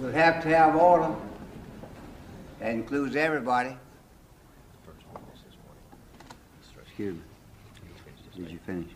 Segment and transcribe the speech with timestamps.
[0.00, 1.14] We'll have to have order.
[2.58, 3.76] That includes everybody.
[6.86, 7.20] Excuse me.
[8.34, 8.88] Did you finish?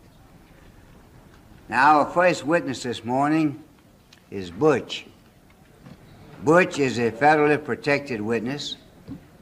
[1.69, 3.63] Now, our first witness this morning
[4.31, 5.05] is Butch.
[6.43, 8.77] Butch is a federally protected witness,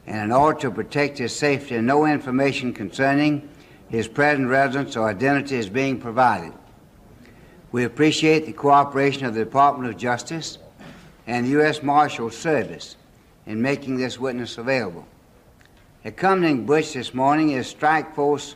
[0.05, 3.47] and in order to protect his safety, no information concerning
[3.87, 6.51] his present residence or identity is being provided.
[7.71, 10.57] We appreciate the cooperation of the Department of Justice
[11.27, 11.81] and the U.S.
[11.83, 12.95] Marshal Service
[13.45, 15.05] in making this witness available.
[16.05, 18.55] Accompanying Butch this morning is Strike Force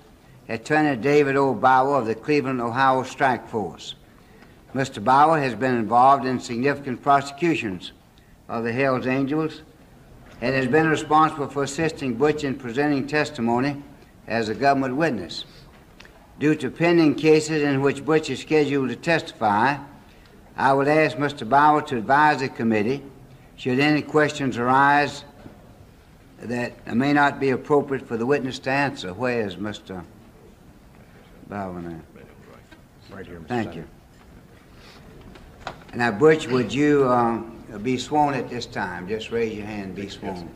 [0.49, 1.53] Attorney David O.
[1.53, 3.95] Bauer of the Cleveland, Ohio Strike Force.
[4.73, 5.03] Mr.
[5.03, 7.91] Bauer has been involved in significant prosecutions
[8.47, 9.61] of the Hells Angels
[10.41, 13.81] and has been responsible for assisting Butch in presenting testimony
[14.27, 15.45] as a government witness.
[16.39, 19.77] Due to pending cases in which Butch is scheduled to testify,
[20.57, 21.47] I would ask Mr.
[21.47, 23.03] Bauer to advise the committee
[23.55, 25.23] should any questions arise
[26.39, 29.13] that may not be appropriate for the witness to answer.
[29.13, 30.03] Where is Mr.
[31.47, 31.99] Bauer now?
[33.09, 33.47] Right here, Mr.
[33.47, 33.79] Thank Senator.
[33.79, 33.87] you.
[35.95, 39.07] Now, Butch, would you um, be sworn at this time?
[39.07, 40.49] Just raise your hand and be sworn.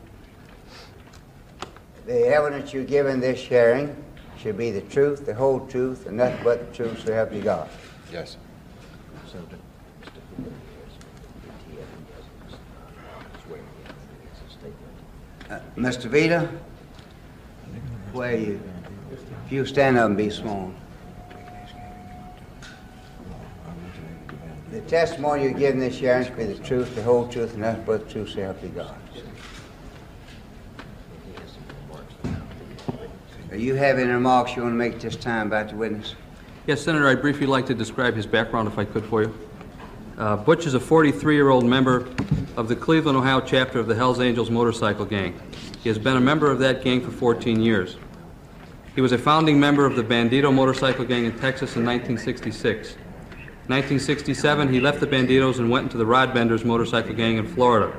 [2.05, 3.95] The evidence you give in this hearing
[4.37, 7.41] should be the truth, the whole truth, and nothing but the truth, so help you
[7.41, 7.69] God.
[8.11, 8.37] Yes.
[9.27, 9.55] Senator,
[10.01, 10.11] Mr.
[10.37, 10.51] Hoover
[12.49, 12.59] has
[13.45, 14.97] swearing in his statement.
[15.51, 16.05] Uh, Mr.
[16.05, 16.49] Vita,
[18.13, 18.61] where are you?
[19.45, 20.73] If you stand up and be sworn.
[24.71, 27.63] The testimony you give in this hearing should be the truth, the whole truth, and
[27.63, 28.95] nothing but the truth, so help you God.
[33.49, 36.15] Do you have any remarks you want to make this time about the witness?
[36.65, 39.50] Yes, Senator, I'd briefly like to describe his background if I could for you.
[40.21, 42.07] Uh, Butch is a 43-year-old member
[42.55, 45.33] of the Cleveland, Ohio chapter of the Hells Angels motorcycle gang.
[45.81, 47.97] He has been a member of that gang for 14 years.
[48.93, 52.89] He was a founding member of the Bandido motorcycle gang in Texas in 1966.
[53.65, 57.91] 1967, he left the Bandidos and went into the Rod Benders motorcycle gang in Florida.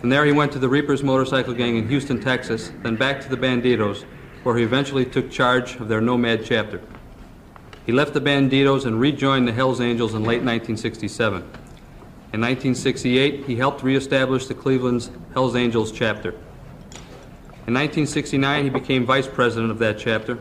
[0.00, 3.30] From there, he went to the Reapers motorcycle gang in Houston, Texas, then back to
[3.30, 4.04] the Bandidos,
[4.42, 6.82] where he eventually took charge of their Nomad chapter.
[7.86, 11.36] He left the Bandidos and rejoined the Hells Angels in late 1967.
[12.32, 16.30] In 1968, he helped reestablish the Cleveland's Hells Angels chapter.
[17.68, 20.32] In 1969, he became vice president of that chapter.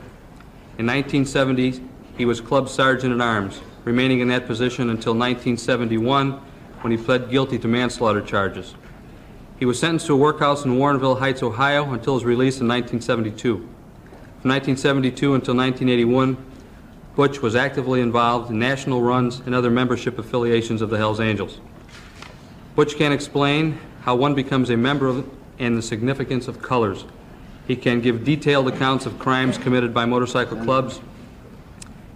[0.80, 1.84] In 1970,
[2.18, 6.32] he was club sergeant at arms, remaining in that position until 1971
[6.82, 8.74] when he pled guilty to manslaughter charges.
[9.60, 13.58] He was sentenced to a workhouse in Warrensville Heights, Ohio until his release in 1972.
[13.58, 16.38] From 1972 until 1981,
[17.16, 21.60] Butch was actively involved in national runs and other membership affiliations of the Hells Angels.
[22.76, 27.06] Butch can explain how one becomes a member of and the significance of colors.
[27.68, 31.00] He can give detailed accounts of crimes committed by motorcycle clubs.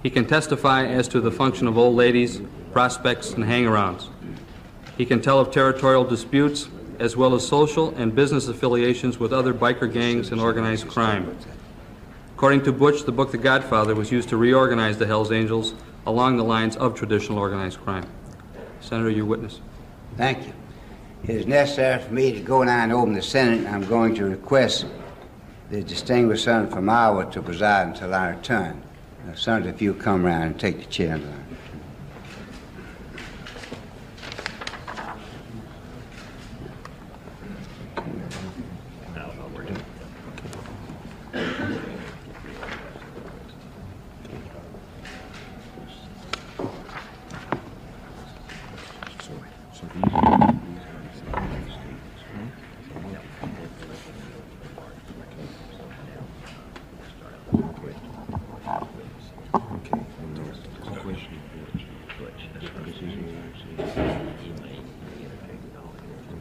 [0.03, 2.41] He can testify as to the function of old ladies,
[2.73, 4.07] prospects, and hang-arounds.
[4.97, 6.67] He can tell of territorial disputes
[6.99, 11.37] as well as social and business affiliations with other biker gangs and organized crime.
[12.39, 15.73] According to Butch, the book The Godfather was used to reorganize the Hells Angels
[16.07, 18.05] along the lines of traditional organized crime.
[18.79, 19.59] Senator, your witness.
[20.15, 20.53] Thank you.
[21.25, 23.67] It is necessary for me to go now and open the Senate.
[23.67, 24.85] I'm going to request
[25.69, 28.83] the distinguished senator from Iowa to preside until I return.
[29.35, 31.17] Senator, if you'll come around and take the chair.
[31.17, 31.33] now.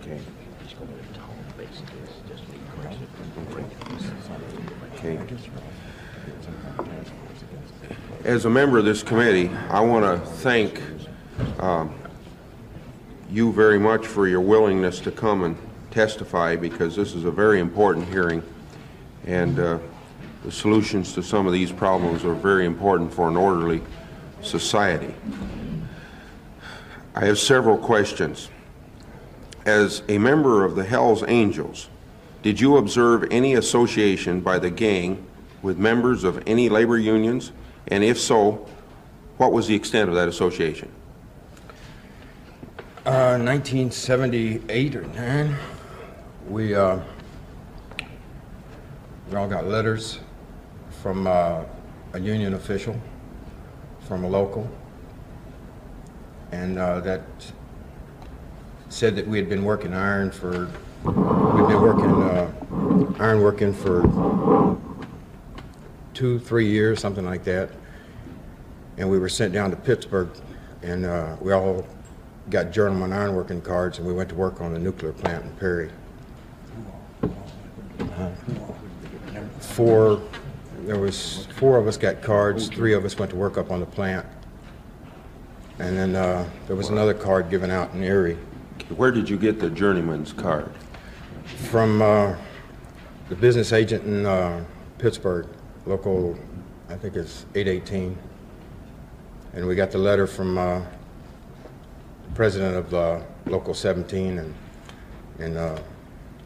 [0.01, 0.21] Okay.
[0.63, 3.09] He's going to talk, basically, it's just me correcting.
[4.99, 5.19] Okay.
[8.39, 10.81] As a member of this committee, I want to thank
[11.59, 11.93] um,
[13.29, 15.57] you very much for your willingness to come and
[15.91, 18.45] testify because this is a very important hearing
[19.27, 19.79] and uh,
[20.45, 23.83] the solutions to some of these problems are very important for an orderly
[24.41, 25.17] society.
[27.17, 28.51] I have several questions.
[29.67, 31.89] As a member of the Hells Angels,
[32.43, 35.27] did you observe any association by the gang
[35.61, 37.51] with members of any labor unions?
[37.91, 38.67] And if so,
[39.39, 40.91] what was the extent of that association?
[43.07, 45.57] Uh, 1978 or 9,
[46.49, 46.99] we, uh,
[49.31, 50.21] we all got letters
[51.03, 51.65] from uh,
[52.13, 53.01] a union official,
[54.01, 54.69] from a local,
[56.53, 57.23] and uh, that
[58.91, 60.69] said that we had been working iron for,
[61.05, 62.51] we'd been working, uh,
[63.19, 64.68] iron working for
[66.19, 67.71] two, three years, something like that.
[68.97, 70.29] And we were sent down to Pittsburgh,
[70.83, 71.87] and uh, we all
[72.51, 75.91] got journeyman ironworking cards, and we went to work on the nuclear plant in Perry.
[78.01, 78.31] Uh,
[79.61, 80.21] Four,
[80.81, 83.79] there was, four of us got cards, three of us went to work up on
[83.79, 84.27] the plant.
[85.79, 88.37] And then uh, there was another card given out in Erie
[88.97, 90.73] Where did you get the journeyman's card?
[91.71, 92.35] from uh,
[93.29, 94.65] the business agent in uh,
[94.99, 95.49] Pittsburgh,
[95.89, 96.39] local,
[96.91, 98.17] I think it's 818.
[99.55, 104.55] And we got the letter from uh, the president of uh, Local 17 in,
[105.39, 105.81] in uh,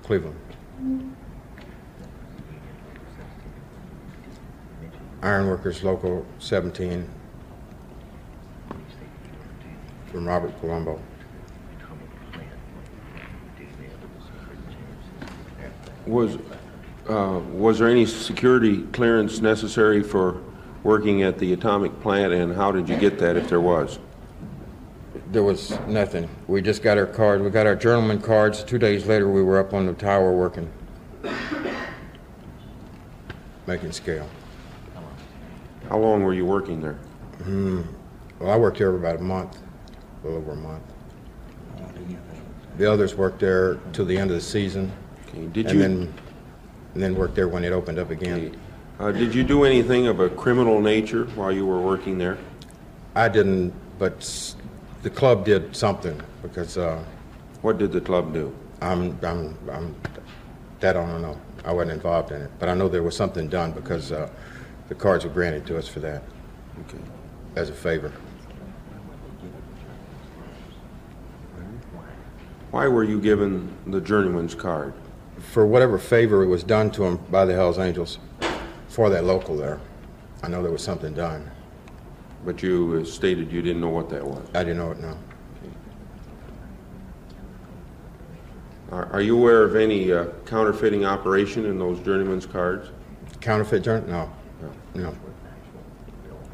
[0.05, 0.37] Cleveland.
[5.23, 7.09] Ironworkers Local 17
[10.07, 11.01] from Robert Colombo.
[16.07, 16.37] Was,
[17.09, 20.41] uh, was there any security clearance necessary for
[20.83, 23.99] working at the atomic plant, and how did you get that if there was?
[25.31, 26.29] There was nothing.
[26.47, 27.43] We just got our card.
[27.43, 28.63] We got our journeyman cards.
[28.63, 30.71] Two days later, we were up on the tower working,
[33.67, 34.29] making scale.
[35.89, 36.99] How long were you working there?
[38.39, 39.59] Well, I worked there for about a month,
[40.23, 40.83] a little over a month.
[42.79, 44.91] The others worked there till the end of the season,
[45.29, 46.15] Okay, Did and you, then
[46.95, 48.57] and then worked there when it opened up again.
[48.99, 52.39] uh, did you do anything of a criminal nature while you were working there?
[53.15, 54.55] I didn't, but
[55.03, 57.03] the club did something because uh,
[57.63, 58.55] What did the club do?
[58.81, 59.95] I'm, I'm, I'm,
[60.81, 61.41] that I don't know.
[61.65, 64.29] I wasn't involved in it, but I know there was something done because uh,
[64.89, 66.23] the cards were granted to us for that
[66.89, 66.99] Okay.
[67.55, 68.13] as a favor.
[72.73, 74.95] Why were you given the journeyman's card?
[75.51, 78.19] For whatever favor it was done to him by the Hells Angels
[78.89, 79.81] for that local there,
[80.43, 81.51] I know there was something done.
[82.45, 84.43] But you uh, stated you didn't know what that was.
[84.55, 85.17] I didn't know it now.
[88.91, 92.91] Are are you aware of any uh, counterfeiting operation in those journeyman's cards?
[93.41, 94.09] Counterfeit journal?
[94.09, 94.31] No.
[94.95, 95.17] No.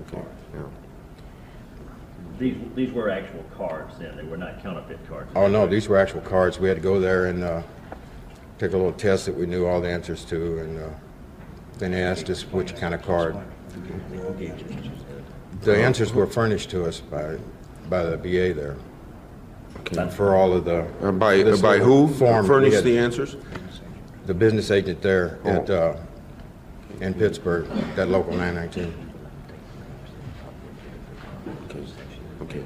[0.00, 0.22] Okay,
[0.54, 0.62] yeah.
[2.38, 5.30] These, these were actual cards then, they were not counterfeit cards.
[5.34, 6.58] Oh, no, these were actual cards.
[6.58, 7.62] We had to go there and uh,
[8.58, 10.88] take a little test that we knew all the answers to, and uh,
[11.78, 13.36] then they asked us which kind of card.
[15.62, 17.38] The answers were furnished to us by,
[17.88, 18.76] by the BA there.
[20.10, 20.86] For all of the.
[21.00, 23.36] Uh, By, this by who form furnished the answers?
[24.26, 25.96] The business agent there at, Oh.
[27.00, 27.66] uh, in Pittsburgh,
[27.96, 28.92] that local 919.
[31.70, 31.84] Okay,
[32.42, 32.64] okay.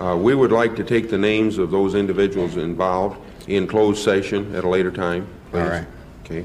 [0.00, 4.54] Uh, We would like to take the names of those individuals involved in closed session
[4.54, 5.26] at a later time.
[5.46, 5.68] All please.
[5.68, 5.86] right.
[6.24, 6.44] Okay.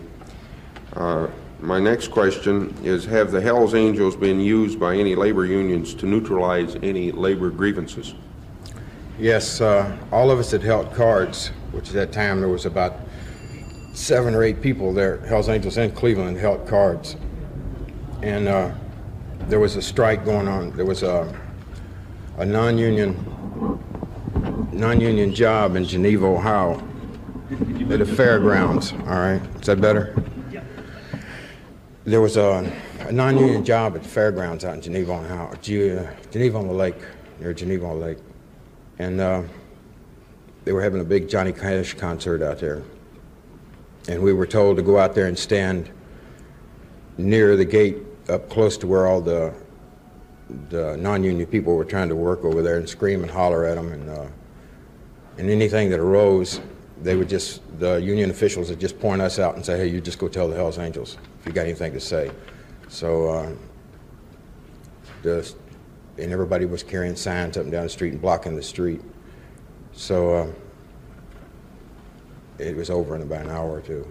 [0.96, 1.28] Uh,
[1.60, 6.06] My next question is, have the Hells Angels been used by any labor unions to
[6.06, 8.16] neutralize any labor grievances?
[9.20, 12.96] Yes, uh, all of us had held cards, which at that time there was about
[13.94, 17.16] seven or eight people there, Hells Angels in Cleveland, held cards.
[18.22, 18.72] And uh,
[19.48, 20.72] there was a strike going on.
[20.76, 21.34] There was a,
[22.40, 23.16] a non-union,
[24.74, 26.82] non-union job in Geneva, Ohio,
[27.54, 28.92] at the fairgrounds.
[28.92, 30.16] All right, is that better?
[32.06, 32.70] There was a,
[33.00, 36.98] a non-union job at the fairgrounds out in Geneva, Ohio, Ge- Geneva on the Lake,
[37.40, 38.18] near Geneva on the Lake
[39.00, 39.44] and uh,
[40.66, 42.84] they were having a big Johnny Cash concert out there.
[44.08, 45.90] And we were told to go out there and stand
[47.18, 47.98] near the gate,
[48.30, 49.54] up close to where all the
[50.70, 53.92] the non-union people were trying to work over there, and scream and holler at them,
[53.92, 54.28] and uh,
[55.38, 56.60] and anything that arose,
[57.04, 60.02] they would just the union officials would just point us out and say, "Hey, you
[60.02, 62.32] just go tell the Hell's Angels if you got anything to say."
[62.88, 63.30] So.
[63.30, 63.52] Uh,
[65.24, 65.54] the
[66.20, 69.02] and everybody was carrying signs up and down the street and blocking the street.
[69.94, 70.48] So uh,
[72.60, 74.08] it was over in about an hour or two.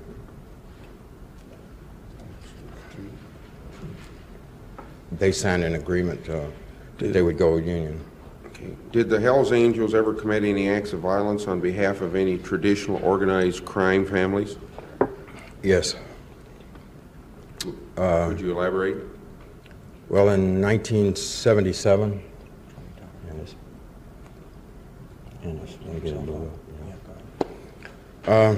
[5.13, 6.47] They signed an agreement uh,
[6.99, 8.05] that they would go union.
[8.93, 13.03] Did the Hells Angels ever commit any acts of violence on behalf of any traditional
[13.03, 14.57] organized crime families?
[15.63, 15.95] Yes.
[17.97, 18.97] Would you elaborate?
[20.09, 22.23] Well, in 1977,
[23.31, 23.55] and it's-
[25.43, 27.49] and it's- Let me get it blown up.
[28.29, 28.57] Uh,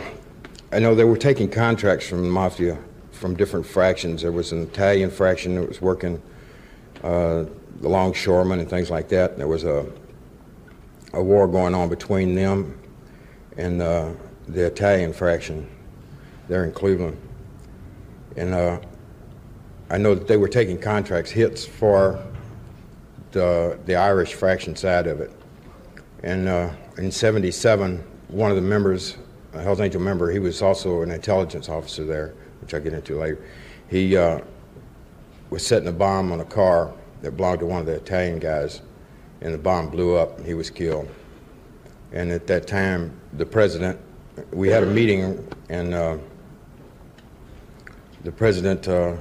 [0.73, 2.79] I know they were taking contracts from the mafia,
[3.13, 4.23] from different fractions.
[4.23, 6.21] There was an Italian fraction that was working
[7.03, 7.45] uh,
[7.85, 9.37] the longshoremen and things like that.
[9.37, 9.85] There was a,
[11.13, 12.81] a war going on between them
[13.59, 14.13] and uh,
[14.49, 15.69] the Italian fraction
[16.49, 17.21] there in Cleveland.
[18.39, 18.81] And uh,
[19.91, 22.25] I know that they were taking contracts, hits for
[23.33, 25.31] the, the Irish fraction side of it.
[26.23, 29.19] And uh, in 77, one of the members,
[29.53, 33.19] a Hells Angel member, he was also an intelligence officer there, which I'll get into
[33.19, 33.45] later.
[33.91, 34.41] He uh,
[35.51, 38.83] was setting a bomb on a car that belonged to one of the Italian guys,
[39.41, 41.09] and the bomb blew up, and he was killed.
[42.13, 43.99] And at that time, the president,
[44.53, 46.19] we had a meeting, and uh,
[48.25, 49.17] the president uh,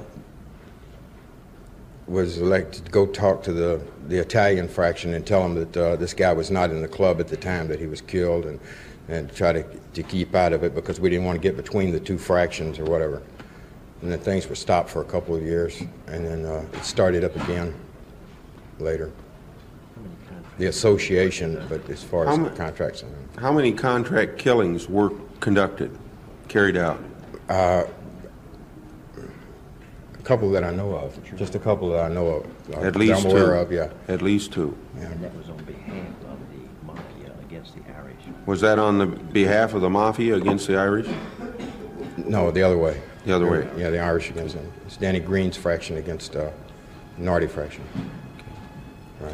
[2.06, 5.96] was elected to go talk to the, the Italian fraction and tell them that uh,
[5.96, 8.60] this guy was not in the club at the time that he was killed and,
[9.08, 9.62] and try to,
[9.94, 12.78] to keep out of it because we didn't want to get between the two fractions
[12.78, 13.22] or whatever.
[14.02, 17.24] And then things were stopped for a couple of years and then uh, it started
[17.24, 17.74] up again
[18.78, 19.10] later.
[20.58, 23.04] The association, but as far How as mu- the contracts,
[23.38, 25.96] How many contract killings were conducted,
[26.48, 27.00] carried out?
[27.48, 27.86] a
[30.22, 32.46] couple that I know of, just a couple that I know of.
[32.72, 33.36] uh, At that least I'm two.
[33.36, 33.90] of, yeah.
[34.08, 34.76] At least two.
[34.98, 38.16] And that was on behalf of the mafia against the Irish.
[38.46, 41.08] Was that on the behalf of the mafia against the Irish?
[42.16, 43.00] No, the other way.
[43.26, 43.68] The other way.
[43.76, 44.70] Yeah, the Irish against them.
[44.86, 46.50] It's Danny Greene's fraction against uh,
[47.18, 47.84] Nardi fraction.
[49.24, 49.32] Right.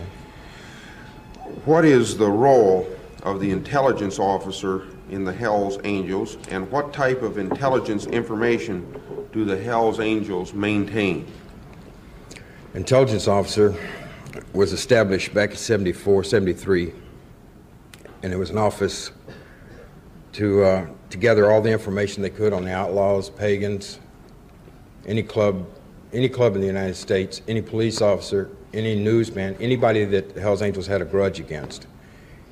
[1.64, 2.88] What is the role
[3.24, 9.00] of the intelligence officer in the Hells Angels, and what type of intelligence information
[9.32, 11.26] do the Hells Angels maintain?
[12.74, 13.74] Intelligence officer
[14.52, 16.92] was established back in 74, 73,
[18.22, 19.10] and it was an office
[20.34, 23.98] to, uh, to gather all the information they could on the outlaws, pagans,
[25.04, 25.66] any club,
[26.12, 30.86] any club in the United States, any police officer, any newsman, anybody that Hells Angels
[30.86, 31.86] had a grudge against.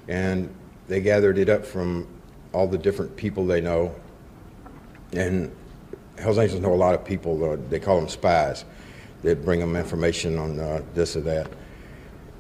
[0.08, 0.52] And
[0.88, 2.06] they gathered it up from
[2.52, 3.94] all the different people they know.
[5.12, 5.54] And
[6.18, 8.64] Hells Angels know a lot of people, uh, they call them spies,
[9.22, 11.50] that bring them information on uh, this or that.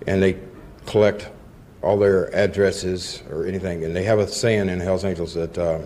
[0.06, 0.38] And they
[0.86, 1.28] collect
[1.82, 3.84] all their addresses or anything.
[3.84, 5.80] And they have a saying in Hells Angels that uh,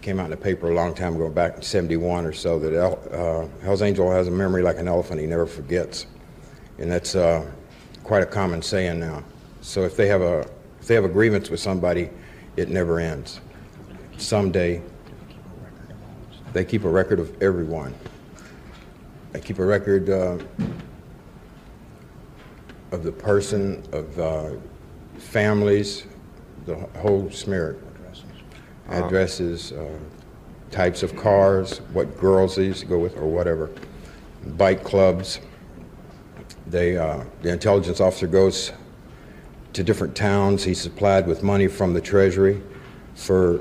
[0.00, 2.72] came out in the paper a long time ago, back in 71 or so, that
[2.72, 6.06] El- uh, Hells Angel has a memory like an elephant, he never forgets.
[6.78, 7.50] And that's uh,
[8.02, 9.22] quite a common saying now.
[9.60, 10.46] So if they have a
[10.80, 12.10] if they have a grievance with somebody,
[12.56, 13.40] it never ends.
[14.18, 14.82] Someday,
[16.52, 17.94] they keep a record of everyone.
[19.32, 20.38] They keep a record uh,
[22.92, 24.50] of the person, of uh,
[25.18, 26.06] families,
[26.66, 27.78] the whole smear.
[28.88, 29.98] Addresses, uh,
[30.70, 33.70] types of cars, what girls they used to go with, or whatever.
[34.58, 35.40] Bike clubs.
[36.66, 38.72] They, uh, the intelligence officer goes
[39.74, 40.64] to different towns.
[40.64, 42.62] He's supplied with money from the Treasury
[43.14, 43.60] for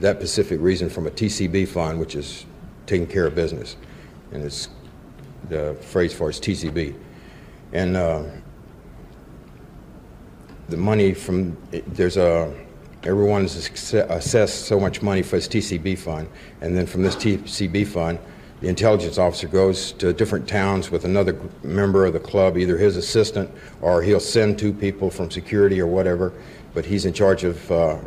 [0.00, 2.44] that specific reason from a TCB fund, which is
[2.86, 3.76] taking care of business.
[4.32, 4.68] And it's,
[5.48, 6.94] the phrase for it is TCB.
[7.72, 8.24] And uh,
[10.68, 12.52] the money from, there's a,
[13.04, 13.56] everyone's
[13.92, 16.28] assessed so much money for his TCB fund.
[16.60, 18.18] And then from this TCB fund,
[18.62, 22.96] the intelligence officer goes to different towns with another member of the club, either his
[22.96, 23.50] assistant
[23.80, 26.32] or he'll send two people from security or whatever.
[26.72, 27.98] But he's in charge of, uh,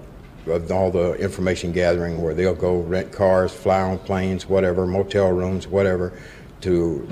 [0.48, 5.30] of all the information gathering where they'll go rent cars, fly on planes, whatever, motel
[5.32, 6.14] rooms, whatever,
[6.62, 7.08] to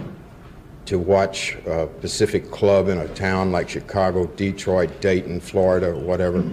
[0.86, 6.44] to watch a Pacific club in a town like Chicago, Detroit, Dayton, Florida, whatever,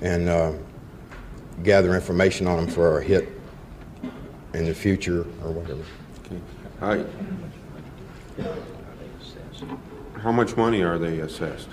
[0.00, 0.52] and uh,
[1.62, 3.28] gather information on them for a hit
[4.54, 5.82] in the future or whatever.
[6.82, 7.04] I-
[10.22, 11.68] How much money are they assessed?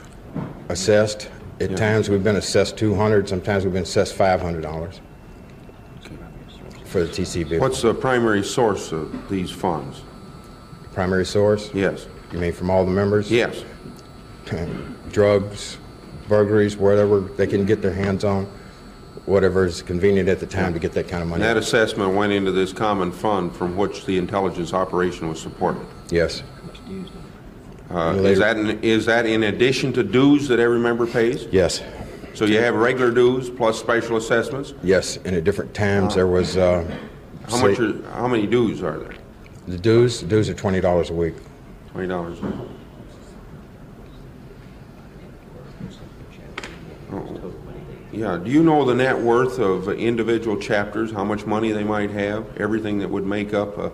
[0.70, 1.30] Assessed.
[1.60, 1.76] At Yeah.
[1.78, 5.00] times we've been assessed 200, sometimes we've been assessed $500
[6.86, 7.58] for the TCB.
[7.60, 10.02] What's the primary source of these funds?
[10.94, 11.72] primary source?
[11.74, 12.06] Yes.
[12.32, 13.32] You mean from all the members?
[13.32, 13.64] Yes.
[15.12, 15.78] Drugs,
[16.30, 18.46] burglaries, whatever they can get their hands on,
[19.26, 21.44] whatever is convenient at the time to get that kind of money.
[21.44, 25.86] And that assessment went into this common fund from which the intelligence operation was supported.
[26.10, 26.44] Yes.
[27.90, 31.46] Uh, Is that, in- is that in addition to dues that every member pays?
[31.52, 31.82] Yes.
[32.34, 34.74] So you have regular dues plus special assessments?
[34.84, 36.84] Yes, and at different times there was, uh,
[37.48, 39.14] How much are, how many dues are there?
[39.68, 41.36] the dues, the dues are twenty dollars a week.
[41.92, 42.40] Twenty dollars.
[48.14, 52.12] Yeah, do you know the net worth of individual chapters, how much money they might
[52.12, 52.46] have?
[52.58, 53.90] Everything that would make up uh,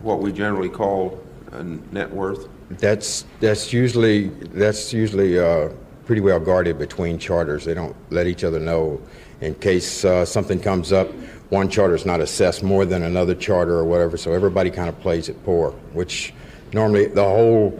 [0.00, 1.22] what we generally call
[1.52, 2.48] a net worth?
[2.70, 5.68] That's, that's usually, that's usually uh,
[6.06, 7.66] pretty well guarded between charters.
[7.66, 9.02] They don't let each other know
[9.42, 11.08] in case uh, something comes up.
[11.50, 14.98] One charter is not assessed more than another charter or whatever, so everybody kind of
[15.00, 16.32] plays it poor, which
[16.72, 17.78] normally the whole,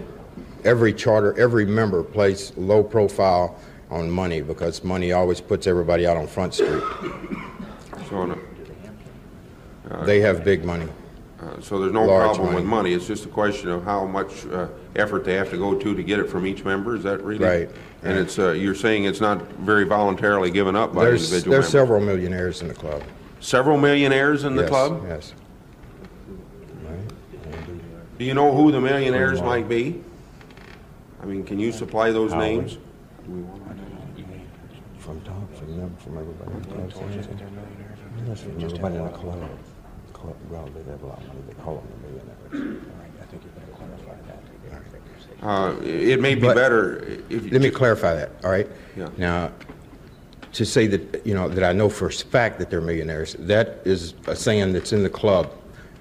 [0.65, 3.59] every charter, every member plays low profile
[3.91, 6.83] on money because money always puts everybody out on Front Street.
[8.11, 8.39] So, no-
[10.05, 10.87] They have big money.
[11.41, 12.89] uh, so there's no Large problem with money.
[12.91, 15.95] money, it's just a question of how much uh, effort they have to go to
[15.95, 17.45] to get it from each member, is that really?
[17.45, 17.71] Right,
[18.03, 18.23] And right.
[18.23, 21.73] it's, uh, you're saying it's not very voluntarily given up by There's, individual there's members?
[21.73, 23.03] several millionaires in the club.
[23.41, 25.05] Several millionaires in the Yes, club?
[25.09, 25.33] Yes.
[28.19, 30.03] Do you know who the millionaires might be?
[31.23, 32.77] I mean, can you supply those names?
[35.79, 36.51] From top, from them, from everybody.
[38.27, 39.49] Yes, from everybody in the club.
[40.13, 42.83] Club, well, they have a lot of money, they call them the millionaires.
[43.21, 45.47] I think you better clarify that.
[45.47, 47.51] Uh, It may be But- better if you...
[47.51, 48.69] Let me clarify that, all right?
[48.97, 49.09] Yeah.
[49.17, 49.53] Now,
[50.53, 53.81] to say that, you know, that I know for a fact that they're millionaires, that
[53.85, 55.53] is a saying that's in the club.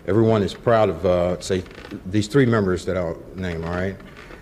[0.08, 1.64] Everyone is proud of, uh, say,
[2.08, 3.96] these three members that I'll name, all right?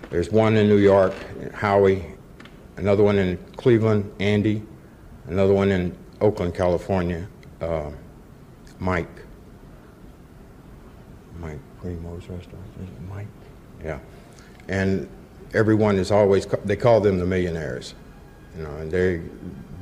[0.08, 1.12] There's one in New York,
[1.52, 2.06] Howie,
[2.78, 4.62] another one in Cleveland, Andy,
[5.28, 7.26] another one in Oakland, California,
[7.60, 7.90] uh,
[8.78, 9.08] Mike.
[11.38, 13.26] Mike Primo's restaurant, is it Mike?
[13.84, 13.98] Yeah.
[14.68, 15.08] And
[15.54, 17.94] everyone is always, they call them the millionaires.
[18.56, 19.22] You know, and they,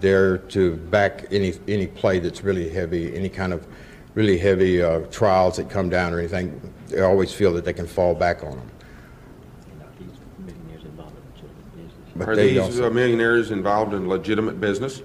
[0.00, 3.66] they're to back any, any play that's really heavy, any kind of
[4.14, 7.86] really heavy uh, trials that come down or anything, they always feel that they can
[7.86, 8.70] fall back on them.
[12.16, 15.02] But Are these also- uh, millionaires involved in legitimate business?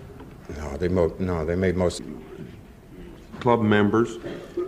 [0.58, 2.02] No, they mo, no, they made most,
[3.40, 4.18] Club members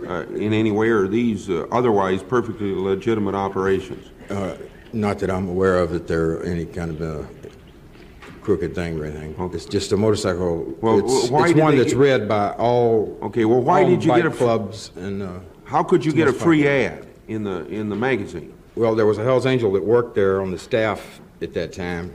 [0.08, 4.08] uh, in any way, or are these uh, otherwise perfectly legitimate operations?
[4.30, 4.56] uh,
[4.94, 7.26] not that I'm aware of that they're any kind of a
[8.42, 9.34] crooked thing or anything.
[9.54, 10.74] It's just a motorcycle.
[10.80, 13.18] Well, It's, why it's one that's get- read by all.
[13.22, 14.30] Okay, well, why did you get a...
[14.30, 16.98] clubs and, uh, How could you get a free popular.
[17.02, 18.52] ad in the, in the magazine?
[18.74, 22.12] Well, there was a Hell's Angel that worked there on the staff at that time,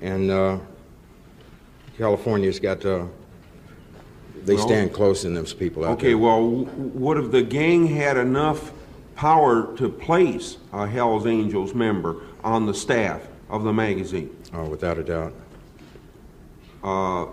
[0.00, 0.58] and uh,
[1.98, 3.04] California's got, uh,
[4.44, 6.18] they Well- stand close in those people out Okay, there.
[6.18, 8.72] well, w- would have the gang had enough
[9.16, 14.30] power to place a Hells Angels member on the staff of the magazine?
[14.54, 15.32] Oh, without a doubt.
[16.84, 17.26] Uh,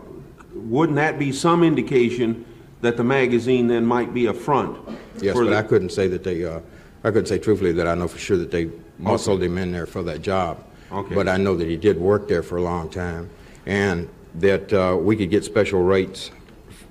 [0.55, 2.45] Wouldn't that be some indication
[2.81, 4.77] that the magazine then might be a front?
[5.19, 6.59] Yes, for but the- I couldn't say that they, uh,
[7.03, 9.87] I couldn't say truthfully that I know for sure that they muscled him in there
[9.87, 10.59] for that job.
[10.91, 11.15] Okay.
[11.15, 13.31] But I know that he did work there for a long time,
[13.65, 16.31] and that uh, we could get special rates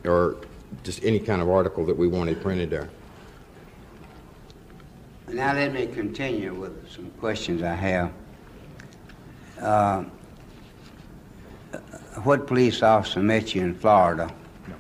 [0.05, 0.37] or
[0.85, 2.89] just any kind of article that we wanted printed there.
[5.29, 8.13] Now let me continue with some questions I have.
[9.61, 10.05] Uh,
[12.25, 14.31] What police officer met you in Florida?
[14.69, 14.75] No.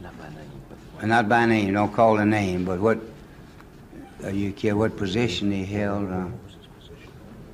[0.00, 0.62] Not by name,
[0.98, 2.98] but Not by name, don't call the name, but what,
[4.22, 6.08] uh, you care what position he held?
[6.10, 6.28] uh,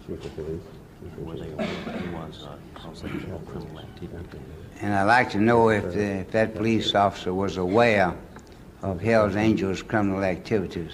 [0.07, 2.47] where they were, he was
[2.83, 4.39] constitutional criminal activity.
[4.81, 8.15] And I'd like to know if the- if that police officer was aware
[8.83, 10.93] of Hell's Angels' criminal activities.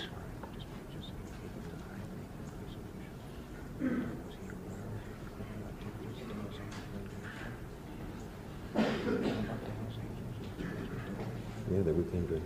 [11.69, 12.41] Yeah, that we came to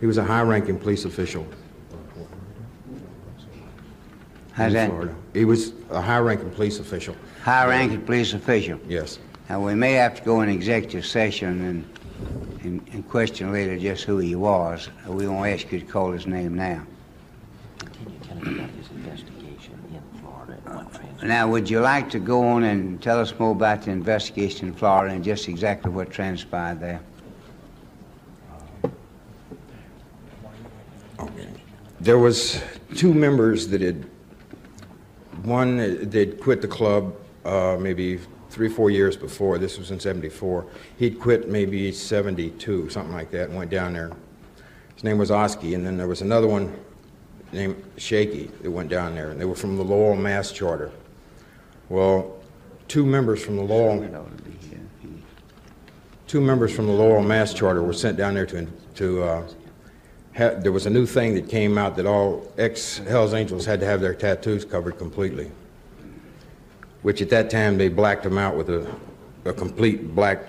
[0.00, 1.46] He was a high-ranking police official
[4.56, 4.88] How's in that?
[4.88, 5.14] Florida.
[5.34, 8.80] He was a high-ranking police official, High-ranking police official.
[8.88, 9.18] yes.
[9.50, 14.02] Now, we may have to go in executive session and, and, and question later just
[14.04, 14.88] who he was.
[15.06, 16.84] We won't ask you to call his name now.
[17.78, 21.22] Continue telling me about his investigation in Florida and what.
[21.22, 24.74] Now, would you like to go on and tell us more about the investigation in
[24.74, 27.00] Florida and just exactly what transpired there?
[32.00, 32.62] There was
[32.94, 34.06] two members that had,
[35.46, 38.18] one that quit the club uh, maybe
[38.50, 39.58] three, four years before.
[39.58, 40.66] This was in 74.
[40.98, 44.12] He'd quit maybe 72, something like that, and went down there.
[44.94, 46.74] His name was Oski, and then there was another one
[47.52, 50.90] named Shaky that went down there, and they were from the Lowell Mass Charter.
[51.88, 52.38] Well,
[52.88, 54.80] two members from the Lowell It ought to be here.
[56.26, 59.48] two members from the Lowell Mass Charter were sent down there to, to uh,
[60.36, 64.00] there was a new thing that came out that all ex-Hells Angels had to have
[64.00, 65.50] their tattoos covered completely.
[67.06, 68.84] which at that time they blacked them out with a,
[69.44, 70.40] a complete black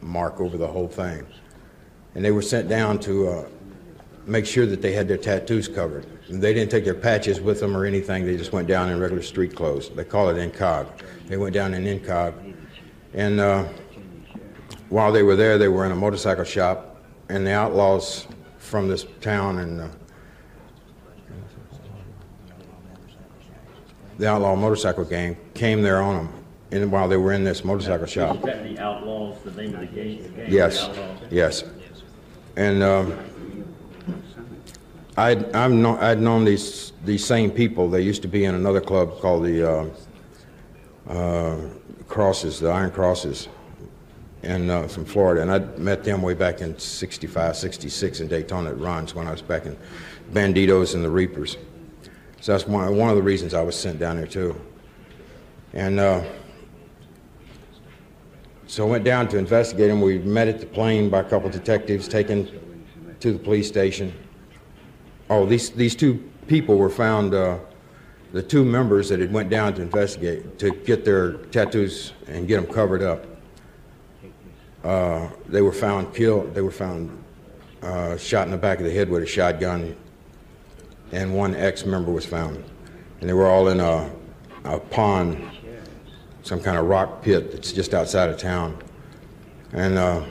[0.00, 1.26] mark over the whole thing.
[2.14, 3.48] And they were sent down to uh,
[4.24, 6.06] make sure that they had their tattoos covered.
[6.28, 8.24] And they didn't take their patches with them or anything.
[8.24, 9.90] They just went down in regular street clothes.
[9.90, 10.88] They call it incog.
[11.26, 12.32] They went down in incog.
[13.12, 13.64] And uh,
[14.88, 18.26] while they were there, they were in a motorcycle shop, and the outlaws
[18.74, 19.88] from this town and uh,
[24.18, 28.04] the outlaw motorcycle gang came there on them and while they were in this motorcycle
[28.04, 28.42] shop.
[28.42, 30.22] The Outlaws, the name of the gang?
[30.24, 30.90] the gang, Yes,
[31.30, 31.62] yes.
[32.56, 33.16] And um,
[35.16, 37.88] I'd, I've known, I'd known these, these same people.
[37.88, 39.86] They used to be in another club called the uh,
[41.08, 41.60] uh,
[42.08, 43.46] Crosses, the Iron Crosses,
[44.44, 45.42] in, uh, from Florida.
[45.42, 49.32] And I'd met them way back in 65, 66 in Daytona at Ron's when I
[49.32, 49.76] was back in
[50.32, 51.56] Bandidos and the Reapers.
[52.40, 54.60] So that's one, one of the reasons I was sent down there too.
[55.72, 56.24] And uh,
[58.66, 60.00] so I went down to investigate him.
[60.00, 62.84] We met at the plane by a couple of detectives taken
[63.20, 64.12] to the police station.
[65.30, 67.58] Oh, these, these two people were found, uh,
[68.32, 72.56] the two members that had went down to investigate, to get their tattoos and get
[72.56, 73.33] them covered up.
[74.84, 77.24] Uh, they were found killed, they were found
[77.82, 79.96] uh, shot in the back of the head with a shotgun,
[81.12, 82.62] and one ex-member was found.
[83.20, 84.10] And they were all in a,
[84.64, 85.50] a pond
[86.44, 88.76] some kind of rock pit that's just outside of town.
[89.72, 90.24] And uh,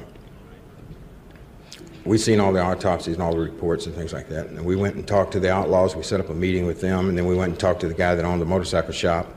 [2.05, 4.47] we seen all the autopsies and all the reports and things like that.
[4.47, 5.95] And we went and talked to the outlaws.
[5.95, 7.93] We set up a meeting with them, and then we went and talked to the
[7.95, 9.27] guy that owned the motorcycle shop.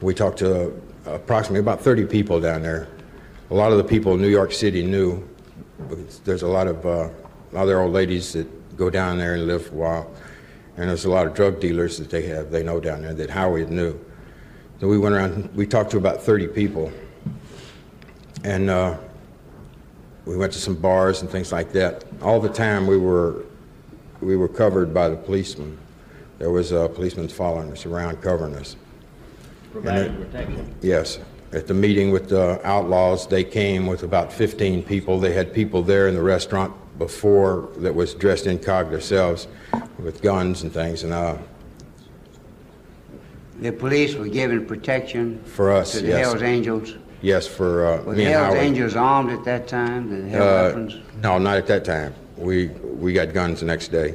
[0.00, 2.88] We talked to approximately about 30 people down there.
[3.52, 5.28] A lot of the people in New York City knew.
[6.24, 7.10] There's a lot of uh,
[7.54, 10.10] other old ladies that go down there and live for a while.
[10.78, 13.28] And there's a lot of drug dealers that they have, they know down there that
[13.28, 14.02] Howard knew.
[14.80, 16.90] So we went around, we talked to about 30 people.
[18.42, 18.96] And uh,
[20.24, 22.06] we went to some bars and things like that.
[22.22, 23.44] All the time we were,
[24.22, 25.76] we were covered by the policemen.
[26.38, 28.76] There was uh, policemen following us around, covering us.
[29.72, 30.74] Providing protection.
[30.80, 31.18] Yes.
[31.52, 35.20] At the meeting with the outlaws, they came with about 15 people.
[35.20, 39.48] They had people there in the restaurant before that was dressed incog themselves
[39.98, 41.02] with guns and things.
[41.02, 41.36] And uh,
[43.60, 46.26] The police were given protection for us, to the yes.
[46.26, 46.94] Hells Angels.
[47.20, 48.58] Yes, for uh, Were me the and Hells Howard.
[48.66, 50.24] Angels armed at that time?
[50.24, 50.96] They have Uh, weapons?
[51.22, 52.14] No, not at that time.
[52.38, 54.14] We, we got guns the next day.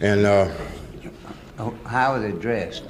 [0.00, 0.50] And, uh,
[1.86, 2.84] How were they dressed?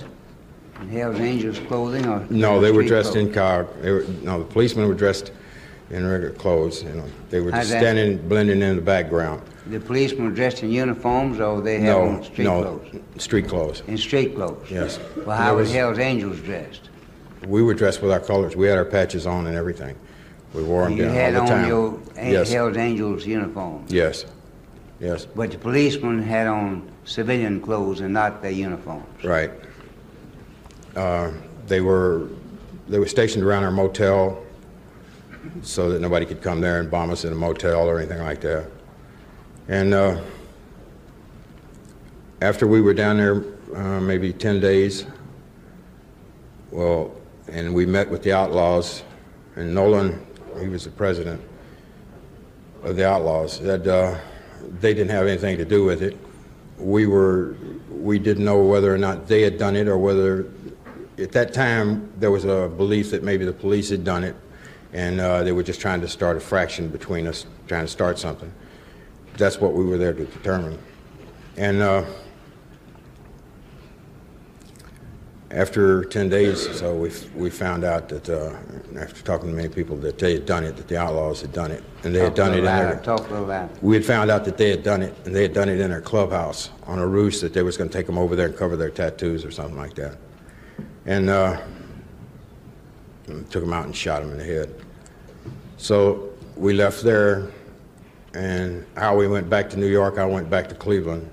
[0.81, 2.27] In Hells Angels clothing or?
[2.31, 3.27] no, they were street dressed clothes?
[3.29, 3.83] in cog.
[3.83, 5.33] They were, no, the policemen were dressed
[5.91, 7.05] in regular clothes, you know.
[7.31, 7.81] They were just How's that?
[7.81, 9.43] standing, blending in the background.
[9.69, 13.03] The policemen were dressed in uniforms or they had No, on street no, clothes?
[13.23, 13.83] street clothes.
[13.87, 14.71] In street clothes?
[14.71, 14.99] Yes.
[15.25, 16.91] Well, how were was- Hells Angels dressed?
[17.47, 18.57] We were dressed with our colors.
[18.57, 19.97] We had our patches on and everything.
[20.55, 21.69] We wore them You down had all the on time.
[21.69, 24.25] your An- Yes, Hells Angels uniform, yes,
[25.01, 29.23] yes, but the policemen had on civilian clothes and not their uniforms.
[29.25, 29.51] right.
[30.97, 31.31] Uh,
[31.67, 32.29] They were,
[32.89, 34.43] they were stationed around our motel
[35.63, 38.41] so that nobody could come there and bomb us in a motel or anything like
[38.43, 38.71] that.
[39.69, 40.21] And uh,
[42.41, 45.07] after we were down there, uh, maybe 10 days,
[46.71, 47.11] well,
[47.49, 49.03] and we met with the outlaws,
[49.57, 50.25] and Nolan,
[50.61, 51.41] he was the president
[52.85, 54.19] of the outlaws, that uh,
[54.81, 56.17] they didn't have anything to do with it.
[56.79, 57.57] We were,
[57.91, 60.47] we didn't know whether or not they had done it or whether,
[61.19, 64.37] at that time, there was a belief that maybe the police had done it,
[64.93, 68.19] and uh, they were just trying to start a fraction between us, trying to start
[68.19, 68.53] something.
[69.37, 70.79] That's what we were there to determine.
[71.57, 72.05] And uh,
[75.51, 78.55] after 10 days or so, we, we found out that, uh,
[78.99, 81.71] after talking to many people, that they had done it, that the outlaws had done
[81.71, 81.83] it.
[82.05, 83.73] And they had Talk a done it in their, Talk a little louder.
[83.81, 85.91] we had found out that they had done it, and they had done it in
[85.91, 88.57] their clubhouse on a roost that they was going to take them over there and
[88.57, 90.19] cover their tattoos or something like that.
[91.07, 91.61] And uh,
[93.51, 94.75] took him out and shot him in the head.
[95.77, 97.51] So we left there,
[98.35, 101.31] and how we went back to New York, I went back to Cleveland,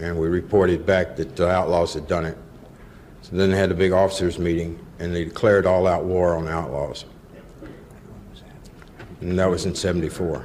[0.00, 2.36] and we reported back that the outlaws had done it.
[3.22, 6.52] So then they had a big officers meeting, and they declared all-out war on the
[6.52, 7.04] outlaws.
[9.20, 10.44] And that was in 74.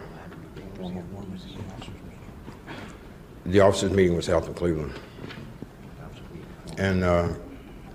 [3.46, 4.94] The officers' meeting was held in Cleveland.
[6.78, 7.34] And uh,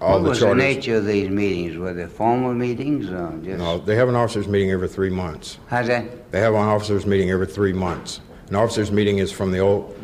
[0.05, 1.79] all What the was the nature of these meetings?
[1.79, 3.59] Were they formal meetings or just?
[3.59, 5.59] No, they have an officers' meeting every three months.
[5.69, 6.31] How's that?
[6.31, 8.21] They have an officers' meeting every three months.
[8.49, 9.97] An officers' meeting is from the old,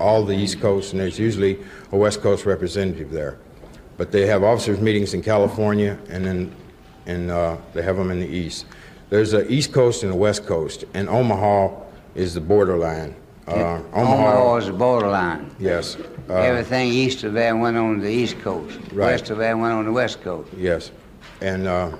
[0.00, 1.58] all the East Coast, and there's usually
[1.92, 3.38] a West Coast representative there.
[3.96, 6.54] But they have officers' meetings in California, and then,
[7.06, 8.66] and uh, they have them in the east.
[9.10, 11.70] There's a east coast and a west coast, and Omaha
[12.16, 13.14] is the borderline.
[13.46, 15.54] Uh, Omaha is the borderline.
[15.60, 15.96] Yes,
[16.28, 18.78] uh, Everything east of that went on the east coast.
[18.92, 19.12] Right.
[19.12, 20.50] West of that went on the west coast.
[20.56, 20.90] yes.
[21.40, 21.96] And uh,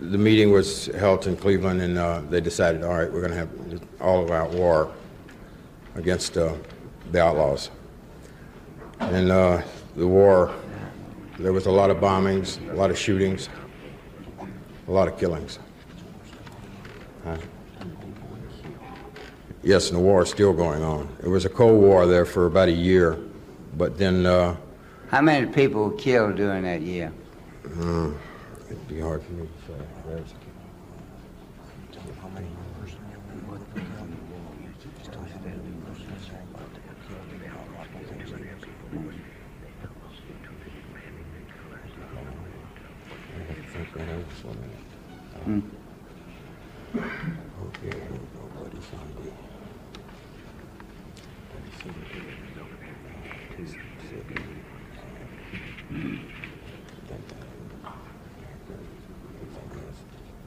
[0.00, 3.36] the meeting was held in Cleveland, and uh, they decided, all right, we're going to
[3.36, 4.92] have all-out war
[5.94, 6.54] against uh,
[7.12, 7.70] the outlaws.
[9.00, 9.62] And uh,
[9.96, 10.54] the war,
[11.38, 13.48] there was a lot of bombings, a lot of shootings,
[14.86, 15.58] a lot of killings.
[17.24, 17.36] Huh?
[19.68, 21.14] Yes, and the war is still going on.
[21.22, 23.18] It was a Cold War there for about a year,
[23.76, 24.56] but then uh,
[25.10, 27.12] How many people were killed during that year?
[27.66, 29.78] it'd be hard for me to say.
[30.06, 30.32] There's-
[46.58, 49.32] Okay, here we go, buddy, Sunday.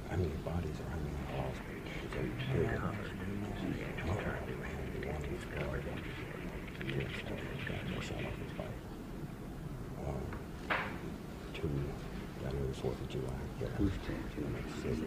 [0.09, 1.11] How many bodies are the?
[11.53, 11.69] Two,
[12.69, 13.33] it's Fourth of July.
[13.77, 13.91] Who's
[14.81, 14.97] Six.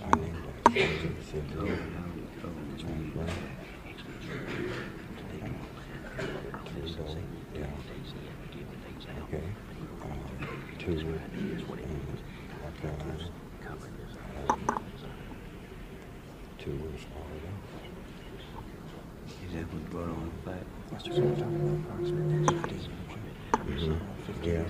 [0.00, 0.36] I named
[0.74, 1.24] it.
[1.24, 1.27] City.
[1.27, 1.27] Toledo, yeah.
[9.28, 9.42] Okay.
[10.78, 10.98] Two Um,
[16.58, 16.72] Two
[17.06, 17.52] Florida.
[19.46, 20.66] Is that what brought on the fight?
[24.42, 24.64] Yeah.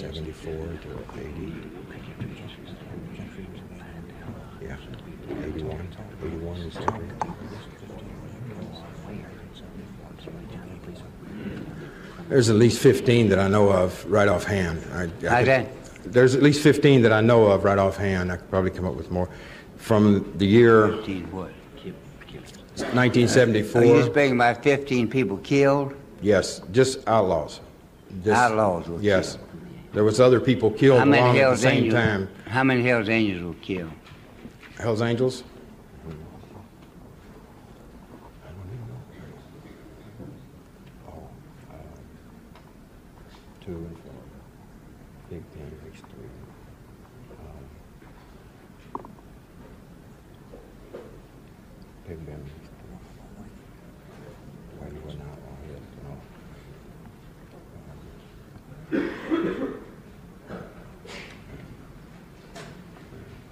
[0.00, 1.52] From seventy-four to eighty.
[4.62, 4.76] Yeah,
[5.44, 5.88] eighty-one,
[6.24, 7.12] eighty-one is seven.
[12.30, 14.82] There's at least fifteen that I know of right offhand.
[14.94, 18.32] I- I How's could- There's at least fifteen that I know of right offhand.
[18.32, 19.28] I could probably come up with more.
[19.76, 21.50] From the year Fifteen what?
[22.94, 25.92] nineteen Are you speaking about fifteen people killed?
[26.22, 27.60] yes, just outlaws.
[28.24, 29.36] Just- Outlaws were Yes.
[29.92, 31.94] There was other people killed How many along at the Hells same Angels?
[31.94, 32.28] time.
[32.46, 33.90] How many Hells Angels were killed?
[34.78, 35.42] Hells Angels?
[43.64, 44.38] Two in Florida.
[45.28, 46.30] Big Ten makes three.
[47.44, 47.64] Um,
[52.08, 52.98] Big Bend makes four.
[54.80, 56.12] Wait, we're not on yet, no.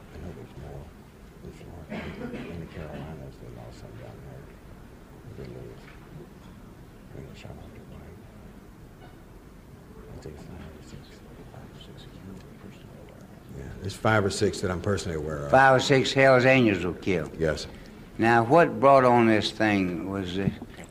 [0.08, 0.82] I know there's more
[1.44, 2.52] in Florida.
[2.52, 4.44] In the Carolinas, they lost some down there.
[5.38, 5.84] They lose.
[7.14, 8.22] When they shot out the white.
[9.04, 11.02] I think five or six.
[11.52, 11.98] Five or six.
[13.56, 15.50] Yeah, there's five or six that I'm personally aware of.
[15.50, 17.30] Five or six Hells Angels were killed.
[17.38, 17.66] Yes.
[18.18, 20.10] Now, what brought on this thing?
[20.10, 20.38] Was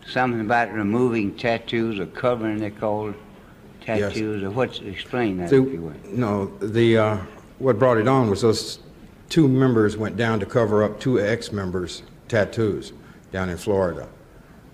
[0.08, 3.14] something about removing tattoos or covering, they called
[3.82, 6.06] tattoos, or what's, explain that The- if you would.
[6.12, 7.18] No, the, uh,
[7.60, 8.80] what brought it on was those
[9.30, 12.94] two members went down to cover up two ex-members' tattoos
[13.32, 14.10] down in Florida.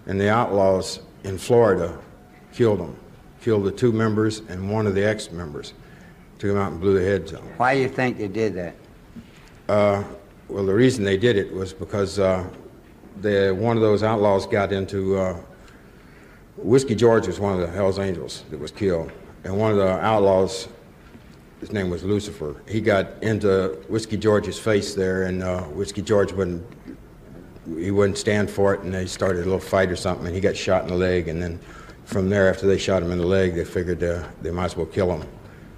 [0.06, 1.98] And the outlaws in Florida
[2.54, 2.96] killed them,
[3.42, 5.74] killed the two members and one of the ex-members.
[6.44, 7.42] Took them out and blew their heads off.
[7.56, 8.76] Why do you think they did that?
[9.70, 10.04] Uh,
[10.50, 12.46] well, the reason they did it was because uh,
[13.22, 15.38] the, one of those outlaws got into uh,
[16.58, 19.10] Whiskey George was one of the Hells Angels that was killed,
[19.46, 20.68] and one of the outlaws,
[21.62, 22.62] his name was Lucifer.
[22.68, 26.62] He got into Whiskey George's face there, and uh, Whiskey George wouldn't
[27.78, 30.42] he wouldn't stand for it, and they started a little fight or something, and he
[30.42, 31.58] got shot in the leg, and then
[32.04, 34.76] from there, after they shot him in the leg, they figured uh, they might as
[34.76, 35.26] well kill him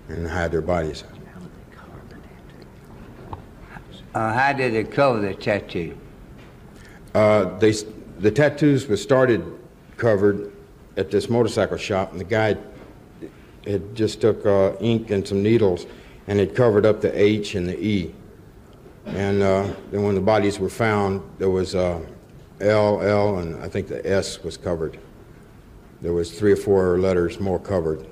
[0.09, 1.03] and hide their bodies.
[4.13, 5.97] Uh, how did they cover the tattoo?
[7.13, 7.71] Uh, they,
[8.19, 9.43] the tattoos were started
[9.97, 10.53] covered
[10.97, 12.55] at this motorcycle shop, and the guy
[13.67, 15.85] had just took uh, ink and some needles
[16.27, 18.13] and had covered up the H and the E.
[19.05, 21.99] And uh, then when the bodies were found, there was uh,
[22.61, 24.97] L, L, and I think the S was covered.
[26.01, 28.05] There was three or four letters more covered.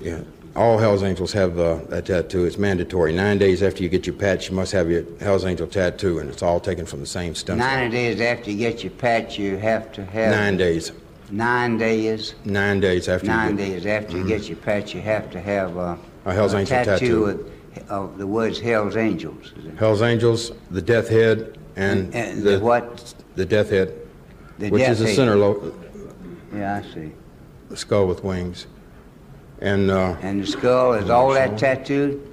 [0.00, 0.20] Yeah,
[0.54, 2.44] all Hells Angels have uh, a tattoo.
[2.44, 3.12] It's mandatory.
[3.12, 6.30] Nine days after you get your patch, you must have your Hells Angel tattoo, and
[6.30, 7.66] it's all taken from the same stencil.
[7.66, 10.30] Nine days after you get your patch, you have to have...
[10.30, 10.92] Nine days.
[11.30, 15.02] Nine days, Nine days after nine you get days after you get your patch, you
[15.02, 17.20] have to have uh, A Hell's Angel tattoo.
[17.22, 19.52] with of the words Hell's Angels.
[19.78, 23.14] Hells Angels, the Death Head, and, And the what?
[23.36, 23.92] The Death Head,
[24.58, 25.16] The which death is a head.
[25.16, 25.74] center lo-
[26.54, 27.12] Yeah, I see.
[27.68, 28.66] The skull with wings,
[29.60, 32.24] and uh, And the skull, is all that tattooed?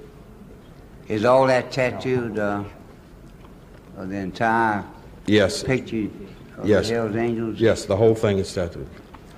[1.08, 2.64] Is all that tattooed, uh,
[3.96, 4.84] of the entire
[5.26, 6.08] yes, picture
[6.58, 6.88] of Yes.
[6.88, 7.60] the Hell's Angels?
[7.60, 8.88] yes, the whole thing is tattooed.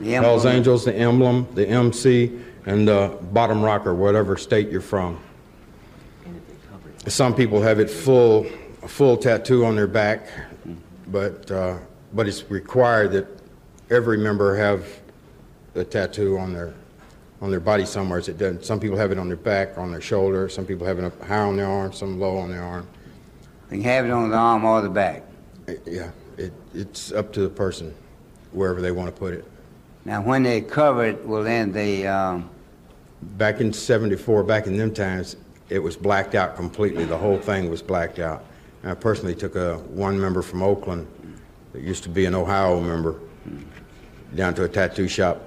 [0.01, 0.47] The Hells?
[0.47, 5.19] Angels, the emblem, the MC, and the bottom rocker, whatever state you're from.
[7.07, 8.45] Some people have it full,
[8.87, 10.27] full tattoo on their back,
[11.07, 11.79] but, uh,
[12.13, 13.27] but it's required that
[13.91, 14.87] every member have
[15.75, 16.75] a tattoo on their,
[17.41, 18.19] on their body somewhere.
[18.19, 20.99] It doesn't, some people have it on their back, on their shoulder, some people have
[20.99, 22.87] it up high on their arm, some low on their arm.
[23.69, 25.23] They can have it on the arm or the back.
[25.69, 27.95] Uh, Yeah, it, it's up to the person,
[28.53, 29.45] wherever they want to put it.
[30.05, 32.51] Now, when they cover it, well, then they, um,
[33.21, 35.37] Back in 74, back in them times,
[35.69, 37.05] it was blacked out completely.
[37.05, 38.45] The whole thing was blacked out.
[38.83, 41.07] And I personally took a, one member from Oakland
[41.73, 43.17] that used to be an Ohio member
[44.35, 45.43] down to a tattoo shop,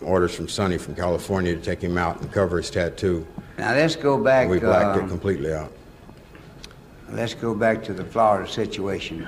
[0.00, 3.26] orders from Sonny from California to take him out and cover his tattoo.
[3.58, 5.72] now let's go back, And we blacked it uh, completely out.
[7.10, 9.26] let's go back to the Florida situation.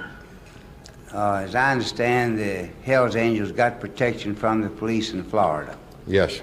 [1.12, 5.76] Uh, as I understand, the Hells Angels got protection from the police in Florida.
[6.06, 6.40] Yes,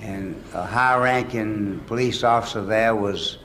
[0.00, 3.38] And a high-ranking police officer there was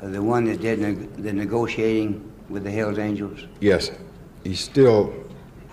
[0.00, 3.40] uh, the one that did neg- the negotiating with the Hells Angels.
[3.60, 3.90] yes.
[4.44, 5.12] He's still,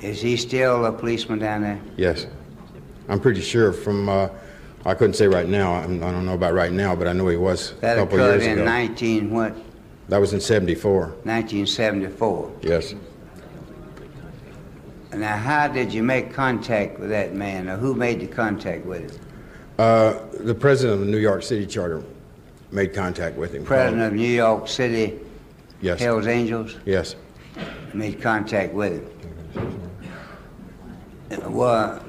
[0.02, 1.80] Is he still a policeman down there?
[1.98, 2.26] yes.
[3.10, 4.30] I'm pretty sure from, uh,
[4.86, 7.28] I couldn't say right now, I'm- I don't know about right now, but I know
[7.28, 8.66] he was a That couple occurred years in ago.
[8.66, 9.54] 19 what?
[10.10, 12.52] That was in 74, 1974.
[12.62, 12.94] yes.
[15.16, 19.02] Now, how did you make contact with that man, or who made the contact with
[19.12, 19.20] him?
[19.80, 20.14] Uh,
[20.44, 22.02] The president of the New York City Charter
[22.72, 23.64] made contact with him.
[23.64, 25.14] President of New York City
[25.82, 27.16] Yes, Hells Angels yes.
[27.94, 28.94] made contact with
[29.56, 29.72] him.
[31.50, 32.02] Well,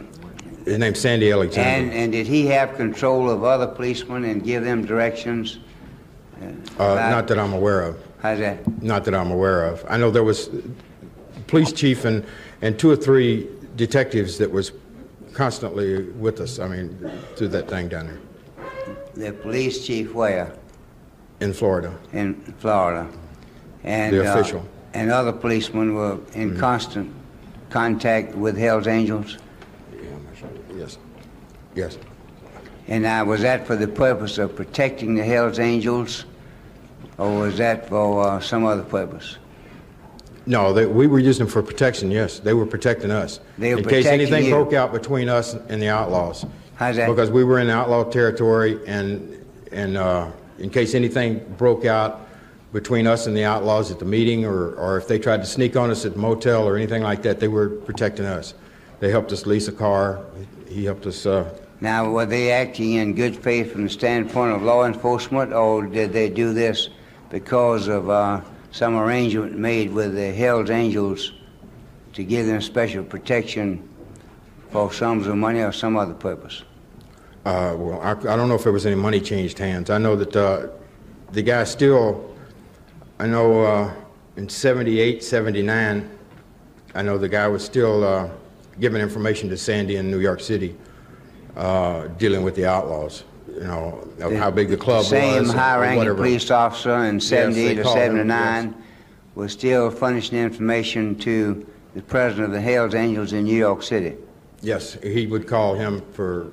[0.67, 1.95] His name's Sandy and, Alexander.
[1.95, 5.61] and did he have control of other policemen and give them directions?
[6.79, 8.83] Uh, Not that I'm aware of, How's that?
[8.83, 9.85] not that I'm aware of.
[9.89, 10.51] I know there was
[11.47, 12.27] police chief and,
[12.63, 14.73] and two or three detectives that was
[15.33, 18.19] constantly with us, I mean, through that thing down there
[19.15, 20.53] The police chief where?
[21.41, 21.97] in Florida.
[22.13, 23.07] In Florida.
[23.85, 24.67] And, The uh, official.
[24.95, 27.15] and other policemen were in constant
[27.71, 29.39] contact with Hells Angels?
[31.77, 31.99] Yes.
[32.89, 36.25] And now, was that for the purpose of protecting the Hells Angels,
[37.19, 39.37] or was that for uh, some other purpose?
[40.47, 42.39] No, they, we were using them for protection, yes.
[42.39, 43.41] They were protecting us.
[43.59, 44.51] They were In case anything you.
[44.51, 46.47] broke out between us and the outlaws.
[46.77, 47.09] How's that?
[47.09, 52.29] Because we were in outlaw territory, and, and uh, in case anything broke out
[52.73, 55.77] between us and the outlaws at the meeting, or, or if they tried to sneak
[55.77, 58.55] on us at the motel or anything like that, they were protecting us.
[59.01, 60.25] They helped us lease a car.
[60.69, 64.63] He helped us, uh, Now, were they acting in good faith from the standpoint of
[64.63, 66.89] law enforcement, or did they do this
[67.31, 71.33] because of uh, some arrangement made with the Hells Angels
[72.15, 73.87] to give them special protection
[74.71, 76.63] for sums of money or some other purpose?
[77.45, 79.91] Uh, well, I, I don't know if there was any money changed hands.
[79.91, 80.69] I know that uh,
[81.33, 82.35] the guy still,
[83.19, 83.95] I know uh,
[84.37, 86.11] in 78, 79,
[86.95, 88.29] I know the guy was still uh,
[88.81, 90.75] giving information to Sandy in New York City,
[91.57, 95.09] uh, dealing with the outlaws, you know, of how big the club was.
[95.09, 98.75] Same high-ranking police officer in 78 or called him, 79
[99.35, 104.17] was still furnishing information to the president of the Hells Angels in New York City.
[104.63, 106.51] Yes, he would call him for,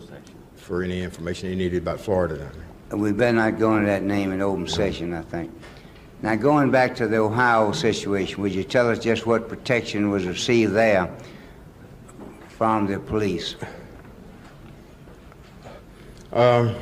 [0.55, 2.51] for any information he needed about Florida down
[2.89, 2.97] there.
[2.97, 5.51] We better not go into that name in open session, I think.
[6.21, 10.25] Now, going back to the Ohio situation, would you tell us just what protection was
[10.25, 11.13] received there
[12.49, 13.55] from the police?
[16.33, 16.75] Um,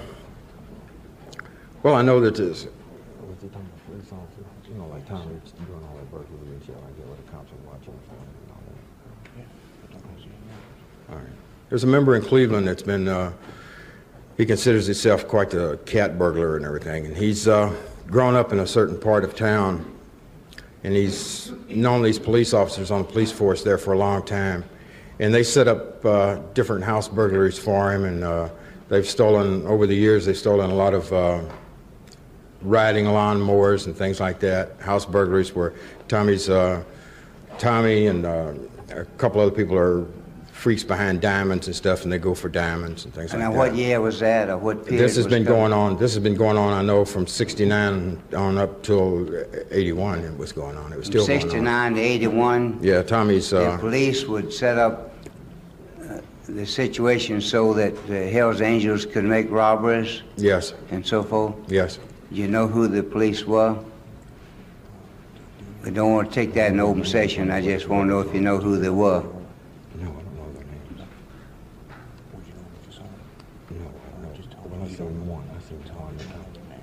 [1.83, 2.71] well, I know that there's, You
[4.77, 7.51] know, like Tom Reed's doing all that burglary and shit like that, where the cops
[7.51, 8.61] are watching and all
[9.35, 11.11] that.
[11.11, 11.33] All right.
[11.67, 13.33] There's a member in Cleveland that's been, uh,
[14.37, 17.75] he considers himself quite the cat burglar and everything, and he's uh,
[18.07, 19.85] grown up in a certain part of town,
[20.85, 24.63] and he's known these police officers on the police force there for a long time,
[25.19, 28.47] and they set up uh, different house burglaries for him, and uh,
[28.91, 31.39] They've stolen, over the years, they've stolen a lot of uh,
[32.61, 34.81] riding lawnmowers and things like that.
[34.81, 35.73] House burglaries where
[36.09, 36.83] Tommy's, uh,
[37.57, 38.51] Tommy and uh,
[38.93, 40.05] a couple other people are
[40.51, 43.53] freaks behind diamonds and stuff, and they go for diamonds and things And like now,
[43.53, 43.69] that.
[43.71, 45.01] what year was that, or what period?
[45.01, 48.57] This has been going on, this has been going on, I know, from 69 on
[48.57, 49.25] up till
[49.71, 50.91] 81 it was going on.
[50.91, 51.41] It was still going on.
[51.43, 55.10] 69 to 81, Yeah, Tommy's, the uh, police would set up
[56.55, 61.55] the situation so that the Hells Angels could make robberies yes, and so forth.
[61.67, 61.99] yes.
[62.29, 63.77] You know who the police were?
[65.83, 67.51] We don't want to take that in open session.
[67.51, 69.21] I just want to know if you know who they were.
[69.99, 70.97] No, I don't know their names.
[70.97, 71.03] No,
[73.69, 73.91] I don't know.
[74.69, 75.83] Well, I seen one, I seen.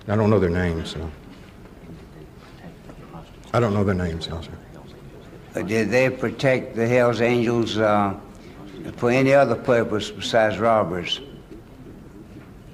[0.09, 1.11] I don't know their names, no.
[3.55, 4.51] I don't know their names, no, sir.
[5.55, 8.15] Uh, Did they protect the Hells Angels uh,
[8.97, 11.21] for any other purpose besides robbers?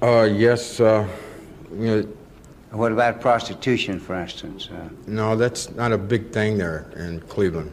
[0.01, 1.07] Uh, yes, uh,
[1.71, 2.07] you know,
[2.71, 4.69] What about prostitution, for instance?
[4.71, 7.71] Uh, no, that's not a big thing there in Cleveland.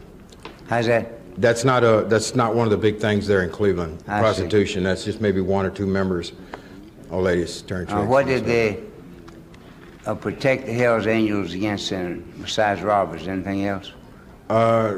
[0.67, 1.19] How's that?
[1.41, 4.21] That's not a, that's not one of the big things there in Cleveland, I see.
[4.21, 4.83] prostitution.
[4.83, 6.33] That's just maybe one or two members,
[7.11, 7.87] old ladies turn.
[7.89, 8.83] Uh, what did they
[10.05, 13.27] uh, protect the Hells Angels against uh, besides robbers?
[13.27, 13.91] Anything else?
[14.49, 14.97] Uh,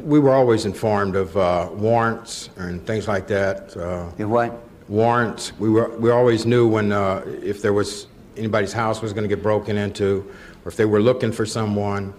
[0.00, 3.76] we were always informed of uh, warrants and things like that.
[3.76, 4.62] Uh, The what?
[4.88, 5.52] warrants.
[5.58, 9.28] We were we always knew when uh, if there was anybody's house was going to
[9.28, 10.24] get broken into,
[10.64, 12.14] or if they were looking for someone,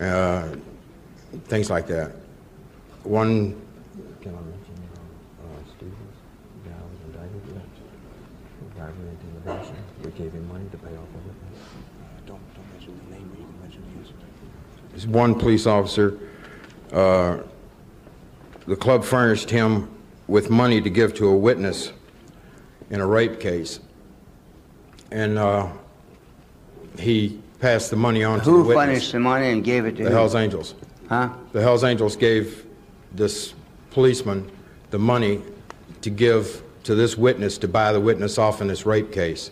[0.00, 0.54] uh,
[1.48, 2.12] things like that.
[3.02, 3.60] One.
[4.22, 4.76] Can I mention
[5.42, 6.16] uh, Stevens?
[6.64, 7.42] The guy was indicted.
[7.54, 8.82] Yeah.
[8.82, 9.76] Robbery and intimidation.
[10.04, 11.58] We gave him money to pay off a witness.
[12.26, 13.28] Don't don't mention the name.
[13.36, 14.12] You can mention his.
[14.90, 16.18] There's one police officer.
[16.92, 17.38] Uh,
[18.66, 19.90] the club furnished him
[20.26, 21.92] with money to give to a witness
[22.90, 23.80] in a rape case.
[25.10, 25.68] And uh,
[26.98, 28.66] he passed the money on to the witness.
[28.66, 30.16] Who furnished the money and gave it to The who?
[30.16, 30.74] Hells Angels.
[31.08, 31.30] Huh?
[31.52, 32.66] The Hells Angels gave
[33.12, 33.54] this
[33.90, 34.50] policeman
[34.90, 35.42] the money
[36.00, 39.50] to give to this witness to buy the witness off in this rape case.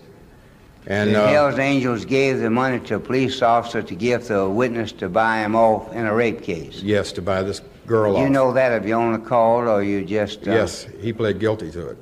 [0.86, 4.38] And the uh, Hells Angels gave the money to a police officer to give to
[4.40, 6.82] a witness to buy him off in a rape case.
[6.82, 8.24] yes, to buy this girl You off.
[8.24, 10.46] You know that if you on the call or you just...
[10.48, 11.98] Uh, Yes, he pled guilty to it.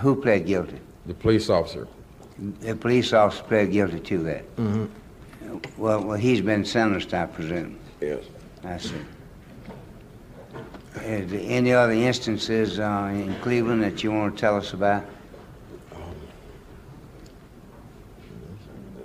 [0.00, 0.78] Who pled guilty?
[1.06, 1.88] The police officer.
[2.60, 4.56] The police officer pled guilty to that.
[4.56, 4.86] Mm-hmm.
[5.78, 7.78] Well, well, he's been sentenced, I presume.
[8.00, 8.24] Yes.
[8.62, 8.94] I see.
[11.02, 15.04] Is there any other instances uh, in Cleveland that you want to tell us about?
[15.94, 15.96] I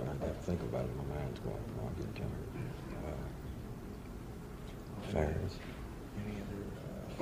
[0.08, 0.90] have to think about it.
[0.96, 1.56] My mind's going.
[1.80, 2.30] I'm getting tired.
[5.08, 5.54] Uh, Ferris.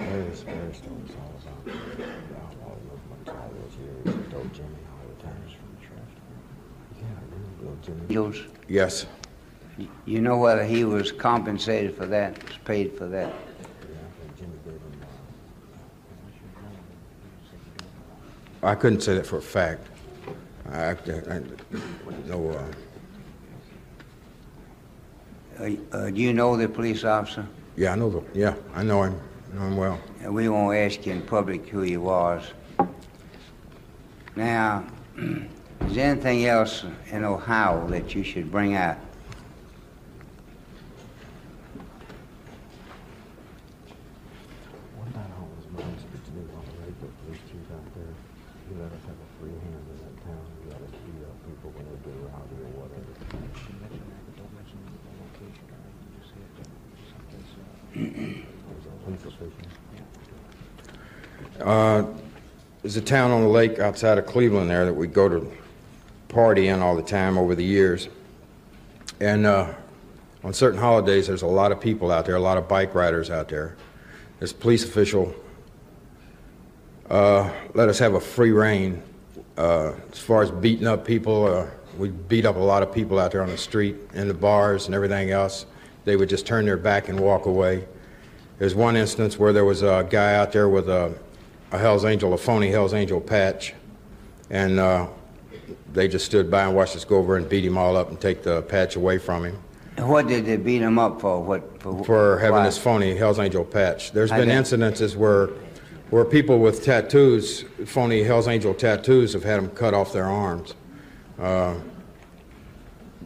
[0.05, 1.72] Ferris, Ferris told all about the
[2.36, 4.26] outlaw movement all those years.
[4.26, 5.42] He told Jimmy all the time.
[6.98, 8.00] Yeah, I remember Jimmy.
[8.26, 9.07] Angels, Yes.
[10.05, 13.28] you know whether he was compensated for that, was paid for that?
[13.28, 14.80] Yeah, I Jimmy gave him.
[18.62, 19.88] Uh, I couldn't say that for a fact.
[20.70, 21.40] I, I, I
[22.26, 22.50] no.
[22.50, 22.64] Uh,
[25.61, 27.46] Uh, uh, do you know the police officer?
[27.76, 28.22] yeah, I know the.
[28.34, 29.20] Yeah, I know him.
[29.55, 30.00] Him well.
[30.28, 32.42] We won't ask you in public who you was.
[34.34, 34.84] Now,
[35.16, 38.96] is there anything else in Ohio that you should bring out?
[44.98, 48.11] One night I was mine to the new on the radio police chief out there.
[48.68, 50.42] He let us have a free hand in that town.
[50.64, 53.14] He let us beat up people when they get rowdy or whatever.
[59.05, 59.68] Police official.
[61.61, 62.05] Uh,
[62.82, 65.52] There's a town on the lake outside of Cleveland there that we go to
[66.28, 68.09] party in all the time over the years.
[69.20, 69.72] And uh,
[70.42, 73.30] on certain holidays, there's a lot of people out there, a lot of bike riders
[73.30, 73.76] out there.
[74.40, 75.34] This police official
[77.09, 79.02] uh, let us have a free reign
[79.57, 81.46] uh, as far as beating up people.
[81.46, 81.66] Uh,
[81.98, 84.86] we beat up a lot of people out there on the street, in the bars,
[84.86, 85.66] and everything else.
[86.05, 87.86] They would just turn their back and walk away.
[88.59, 91.14] There's one instance where there was a guy out there with a,
[91.75, 93.75] a Hell's Angel, a phony Hell's Angel patch,
[94.49, 95.09] and uh,
[95.93, 98.20] they just stood by and watched us go over and beat him all up and
[98.20, 99.59] take the patch away from him
[99.99, 101.43] What did they beat him up for?
[101.43, 102.05] What for?
[102.05, 102.66] for having why?
[102.66, 104.12] this phony Hell's Angel patch.
[104.12, 105.49] There's I been incidences where
[106.11, 110.75] where people with tattoos, phony Hell's Angel tattoos, have had them cut off their arms.
[111.39, 111.75] Uh,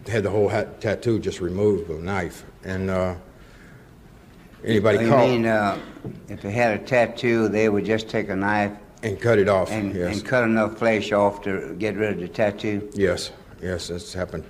[0.07, 3.15] had the whole hat, tattoo just removed with a knife, and uh,
[4.65, 5.29] anybody You caught.
[5.29, 5.79] mean uh,
[6.29, 9.71] if they had a tattoo, they would just take a knife And cut it off,
[9.71, 10.17] and, yes.
[10.17, 12.91] and cut enough flesh off to get rid of the tattoo?
[12.95, 13.31] Yes,
[13.63, 14.45] yes, that's happened.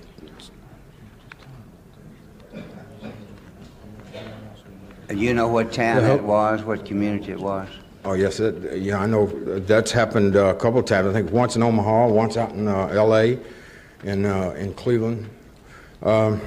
[5.09, 7.67] And you know what town that was, what community it was?
[8.05, 9.25] Oh, yes, it, yeah, I know,
[9.59, 12.67] that's happened uh, a couple of times, I think once in Omaha, once out in
[12.67, 13.39] uh, L.A.,
[14.03, 15.29] and uh, in Cleveland.
[16.01, 16.39] Do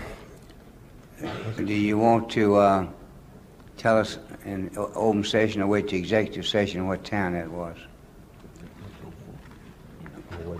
[1.66, 2.86] you want to uh,
[3.82, 7.76] tell us in o- open session or wait to executive session what town that was?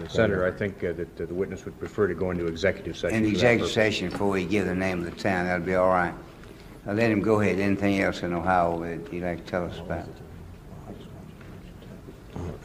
[0.08, 3.16] Senator, I think uh, that uh, the witness would prefer to go into executive session.
[3.18, 5.88] In for executive session before we give the name of the town, that'll be all
[5.88, 6.12] right.
[6.84, 7.60] Now let him go ahead.
[7.60, 10.06] Anything else in Ohio that you'd like to tell us about?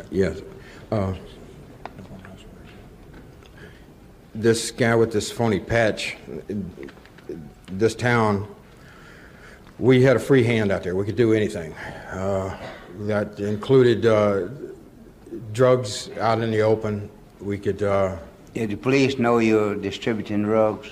[0.09, 0.41] Yes.
[0.91, 1.13] Uh,
[4.33, 6.15] This guy with this phony patch,
[7.71, 8.47] this town,
[9.79, 10.95] we had a free hand out there.
[10.95, 11.73] We could do anything.
[12.11, 12.57] Uh,
[13.01, 14.47] That included uh,
[15.53, 17.09] drugs out in the open.
[17.39, 18.17] We could, uh,
[18.55, 20.89] Did the police know you were distributing drugs?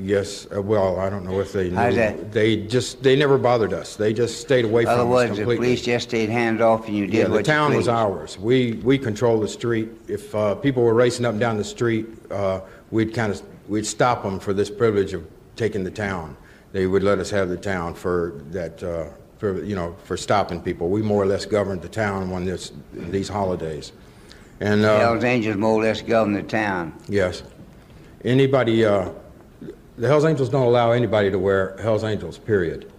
[0.00, 1.76] yes, uh, well, I don't know if they knew.
[1.76, 2.32] How's that?
[2.32, 3.96] They just, they never bothered us.
[3.96, 6.96] They just stayed away other from us words, the police just stayed hands off and
[6.96, 8.38] you did Yeah, what the town was ours.
[8.38, 9.88] We, we controlled the street.
[10.06, 12.60] If uh, people were racing up and down the street, uh,
[12.92, 16.36] we'd kind of, we'd stop them for this privilege of taking the town.
[16.72, 19.06] They would let us have the town for that, uh,
[19.38, 20.88] for, you know, for stopping people.
[20.88, 23.92] We more or less governed the town on this, these holidays.
[24.60, 26.92] And, uh, Hells Angels more or less govern the town.
[27.08, 27.42] yes,
[28.24, 29.10] anybody, uh,
[29.96, 32.92] the Hells Angels don't allow anybody to wear Hells Angels, period.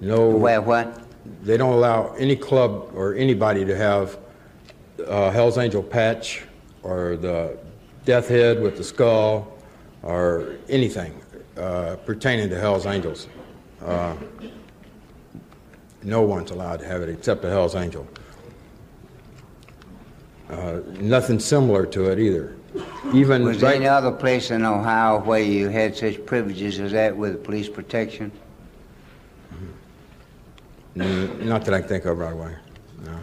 [0.00, 0.28] No.
[0.30, 1.00] Where what?
[1.44, 4.18] They don't allow any club or anybody to have
[5.06, 6.42] uh, Hell's Angel patch
[6.82, 7.56] or the
[8.04, 9.56] death head with the skull
[10.02, 11.21] or anything
[11.62, 13.28] uh, pertaining to Hell's Angels.
[13.80, 14.16] Uh,
[16.02, 18.06] no one's allowed to have it except the Hell's Angel.
[20.50, 22.56] Uh, nothing similar to it either.
[23.14, 27.16] Even Was there any other place in Ohio where you had such privileges as that
[27.16, 28.32] with police protection?
[30.96, 32.54] N- Not that I can think of right away.
[33.04, 33.18] No.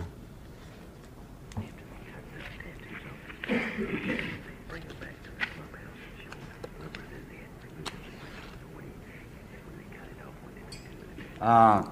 [11.42, 11.84] Uh,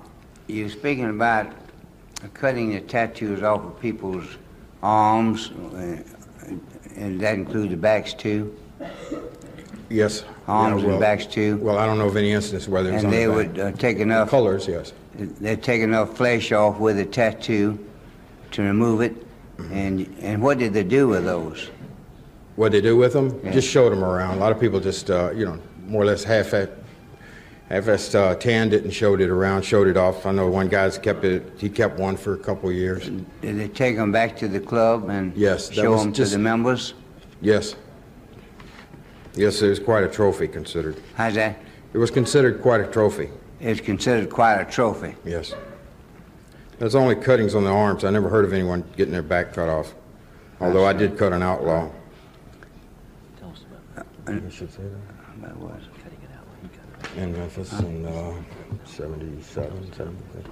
[0.47, 1.53] you're speaking about
[2.33, 4.25] cutting the tattoos off of people's
[4.83, 5.97] arms, uh,
[6.95, 8.55] and that include the backs too?
[9.89, 10.23] Yes.
[10.47, 11.57] Arms Yeah, and well- backs too?
[11.57, 13.35] Well, I don't know of any instance whether it's And on the they back.
[13.35, 14.93] would uh, take enough, Colors, yes.
[15.15, 17.77] they'd take enough flesh off with a tattoo
[18.51, 19.15] to remove it?
[19.71, 21.71] And, and what did they do with those?
[22.57, 23.39] What did they do with them?
[23.43, 23.51] Yeah.
[23.51, 24.37] Just showed them around.
[24.37, 26.53] A lot of people just, uh, you know, more or less half
[27.69, 30.25] half uh, tanned it and showed it around, showed it off.
[30.25, 31.51] I know one guy's kept it.
[31.57, 33.09] He kept one for a couple of years.
[33.41, 36.93] Did they take them back to the club and Yes, show them to the members?
[37.41, 37.75] Yes.
[39.35, 41.01] Yes, it was quite a trophy considered.
[41.15, 41.57] How's that?
[41.93, 43.29] It was considered quite a trophy.
[43.59, 45.15] It's considered quite a trophy.
[45.25, 45.53] Yes.
[46.79, 48.03] There's only cuttings on the arms.
[48.03, 49.93] I never heard of anyone getting their back cut off.
[50.59, 51.89] Although I did cut an outlaw.
[53.39, 53.63] Tell us
[53.95, 55.41] about You should say that.
[55.41, 56.45] That was- cutting it out.
[56.61, 56.86] He cut it out.
[57.15, 58.33] In Memphis in uh,
[58.85, 60.49] 77, 76.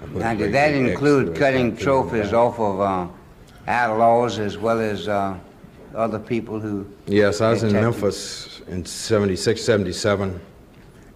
[0.00, 3.08] I put a Now, did that include cutting tattooed on the trophies off of uh,
[3.66, 5.36] outlaws as well as uh,
[5.94, 6.86] other people who?
[7.06, 7.72] Yes, I was in.
[7.72, 10.40] Memphis in 76, 77,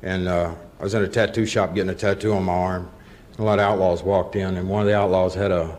[0.03, 2.91] and uh, I was in a tattoo shop getting a tattoo on my arm.
[3.39, 5.79] A lot of outlaws walked in, and one of the outlaws had a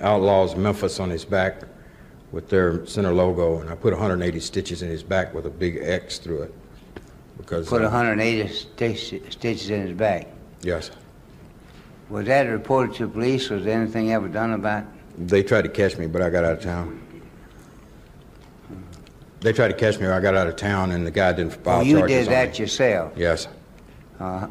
[0.00, 1.62] Outlaws Memphis on his back
[2.32, 5.78] with their center logo, and I put 180 stitches in his back with a big
[5.80, 6.54] X through it.
[7.38, 10.28] Because Put uh, 180 stitch- stitches in his back.
[10.62, 10.90] yes,
[12.08, 13.50] Was that reported to police?
[13.50, 14.84] Was anything ever done about?
[14.84, 15.28] it?
[15.28, 17.00] they tried to catch me, but I got out of town.
[19.40, 21.80] They tried to catch me, I got out of town, and the guy didn't file
[21.80, 22.34] Oh, charges you did me.
[22.34, 23.12] that yourself?
[23.14, 23.46] Yes.
[24.18, 24.46] Uh,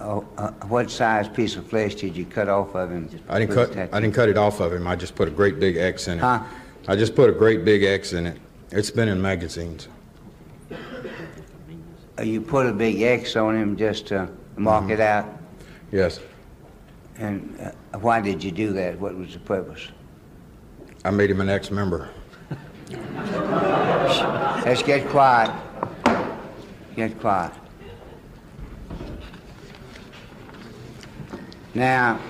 [0.00, 3.08] uh, uh, What size piece of flesh did you cut off of him?
[3.28, 3.76] I didn't cut.
[3.92, 4.86] I didn't cut it off of him.
[4.86, 6.20] I just put a great big X in it.
[6.22, 6.42] Huh?
[6.88, 8.38] I just put a great big X in it.
[8.70, 9.88] It's been in magazines.
[12.22, 14.92] You put a big X on him just to mark Mm-hmm.
[14.92, 15.26] it out?
[15.92, 16.20] Yes,
[17.16, 18.98] And uh, why did you do that?
[19.00, 19.88] What was the purpose?
[21.04, 22.10] I made him an ex-member.
[24.64, 25.50] Let's get quiet.
[26.94, 27.52] Get quiet.
[31.74, 32.20] Now,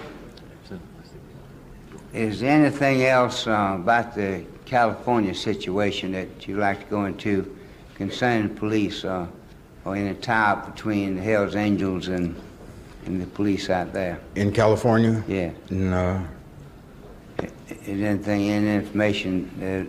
[2.12, 7.56] is there anything else uh, about the California situation that you'd like to go into
[7.94, 9.26] concerning the police uh,
[9.84, 12.34] or any tie-up between the Hells Angels and,
[13.06, 14.20] and the police out there?
[14.34, 15.22] In California?
[15.26, 15.50] Yeah.
[15.70, 16.22] No.
[17.38, 19.86] is anything, any information that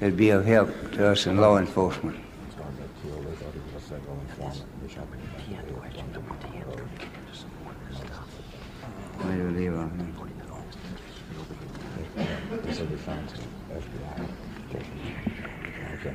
[0.00, 2.18] that'd be of help to us in law enforcement.
[2.52, 4.62] Started that kill, they thought he was a federal informant.
[4.82, 5.76] They shot him in He the had back.
[5.80, 6.88] questions about the answer
[7.30, 8.28] to support this stuff.
[9.22, 9.90] Where do we leave off?
[12.62, 13.40] They said they found some
[13.72, 14.28] FBI.
[14.74, 16.14] Okay.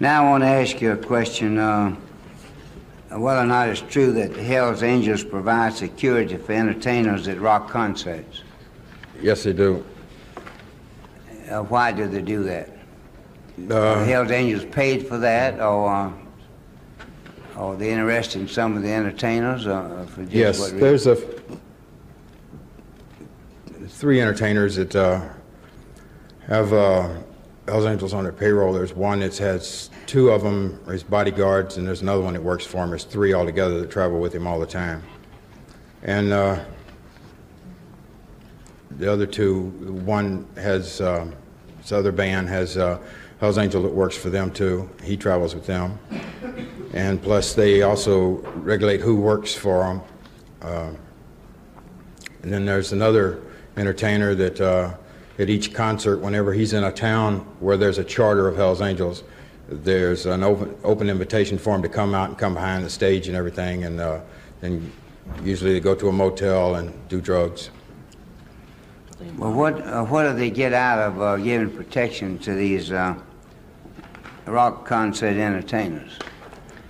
[0.00, 1.94] Now I want to ask you a question, uh,
[3.10, 7.70] whether or not it's true that the Hells Angels provide security for entertainers at rock
[7.70, 8.42] concerts.
[9.20, 9.84] Yes, they do.
[11.48, 12.70] Uh, why do they do that?
[13.56, 16.10] the Uh, Hells Angels paid for that, or uh,
[17.56, 21.16] or they interested in some of the entertainers, or for just Yes, what there's a,
[23.86, 25.20] three entertainers that uh,
[26.48, 27.10] have uh,
[27.66, 28.72] Hells Angels on their payroll.
[28.72, 32.66] There's one that has two of them as bodyguards, and there's another one that works
[32.66, 32.90] for him.
[32.90, 35.02] There's three altogether that travel with him all the time.
[36.02, 36.62] And uh,
[38.90, 39.70] the other two,
[40.04, 41.30] one has, uh,
[41.78, 42.98] this other band has uh,
[43.40, 44.88] Hells Angel that works for them too.
[45.02, 45.98] He travels with them.
[46.92, 50.02] And plus, they also regulate who works for them.
[50.60, 50.92] Uh,
[52.42, 53.42] and then there's another
[53.78, 54.94] entertainer that uh,
[55.38, 59.24] at each concert, whenever he's in a town where there's a charter of Hells Angels,
[59.68, 63.28] there's an open, open invitation for him to come out and come behind the stage
[63.28, 63.84] and everything.
[63.84, 64.20] And uh,
[65.42, 67.70] usually they go to a motel and do drugs.
[69.38, 73.14] Well, what uh, what do they get out of uh, giving protection to these uh,
[74.46, 76.18] rock concert entertainers?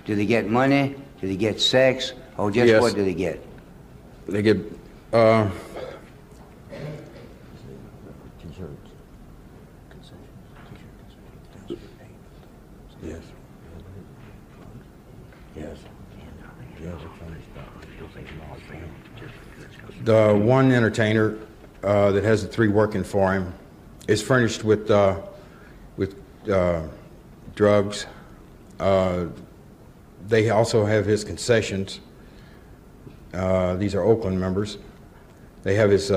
[0.05, 0.95] Do they get money?
[1.21, 2.13] Do they get sex?
[2.37, 2.81] Or just Yes.
[2.81, 3.41] what do they get?
[4.27, 4.57] They get,
[5.13, 5.49] uh,
[8.41, 8.91] T-shirts.
[13.01, 13.21] yes.
[15.55, 15.77] Yes.
[16.81, 17.85] Yes, it's funny stuff.
[20.05, 21.35] The one entertainer
[21.83, 23.53] uh, that has the three working for him
[24.07, 25.19] is furnished with uh,
[25.97, 26.15] with
[26.47, 26.83] uh,
[27.55, 28.05] drugs.
[28.79, 29.25] Uh,
[30.27, 32.01] they also have his concessions.
[33.33, 34.77] Uh, these are Oakland members.
[35.63, 36.11] They have his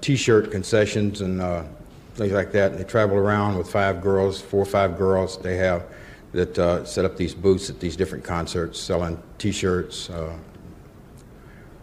[0.00, 1.68] T-shirt concessions and
[2.14, 2.78] things like that.
[2.78, 5.36] They travel around with five girls, four or five girls.
[5.36, 5.84] They have
[6.32, 10.34] that uh, set up these booths at these different concerts, selling T-shirts, uh,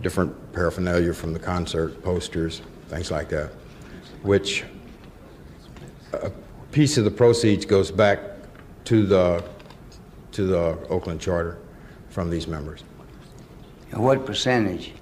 [0.01, 3.51] different paraphernalia from the concert, posters, things like that,
[4.23, 4.63] which
[6.13, 6.31] a
[6.71, 8.19] piece of the proceeds goes back
[8.85, 9.43] to the,
[10.31, 11.59] to the Oakland Charter
[12.09, 12.83] from these members.
[13.91, 14.93] And what percentage?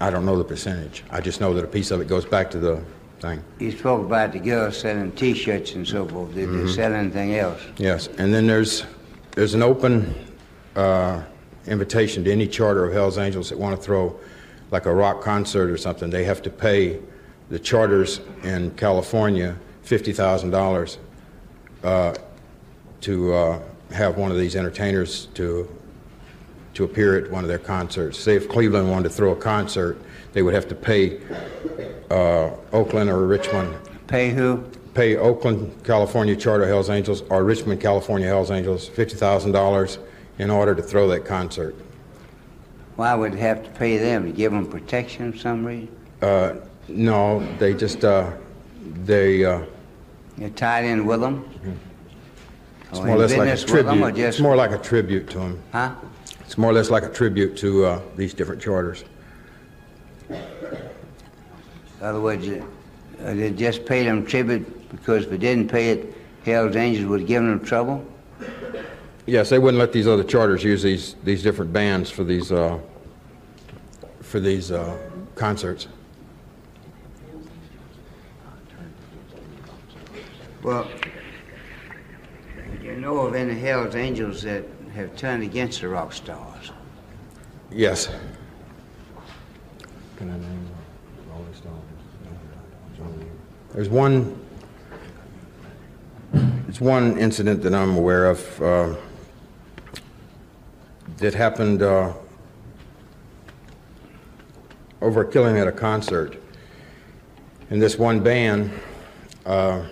[0.00, 1.04] I don't know the percentage.
[1.10, 2.82] I just know that a piece of it goes back to the
[3.20, 3.42] thing.
[3.58, 6.34] You spoke about the girls selling T-shirts and so forth.
[6.34, 6.66] Did Mm-hmm.
[6.66, 7.60] they sell anything else?
[7.76, 8.84] Yes, and then there's,
[9.32, 10.14] there's an open
[10.76, 11.22] uh,
[11.66, 14.18] invitation to any charter of Hells Angels that want to throw
[14.70, 16.10] like a rock concert or something.
[16.10, 17.00] They have to pay
[17.48, 20.96] the charters in California $50,000
[21.82, 22.14] uh,
[23.00, 23.62] to uh,
[23.92, 25.68] have one of these entertainers to,
[26.74, 28.18] to appear at one of their concerts.
[28.18, 29.98] Say if Cleveland wanted to throw a concert,
[30.32, 31.20] they would have to pay
[32.10, 33.74] uh, Oakland or Richmond
[34.06, 34.64] Pay who?
[34.94, 39.98] pay Oakland, California Charter Hells Angels or Richmond, California Hells Angels $50,000
[40.38, 41.76] in order to throw that concert.
[42.98, 44.24] Why would they have to pay them?
[44.24, 45.88] To give them protection for some reason?
[46.20, 46.54] Uh,
[46.88, 48.32] no, they just, uh,
[49.04, 49.60] they, uh,
[50.36, 51.48] You're tied in with them?
[52.90, 54.16] it's Or more or less like a tribute.
[54.16, 55.62] just- It's more like a tribute to them.
[55.70, 55.94] Huh?
[56.40, 59.04] It's more or less like a tribute to uh, these different charters.
[60.28, 60.36] In
[62.02, 62.64] other words, uh,
[63.32, 67.28] they just paid them tribute because if they didn't pay it, Hell's Angels would have
[67.28, 68.04] given them trouble?
[69.28, 72.78] Yes, they wouldn't let these other charters use these, these different bands for these, uh,
[74.22, 74.96] for these uh,
[75.34, 75.86] concerts.
[80.62, 80.88] Well,
[82.80, 84.64] do you know of any Hell's Angels that
[84.94, 86.72] have turned against the rock stars?
[87.70, 88.08] Yes.
[90.16, 90.70] Can I name
[91.28, 91.84] uh, Rolling Stones?
[93.74, 94.42] There's one,
[96.32, 98.94] there's one incident that I'm aware of uh,
[101.18, 102.12] that happened uh,
[105.00, 106.36] over a killing at a concert.
[107.70, 108.72] And this one band,
[109.44, 109.84] uh,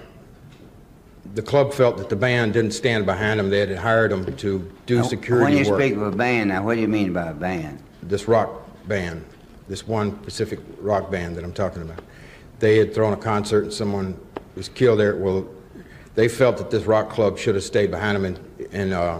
[1.34, 3.50] the club felt that the band didn't stand behind them.
[3.50, 5.80] They had hired them to do Now, When you work.
[5.80, 7.82] speak of a band, now what do you mean by a band?
[8.02, 9.24] this rock band,
[9.66, 11.98] this one Pacific rock band that I'm talking about.
[12.60, 14.18] They had thrown a concert and someone
[14.54, 15.16] was killed there.
[15.16, 15.46] Well,
[16.14, 19.18] they felt that this rock club should have stayed behind them and, and uh,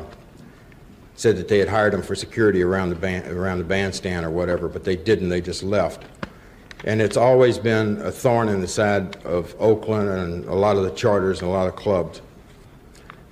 [1.17, 4.31] said that they had hired them for security around the band, around the bandstand or
[4.31, 5.31] whatever, but they didn't.
[5.31, 6.05] They just left.
[6.85, 10.85] And it's always been a thorn in the side of Oakland and a lot of
[10.85, 12.21] the charters and a lot of clubs.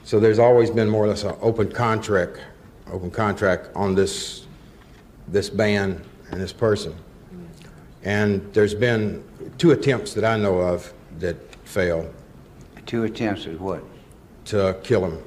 [0.02, 2.40] So there's always been more or less an open contract,
[2.90, 4.46] open contract on this
[5.28, 6.94] this band and this person.
[8.02, 9.24] And there's been
[9.56, 12.12] two attempts that I know of that failed
[12.84, 13.82] Two attempts at what?
[14.46, 15.22] to kill him.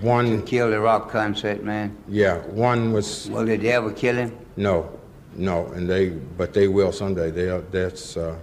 [0.00, 1.96] One, Kill the rock concert man?
[2.08, 4.36] yeah, one was Well, did they ever kill him?
[4.56, 4.90] no,
[5.34, 7.30] no, and they, but they will someday.
[7.30, 8.36] They, are- that's, uh,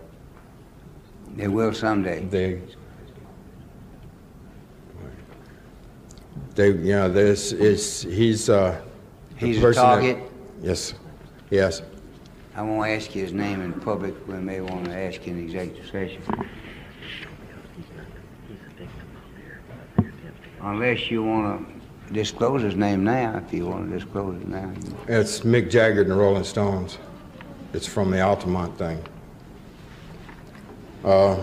[1.36, 2.26] They will someday.
[2.30, 2.62] they,
[6.56, 8.82] they, know, this is he's uh,
[9.38, 10.18] He's a person that- target?
[10.62, 10.94] yes,
[11.50, 11.82] yes.
[12.56, 14.14] I won't ask you his name in public.
[14.28, 16.22] We may want to ask you in executive session.
[20.70, 21.68] Unless you want
[22.08, 24.74] to disclose his name now, if you want to disclose it now.
[25.08, 26.98] It's Mick Jagger and the Rolling Stones.
[27.74, 29.00] It's from the Altamont thing.
[31.04, 31.38] Uh,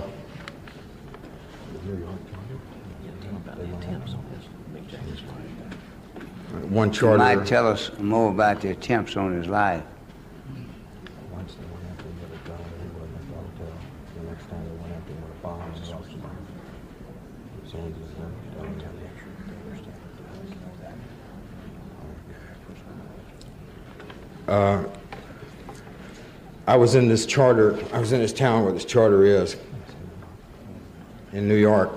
[3.44, 4.44] About the attempts on this,
[4.74, 6.68] Mick Jagger's life.
[6.68, 7.18] one You charter.
[7.18, 9.84] might tell us more about the attempts on his life.
[11.30, 13.72] Once they went after him with a gun, he wasn't at the hotel.
[14.16, 16.22] The next time they went after him with a bomb and lost him.
[17.70, 19.02] So he just went down there.
[26.66, 29.56] I was in this charter, I was in this town where this charter is,
[31.32, 31.90] in New York,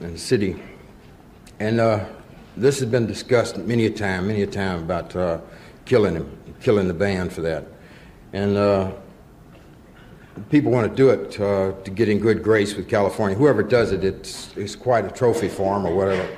[0.00, 0.62] in the city.
[1.58, 2.04] And uh,
[2.56, 5.40] this has been discussed many a time, many a time about uh,
[5.84, 7.64] killing him, killing the band for that.
[8.32, 8.92] And uh,
[10.50, 13.36] people want to do it uh, to get in good grace with California.
[13.36, 16.28] Whoever does it, it's, it's quite a trophy for them or whatever.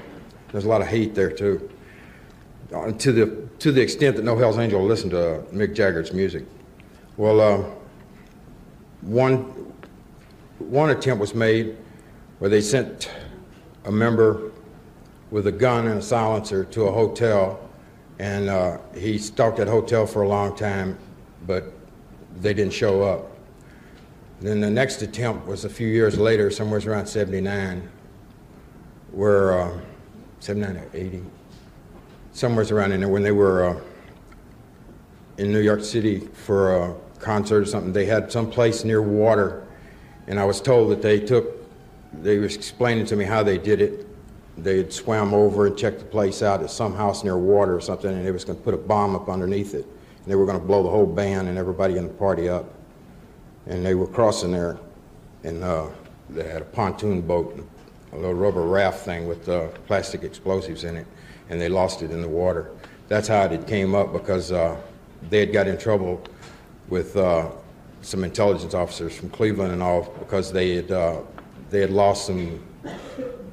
[0.51, 1.71] There's a lot of hate there, too.
[2.75, 6.13] Uh, to, the, to the extent that No Hell's Angel will listen to Mick Jagger's
[6.13, 6.45] music.
[7.17, 7.65] Well, uh,
[9.03, 9.73] one,
[10.59, 11.77] one attempt was made
[12.41, 13.09] where they sent
[13.85, 14.51] a member
[15.31, 17.71] with a gun and a silencer to a hotel,
[18.19, 20.99] and uh, he stalked that hotel for a long time,
[21.47, 21.73] but
[22.41, 23.31] they didn't show up.
[24.41, 27.89] Then the next attempt was a few years later, somewhere around 79,
[29.13, 29.81] where, uh,
[30.41, 31.23] 79 or 80,
[32.33, 33.81] somewhere around in there, when they were uh,
[35.39, 37.93] in New York City for a concert or something.
[37.93, 39.67] They had some place near water,
[40.27, 41.47] and I was told that they took,
[42.13, 44.07] they were explaining to me how they did it.
[44.59, 47.81] They had swam over and checked the place out at some house near water or
[47.81, 49.87] something, and they was going to put a bomb up underneath it.
[49.87, 52.67] And they were going to blow the whole band and everybody in the party up.
[53.67, 54.79] And they were crossing there,
[55.45, 55.87] and uh,
[56.29, 57.67] they had a pontoon boat,
[58.13, 61.07] a little rubber raft thing with uh, plastic explosives in it,
[61.53, 62.71] and they lost it in the water.
[63.09, 64.75] That's how it came up because uh,
[65.29, 66.25] they had got in trouble
[66.89, 67.51] with uh,
[68.01, 71.21] some intelligence officers from Cleveland and all because they had uh,
[71.69, 72.67] they had lost some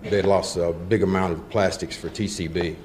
[0.01, 2.77] they had lost a big amount of plastics for TCB,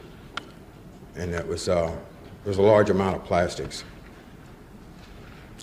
[1.14, 3.84] and that was uh, there was a large amount of plastics.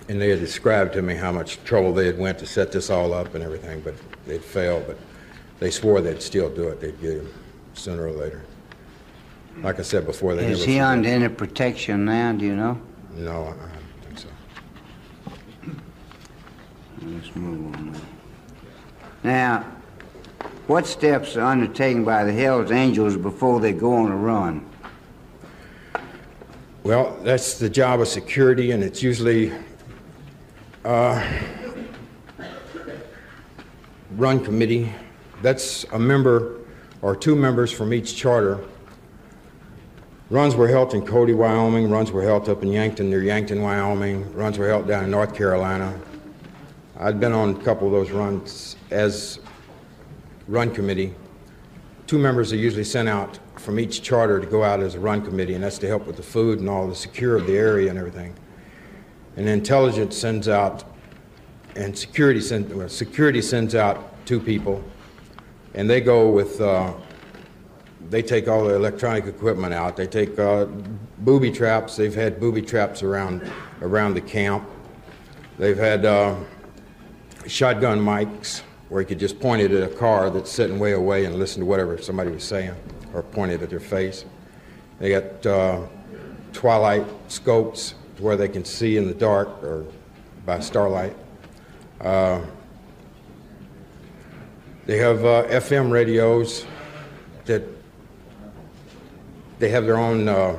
[0.08, 2.89] And they had described to me how much trouble they had went to set this
[2.89, 3.95] all up and everything, but
[4.26, 4.86] they'd failed.
[4.88, 4.97] But
[5.60, 6.80] they swore they'd still do it.
[6.80, 7.34] They'd get him
[7.74, 8.43] sooner or later.
[9.58, 10.88] Like I said before, they Is never he forget.
[10.88, 12.82] under any protection now, do you know?
[13.16, 14.30] No, I I don't think so.
[17.04, 17.99] Let's move on now.
[19.24, 19.66] Now,
[20.68, 24.66] what steps are undertaken by the Hells Angels before they go on a run?
[26.84, 29.52] Well, that's the job of security, and it's usually
[30.84, 31.24] uh,
[34.18, 34.91] run committee.
[35.43, 36.58] That's a member
[37.04, 38.60] or two members from each charter.
[40.32, 41.89] Runs were held in Cody, Wyoming.
[41.89, 44.34] Runs were held up in Yankton near Yankton, Wyoming.
[44.34, 45.99] Runs were held down in North Carolina.
[46.97, 49.41] I'd been on a couple of those runs as
[50.47, 51.13] run committee.
[52.07, 55.21] Two members are usually sent out from each charter to go out as a run
[55.21, 57.89] committee, and that's to help with the food and all the secure of the area
[57.89, 58.34] and everything.
[59.36, 60.86] And intelligence sends out,
[61.75, 64.82] and security send, well, security sends out two people,
[65.73, 66.61] and they go with.
[66.61, 66.93] Uh,
[68.12, 69.95] they take all the electronic equipment out.
[69.95, 70.66] They take uh,
[71.20, 71.95] booby traps.
[71.95, 73.49] They've had booby traps around
[73.82, 74.70] around the camp.
[75.57, 76.36] They've had uh,
[77.47, 81.24] shotgun mics where you could just point it at a car that's sitting way away
[81.24, 82.76] and listen to whatever somebody was saying,
[83.14, 84.26] or point it at their face.
[84.99, 85.88] They got uh,
[86.51, 89.86] twilight scopes where they can see in the dark or
[90.45, 91.16] by starlight.
[92.01, 92.41] Uh,
[94.86, 96.66] they have uh, FM radios
[97.45, 97.64] that
[99.62, 100.57] they have their own, uh,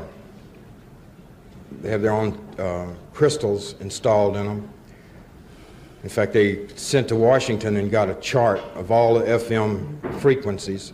[1.80, 4.68] they have their own uh, crystals installed in them.
[6.04, 10.92] In fact, they sent to Washington and got a chart of all the FM frequencies,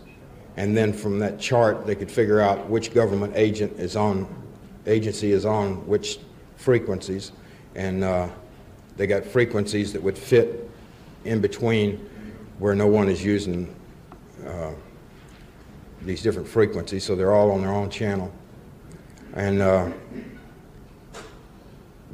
[0.57, 4.27] and then from that chart, they could figure out which government agent is on,
[4.87, 6.19] agency is on which
[6.57, 7.33] frequencies,
[7.75, 8.27] and uh,
[8.97, 10.69] they got frequencies that would fit
[11.27, 12.09] in between
[12.59, 13.75] where no one is using
[14.47, 14.73] uh,
[16.03, 18.33] these different frequencies, so they're all on their own channel.
[19.35, 19.91] And uh,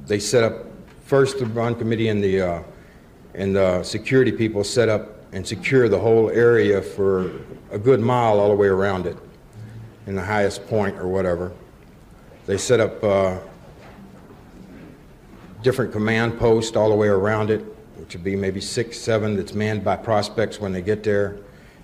[0.06, 0.66] they set up,
[1.04, 2.62] first the Bond Committee and the, uh,
[3.34, 7.32] and the security people set up and secure the whole area for
[7.70, 9.16] a good mile all the way around it,
[10.06, 11.52] in the highest point or whatever.
[12.46, 13.38] They set up uh,
[15.62, 17.64] different command posts all the way around it,
[17.96, 21.38] which would be maybe six, seven, that's manned by prospects when they get there.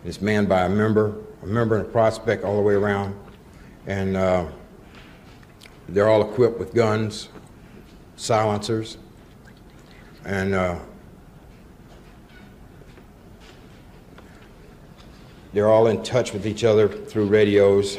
[0.04, 3.14] It's manned by a member, a member and a prospect all the way around.
[3.86, 4.46] And uh,
[5.88, 7.28] they're all equipped with guns,
[8.16, 8.96] silencers,
[10.24, 10.78] and uh,
[15.52, 17.98] they're all in touch with each other through radios.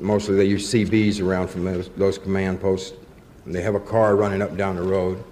[0.00, 2.96] Mostly they use CBs around from those, those command posts.
[3.44, 5.22] And they have a car running up down the road.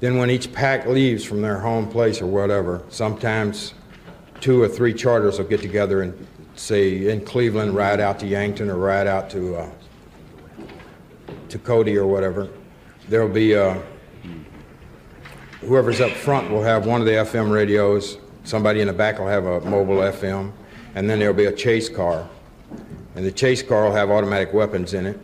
[0.00, 3.74] Then when each pack leaves from their home place or whatever, sometimes
[4.42, 6.26] two or three charters will get together and
[6.56, 9.70] say in Cleveland, ride out to Yankton or ride out to uh,
[11.48, 12.48] to Cody or whatever.
[13.08, 13.78] There'll be uh,
[15.60, 18.18] whoever's up front will have one of the FM radios.
[18.44, 20.52] Somebody in the back will have a mobile FM,
[20.96, 22.28] and then there'll be a chase car,
[23.14, 25.20] and the chase car will have automatic weapons in it,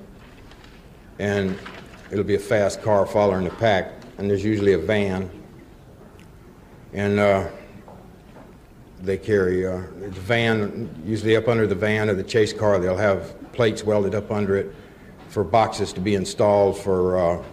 [1.19, 1.59] and
[2.13, 5.29] it'll be a fast car following the pack, and there's usually a van,
[6.93, 7.49] and uh,
[9.01, 12.97] they carry uh, the van, usually up under the van or the chase car, they'll
[12.97, 14.75] have plates welded up under it
[15.29, 17.45] for boxes to be installed for uh,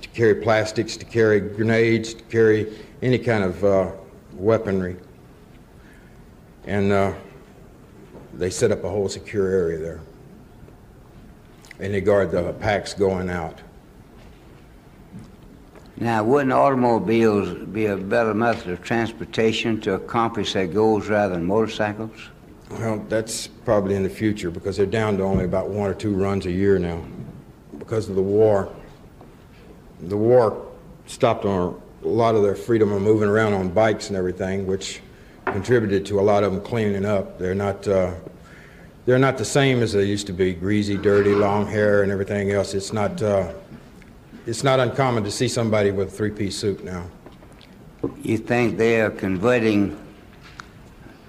[0.00, 3.90] to carry plastics, to carry grenades, to carry any kind of uh,
[4.34, 4.96] weaponry.
[6.66, 7.14] And uh,
[8.34, 10.00] they set up a whole secure area there.
[11.80, 13.60] And they guard the packs going out.
[16.00, 21.44] Now, wouldn't automobiles be a better method of transportation to accomplish their goals rather than
[21.44, 22.12] motorcycles?
[22.70, 26.14] Well, that's probably in the future because they're down to only about one or two
[26.14, 27.02] runs a year now
[27.78, 28.72] because of the war.
[30.02, 30.66] The war
[31.06, 35.00] stopped on a lot of their freedom of moving around on bikes and everything, which
[35.46, 37.40] contributed to a lot of them cleaning up.
[37.40, 38.12] They're not, uh,
[39.04, 42.52] they're not the same as they used to be, greasy, dirty, long hair, and everything
[42.52, 42.74] else.
[42.74, 43.52] It's not, uh,
[44.48, 47.04] it's not uncommon to see somebody with a three-piece suit now.
[48.22, 49.98] You think they are converting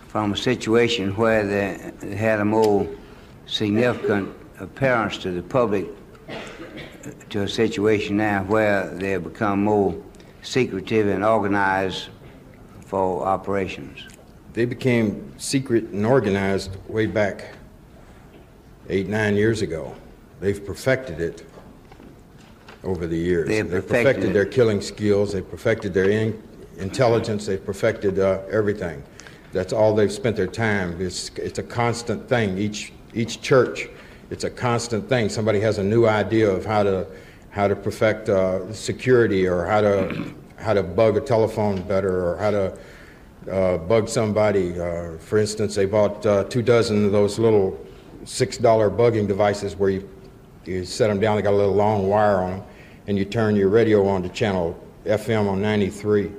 [0.08, 2.88] from a situation where they had a more
[3.46, 5.88] significant appearance to the public
[7.30, 10.02] to a situation now where they have become more
[10.42, 12.08] secretive and organized
[12.86, 14.08] for operations?
[14.54, 17.54] They became secret and organized way back
[18.88, 19.94] eight, nine years ago.
[20.40, 21.49] They've perfected it
[22.84, 23.48] over the years.
[23.48, 25.34] They have They've perfected perfected their killing skills.
[25.34, 26.42] They've perfected their in-
[26.78, 27.46] intelligence.
[27.46, 29.04] They've perfected uh, everything.
[29.52, 31.02] That's all they've spent their time.
[31.02, 32.58] It's, it's a constant thing.
[32.58, 33.90] Each, each church,
[34.30, 35.30] it's a constant thing.
[35.30, 37.08] Somebody has a new idea of how to,
[37.50, 42.38] how to perfect uh, security or how to, how to bug a telephone better or
[42.38, 42.78] how to
[43.52, 44.80] uh, bug somebody.
[44.80, 47.84] Uh, for instance, they bought uh, two dozen of those little
[48.24, 48.60] $6
[48.96, 50.10] bugging devices where you,
[50.66, 52.64] you set them down, they got a little long wire on them,
[53.08, 56.32] and you turn your radio on to channel FM on 93.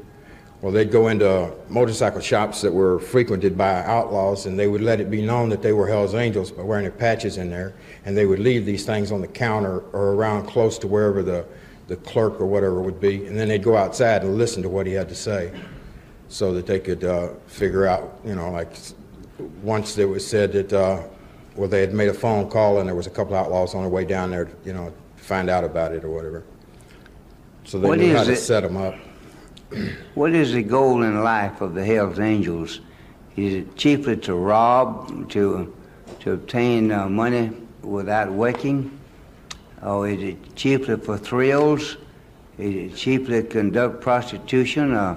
[0.60, 5.00] Well, they'd go into motorcycle shops that were frequented by outlaws, and they would let
[5.00, 8.14] it be known that they were Hell's Angels by wearing their patches in there, and
[8.14, 11.46] they would leave these things on the counter or around close to wherever the,
[11.88, 14.86] the clerk or whatever would be, and then they'd go outside and listen to what
[14.86, 15.50] he had to say
[16.28, 18.68] so that they could uh, figure out, you know, like
[19.62, 21.02] once it was said that, uh,
[21.60, 23.90] well, they had made a phone call and there was a couple outlaws on their
[23.90, 26.42] way down there, you know, to find out about it or whatever.
[27.64, 28.94] So they What knew how is to set them up.
[30.14, 32.80] What is the goal in life of the Hells Angels?
[33.36, 35.76] Is it chiefly to rob, to,
[36.20, 37.52] to obtain uh, money
[37.82, 38.98] without working?
[39.82, 41.98] Or is it chiefly for thrills?
[42.56, 45.14] Is it chiefly to conduct prostitution or,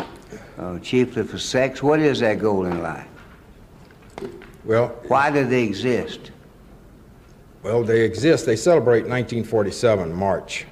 [0.58, 1.82] or chiefly for sex?
[1.82, 3.08] What is their goal in life?
[4.66, 6.32] Well, Why do they exist?
[7.64, 8.46] Well, they exist.
[8.46, 10.66] They celebrate 1947, March,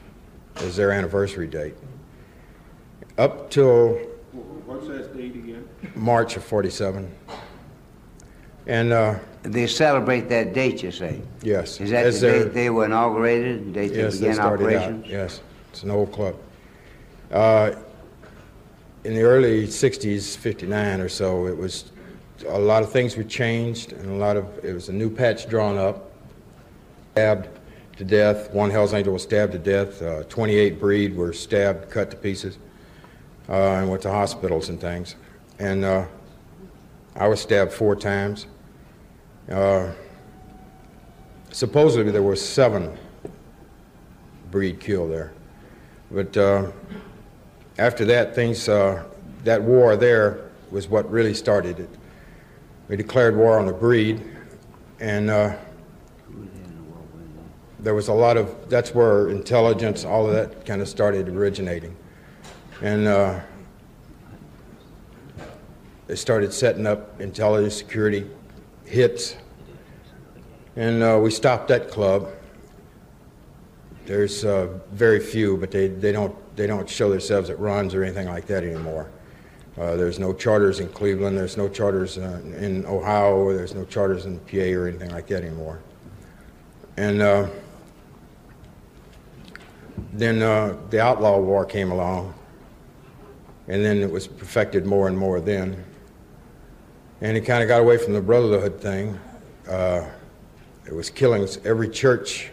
[0.57, 1.75] as their anniversary date.
[3.17, 3.93] Up till
[4.65, 5.67] What's that date again?
[5.95, 7.11] March of 47.
[8.67, 11.21] And uh, They celebrate that date, you say?
[11.41, 11.81] Yes.
[11.81, 14.73] Is that As the they're- date they were inaugurated, the date Yes, they began started
[14.75, 15.07] out.
[15.07, 16.35] Yes, it's an old club.
[17.31, 17.71] Uh,
[19.03, 21.91] in the early '60s, '59 or so, it was
[22.47, 25.47] a lot of things were changed, and a lot of it was a new patch
[25.49, 26.10] drawn up,
[27.11, 27.49] stabbed
[27.97, 28.53] to death.
[28.53, 30.01] One Hell's Angel was stabbed to death.
[30.01, 32.57] Uh, 28 breed were stabbed, cut to pieces,
[33.49, 35.15] uh, and went to hospitals and things.
[35.59, 36.05] And uh,
[37.15, 38.47] I was stabbed four times.
[39.49, 39.91] Uh,
[41.51, 42.97] supposedly there were seven
[44.51, 45.33] breed killed there.
[46.11, 46.71] But uh,
[47.77, 49.03] after that, things, uh,
[49.43, 51.89] that war there was what really started it.
[52.87, 54.21] We declared war on the breed,
[54.99, 55.29] and
[57.81, 61.95] there was a lot of, that's where intelligence, all of that kind of started originating.
[62.81, 63.39] And uh,
[66.07, 68.29] they started setting up intelligence security
[68.85, 69.37] hits,
[70.75, 72.29] and uh, we stopped that club.
[74.05, 78.03] There's uh, very few, but they, they don't they don't show themselves at runs or
[78.03, 79.09] anything like that anymore.
[79.79, 81.37] Uh, there's no charters in Cleveland.
[81.37, 83.53] There's no charters uh, in Ohio.
[83.53, 85.79] There's no charters in PA or anything like that anymore.
[86.97, 87.47] And uh,
[90.13, 92.33] then uh, the outlaw war came along,
[93.67, 95.39] and then it was perfected more and more.
[95.39, 95.83] Then,
[97.21, 99.19] and it kind of got away from the brotherhood thing.
[99.69, 100.07] Uh,
[100.85, 101.59] it was killings.
[101.63, 102.51] Every church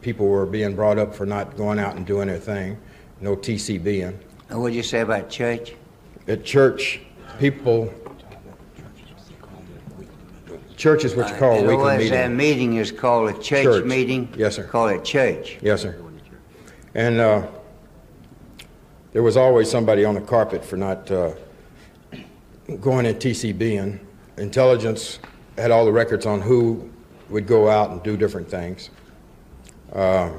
[0.00, 2.78] people were being brought up for not going out and doing their thing.
[3.20, 4.18] No TCB in.
[4.48, 5.74] And what'd you say about church?
[6.26, 7.00] At church,
[7.38, 7.92] people,
[10.76, 12.70] church is what you call a weekly words, that meeting.
[12.70, 13.84] meeting is called a church Church.
[13.84, 14.32] meeting?
[14.36, 14.64] Yes, sir.
[14.64, 15.58] Call it church.
[15.60, 16.00] Yes, sir.
[16.98, 17.46] And uh,
[19.12, 21.30] there was always somebody on the carpet for not uh,
[22.80, 24.00] going in TCB in.
[24.36, 25.20] Intelligence
[25.56, 26.90] had all the records on who
[27.28, 28.90] would go out and do different things.
[29.92, 30.32] Uh,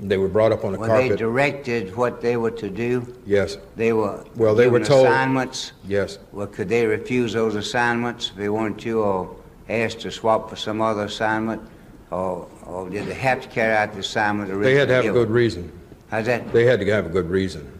[0.00, 1.18] they were brought up on the they carpet.
[1.18, 3.16] directed what they were to do?
[3.24, 5.70] yes, They were Well, they were told- assignments?
[5.86, 6.18] yes.
[6.32, 9.36] Well, could they refuse those assignments if they wanted to, or
[9.68, 11.62] asked to swap for some other assignment?
[12.10, 15.04] Or, or did they have to carry out the assignment originally They had to have
[15.04, 15.70] a good reason.
[16.10, 16.52] How's that?
[16.52, 17.70] They had to have a good reason.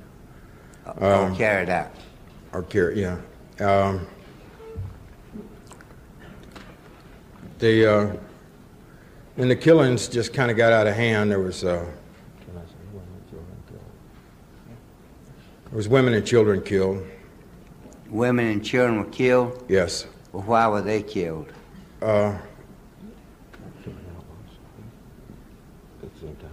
[0.99, 1.91] Or carried out?
[2.53, 3.19] Or carry, yeah.
[3.61, 4.07] Um,
[7.59, 8.17] the uh,
[9.37, 11.87] when the killings just kind of got out of hand, there was uh,
[15.71, 17.07] there was women and children killed.
[18.09, 19.65] Women and children were killed?
[19.69, 20.07] Yes.
[20.33, 21.53] Well, why were they killed?
[22.03, 22.37] Uh,
[26.03, 26.51] At the same time,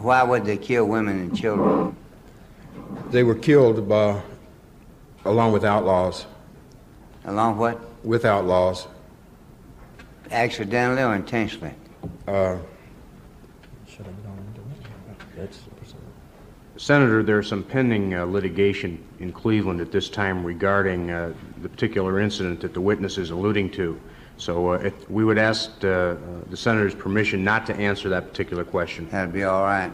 [0.00, 1.96] Why would they kill women and children?
[3.10, 4.20] they were killed by,
[5.24, 6.26] along with outlaws.
[7.24, 7.78] Along what?
[8.04, 8.86] With outlaws.
[10.30, 11.74] Accidentally or intentionally?
[12.26, 12.56] Uh,
[13.86, 15.36] should have gone into it.
[15.36, 16.02] That's the percent.
[16.76, 22.20] Senator, there's some pending uh, litigation in Cleveland at this time regarding uh, the particular
[22.20, 24.00] incident that the witness is alluding to.
[24.40, 26.16] So uh, if- we would ask uh, uh,
[26.48, 29.06] the senator's permission not to answer that particular question.
[29.10, 29.92] That'd be all right.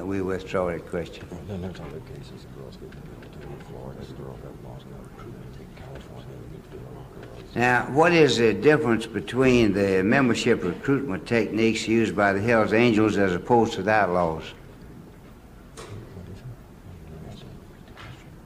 [0.00, 1.26] We withdraw that question.
[1.48, 4.00] Then there's other cases of girls getting killed in Florida.
[4.06, 6.26] The girl got lost in a recruitment in California.
[6.50, 7.42] We need to do it.
[7.42, 7.56] Girls.
[7.56, 13.18] Now, what is the difference between the membership recruitment techniques used by the Hells Angels
[13.18, 14.44] as opposed to the Outlaws?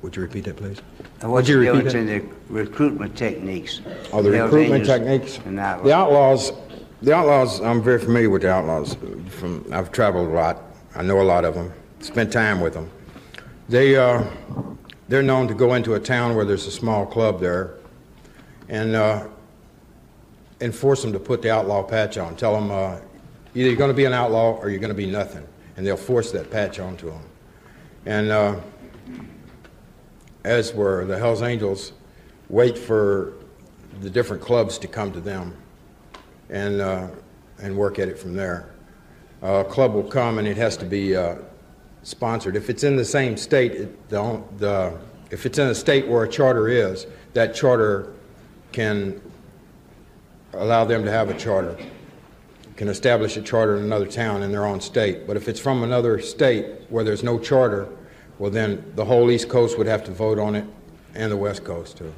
[0.03, 0.81] would you repeat that, please?
[1.21, 3.81] What's Would you the repeat difference in the recruitment techniques?
[4.13, 5.39] Oh, the recruitment techniques?
[5.45, 5.85] And the Outlaws?
[5.85, 6.53] The outlaws,
[7.03, 8.97] the outlaws, I'm very familiar with the outlaws.
[9.29, 10.63] From, I've traveled a lot.
[10.95, 11.73] I know a lot of them.
[12.01, 12.91] Spent time with them.
[13.69, 14.25] They, uh,
[15.09, 17.75] they're known to go into a town where there's a small club there
[18.69, 19.29] and uh,
[20.61, 22.37] enforce them to put the outlaw patch on.
[22.37, 22.97] Tell them uh,
[23.55, 25.47] either you're going to be an outlaw or you're going to be nothing.
[25.77, 27.23] And they'll force that patch onto them.
[28.07, 28.61] And uh,
[30.45, 31.93] as were the Hells Angels,
[32.51, 33.35] wait for
[34.01, 35.57] the different clubs to come to them
[36.51, 37.09] and, uh,
[37.63, 38.75] and work at it from there.
[39.43, 41.37] Uh, a club will come and it has to be uh,
[42.03, 42.57] sponsored.
[42.57, 44.99] If it's in the same state, it, the, the,
[45.31, 48.13] if it's in a state where a charter is, that charter
[48.73, 49.21] can
[50.53, 51.79] allow them to have a charter,
[52.77, 55.27] can establish a charter in another town in their own state.
[55.27, 57.89] But if it's from another state where there's no charter,
[58.39, 60.65] well, then the whole East Coast would have to vote on it
[61.15, 62.13] and the West Coast too.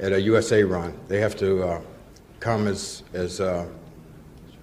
[0.00, 1.80] At a USA run, they have to uh,
[2.40, 3.66] come as, as uh,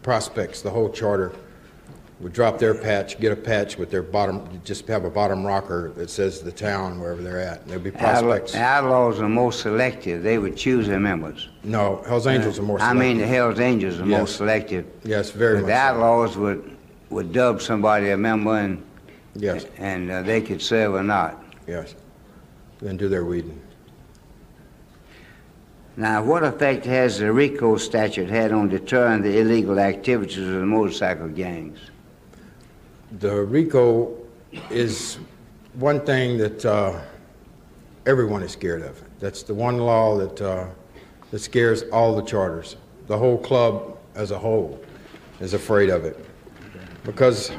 [0.01, 1.33] prospects, the whole charter
[2.21, 5.91] would drop their patch, get a patch with their bottom, just have a bottom rocker
[5.97, 7.67] that says the town wherever they're at.
[7.67, 8.53] There'd be prospects.
[8.53, 10.23] The outlaws are more selective.
[10.23, 11.49] They would choose their members.
[11.63, 12.97] No, Hell's Angels are more selective.
[12.97, 13.27] I mean, the.
[13.27, 14.85] Hells Angels are more selective.
[15.03, 15.77] Yes, very But The so.
[15.77, 16.77] outlaws would,
[17.09, 18.81] would dub somebody a member and,
[19.35, 21.43] Yes, and uh, they could serve or not.
[21.67, 21.95] yes.
[22.79, 23.59] Then do their weeding.
[25.97, 30.65] Now, what effect has the RICO statute had on deterring the illegal activities of the
[30.65, 31.79] motorcycle gangs?
[33.19, 34.13] The RICO
[34.69, 35.19] is
[35.75, 36.99] one thing that uh,
[38.05, 39.01] everyone is scared of.
[39.19, 40.67] That's the one law that, uh,
[41.31, 42.75] that scares all the charters.
[43.07, 44.83] The whole club as a whole
[45.39, 46.25] is afraid of it.
[47.05, 47.51] Because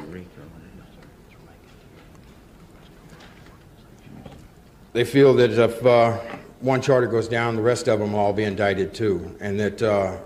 [4.93, 6.19] they feel that if uh,
[6.59, 9.35] one charter goes down, the rest of them all be indicted too.
[9.39, 10.17] And that uh,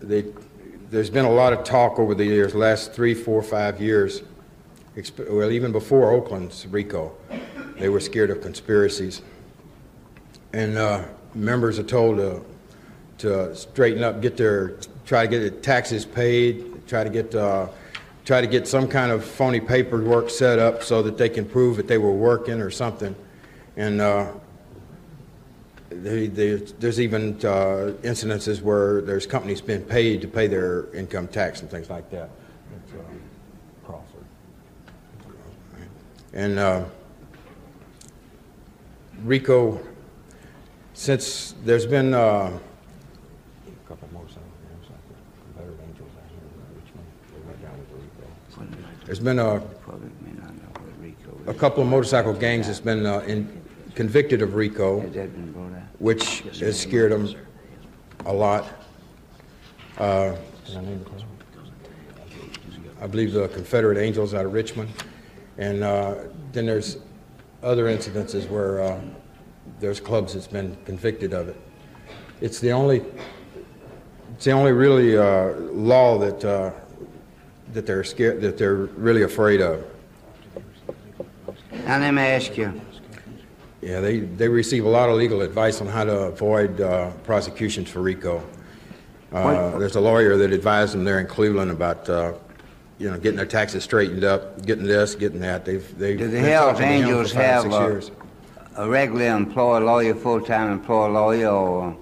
[0.00, 0.26] they,
[0.90, 4.22] there's been a lot of talk over the years, last three, four, five years,
[5.30, 7.14] well, even before Oakland's RICO,
[7.78, 9.22] they were scared of conspiracies.
[10.52, 11.04] And uh,
[11.34, 12.44] members are told to,
[13.18, 17.68] to straighten up, get their, try to get their taxes paid, try to get, uh,
[18.26, 21.78] try to get some kind of phony paperwork set up so that they can prove
[21.78, 23.16] that they were working or something.
[23.78, 24.32] And uh,
[25.92, 31.28] they, they, there's even uh, incidences where there's companies being paid to pay their income
[31.28, 32.30] tax and things like that.
[32.76, 32.96] It's, uh,
[33.84, 34.24] Crawford.
[36.32, 36.84] And uh,
[39.24, 39.80] RICO,
[40.94, 42.58] since there's been, uh,
[43.78, 45.00] A couple motorcycle gangs like
[45.54, 47.06] Confederate Angels out here in Richmond.
[47.32, 47.96] They went down with the
[48.64, 49.06] RICO.
[49.06, 52.80] there's been a, Public may not know what RICO a couple of motorcycle gangs that's
[52.80, 53.62] been uh, in,
[53.94, 55.81] convicted of RICO, Has that been brought out?
[56.02, 57.32] Which has scared them
[58.26, 58.66] a lot.
[59.98, 60.34] Uh,
[60.76, 61.22] I name the club?
[63.00, 64.90] I believe the Confederate Angels out of Richmond.
[65.58, 66.16] And uh,
[66.50, 66.98] then there's
[67.62, 69.00] other incidences where uh,
[69.78, 71.56] there's clubs that's been convicted of it.
[72.40, 73.04] It's the only,
[74.34, 76.72] it's the only really uh, law that, uh,
[77.74, 79.84] that they're scared, that they're really afraid of.
[81.86, 82.80] Now, let me ask you,
[83.82, 87.90] Yeah, they, they receive a lot of legal advice on how to avoid uh, prosecutions
[87.90, 88.42] for RICO.
[89.32, 92.32] Uh, there's a lawyer that advised them there in Cleveland about, uh,
[92.98, 95.64] you know, getting their taxes straightened up, getting this, getting that.
[95.64, 98.10] They've, they've Do the Hells Angels five, have a-
[98.76, 101.96] a regularly employed lawyer, full-time employed lawyer, or,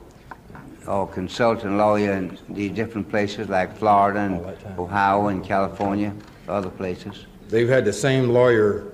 [0.87, 6.13] or consultant lawyer in these different places like Florida and Ohio and California,
[6.49, 7.27] other places?
[7.49, 8.85] They've had the same lawyer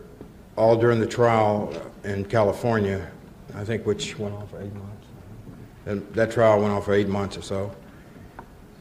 [0.56, 1.70] all during the trial
[2.06, 3.10] in California,
[3.54, 5.06] I think, which Went on for eight months.
[5.86, 7.76] And that trial went on for eight months or so.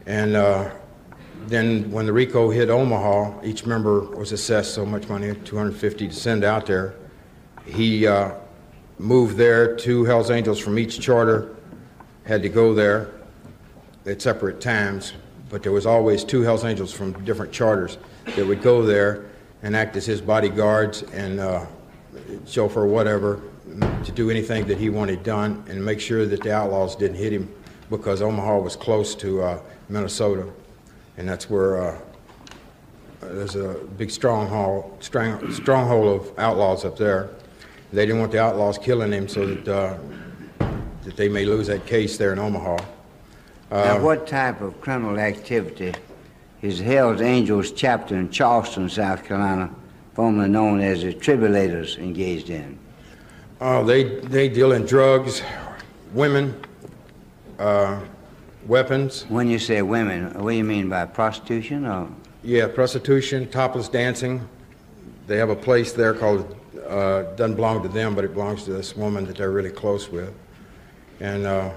[0.06, 0.70] And uh,
[1.46, 6.14] then when the RICO hit Omaha, each member was assessed so much money, 250 to
[6.14, 6.94] send out there.
[7.66, 8.32] He uh,
[8.98, 9.76] moved there.
[9.76, 11.54] Two Hells Angels from each charter
[12.24, 13.10] had to go there
[14.06, 15.12] at separate times,
[15.50, 17.98] but there was always two Hells Angels from different charters
[18.36, 19.26] that would go there
[19.62, 21.66] and act as his bodyguards and uh,
[22.46, 23.40] chauffeur whatever
[24.04, 27.32] to do anything that he wanted done and make sure that the outlaws didn't hit
[27.32, 27.52] him
[27.90, 30.48] because Omaha was close to uh, Minnesota,
[31.16, 31.98] and that's where uh,
[33.20, 37.30] there's a big stronghold strong, stronghold of outlaws up there.
[37.92, 39.98] They didn't want the outlaws killing him so that uh,
[41.04, 42.78] that they may lose that case there in Omaha.
[43.70, 45.94] Now, what type of criminal activity
[46.62, 49.70] is Hells Angels chapter in Charleston, South Carolina,
[50.16, 52.78] formerly known as the Tribulators, engaged in?
[53.60, 55.42] Oh, they they deal in drugs,
[56.14, 56.58] women,
[57.58, 58.00] uh,
[58.66, 59.26] weapons.
[59.28, 62.08] When you say women, what do you mean by prostitution or?
[62.42, 64.48] Yeah, prostitution, topless dancing.
[65.26, 66.56] They have a place there called,
[66.88, 70.08] uh, doesn't belong to them, but it belongs to this woman that they're really close
[70.08, 70.32] with.
[71.20, 71.72] And uh,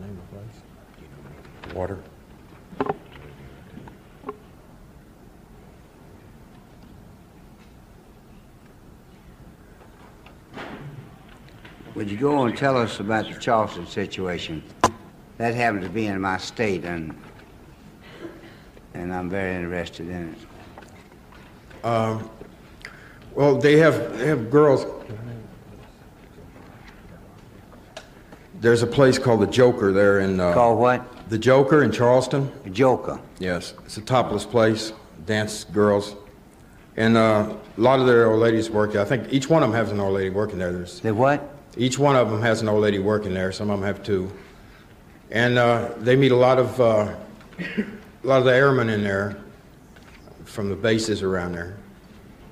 [0.00, 0.18] name
[1.72, 1.98] water.
[11.98, 14.62] Would you go and tell us about the Charleston situation?
[15.38, 17.12] That happened to be in my state, and
[18.94, 20.36] and I'm very interested in
[21.82, 22.22] it.
[23.34, 24.86] Well, they have they have girls.
[28.60, 31.28] There's a place called the Joker there in uh, Called what?
[31.28, 32.52] the Joker in Charleston.
[32.70, 33.18] Joker.
[33.40, 34.92] Yes, it's a topless place,
[35.26, 36.14] dance girls,
[36.96, 39.02] and uh, a lot of their old ladies work there.
[39.02, 40.70] I think each one of them has an old lady working there.
[40.70, 41.56] There's The what?
[41.78, 43.52] Each one of them has an old lady working there.
[43.52, 44.30] Some of them have two,
[45.30, 47.14] and uh, they meet a lot of uh,
[47.58, 49.38] a lot of the airmen in there
[50.44, 51.76] from the bases around there.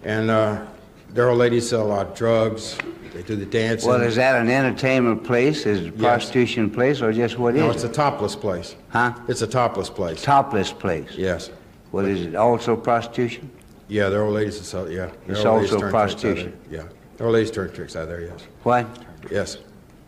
[0.04, 0.64] And uh,
[1.10, 2.78] their old ladies sell a lot of drugs.
[3.12, 3.88] They do the dancing.
[3.88, 5.66] Well, is that an entertainment place?
[5.66, 8.76] Is it a prostitution place, or just what no, is it's a topless place.
[8.90, 9.12] Huh?
[9.26, 10.22] It's a topless place.
[10.22, 11.10] Topless place?
[11.16, 11.50] Yes.
[11.90, 13.50] Well, is it also prostitution?
[13.88, 14.88] Yeah, their old ladies sell.
[14.90, 15.06] Yeah.
[15.26, 15.90] their It's also turn tricks out there.
[15.90, 16.58] prostitution.
[16.70, 16.82] Yeah,
[17.16, 18.20] their old ladies turn tricks out there.
[18.20, 18.46] Yes.
[18.62, 18.86] What?
[19.30, 19.56] Yes.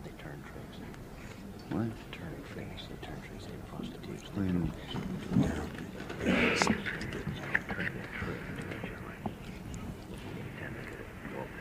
[0.03, 0.77] They turn tricks.
[1.69, 1.81] What?
[2.11, 2.83] Turn tricks.
[2.89, 3.45] They turn tricks.
[3.45, 4.29] They prostitutes.
[4.35, 4.71] A minute.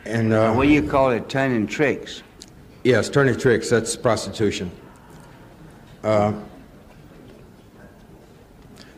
[0.05, 2.23] And uh, What do you call it, turning tricks?
[2.85, 4.71] Yes, turning tricks, that's prostitution.
[6.03, 6.33] Uh,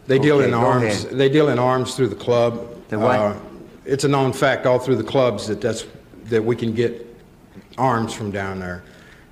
[0.06, 1.18] They deal in arms, ahead.
[1.18, 2.76] they deal in arms through the club.
[2.88, 3.16] The what?
[3.18, 3.36] Uh,
[3.84, 5.86] It's a known fact all through the clubs that that's,
[6.24, 7.09] that we can get
[7.80, 8.82] arms from down there.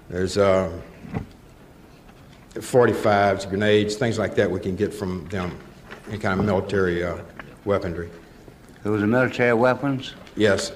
[0.08, 0.72] There's uh,
[2.54, 5.56] 45s, grenades, things like that we can get from them,
[6.08, 7.18] any kind of military uh,
[7.66, 8.08] weaponry.
[8.82, 10.14] Those are military weapons?
[10.34, 10.72] Yes,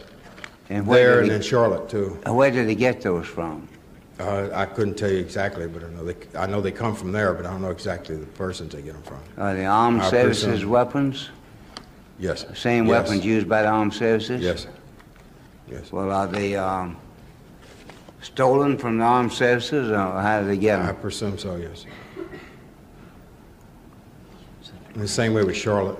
[0.68, 2.18] And where there and he- in Charlotte too.
[2.26, 3.68] Where did they get those from?
[4.20, 7.10] Uh, I couldn't tell you exactly, but I know they, I know they come from
[7.10, 9.18] there, but I don't know exactly the persons they get them from.
[9.42, 10.70] Are they armed I services presume.
[10.70, 11.30] weapons?
[12.18, 12.44] Yes.
[12.54, 13.08] Same Yes.
[13.08, 14.40] weapons used by the armed services?
[14.42, 14.66] Yes.
[15.68, 15.90] Yes.
[15.90, 16.96] Well, are they um,
[18.22, 20.88] stolen from the armed services, or how did they get them?
[20.88, 21.84] I presume so, yes.
[24.94, 25.98] And the same way with Charlotte.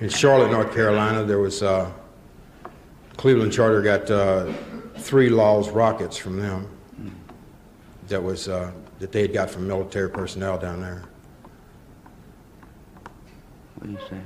[0.00, 1.90] In Charlotte, North Carolina, there was, uh,
[3.16, 4.52] Cleveland Charter got uh,
[4.96, 6.68] three Laws rockets from them.
[8.08, 11.04] That was, uh, that they had got from military personnel down there.
[13.76, 14.20] What do you say?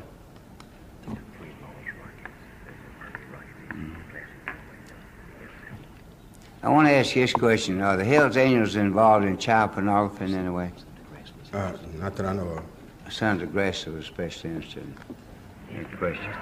[6.67, 7.81] I want to ask you this question.
[7.81, 10.73] Are the Hells Angels involved in child pornography in any way?
[11.53, 13.13] Uh, Not that I know of.
[13.13, 15.77] Sounds aggressive, especially interested in.
[15.77, 16.33] Good question.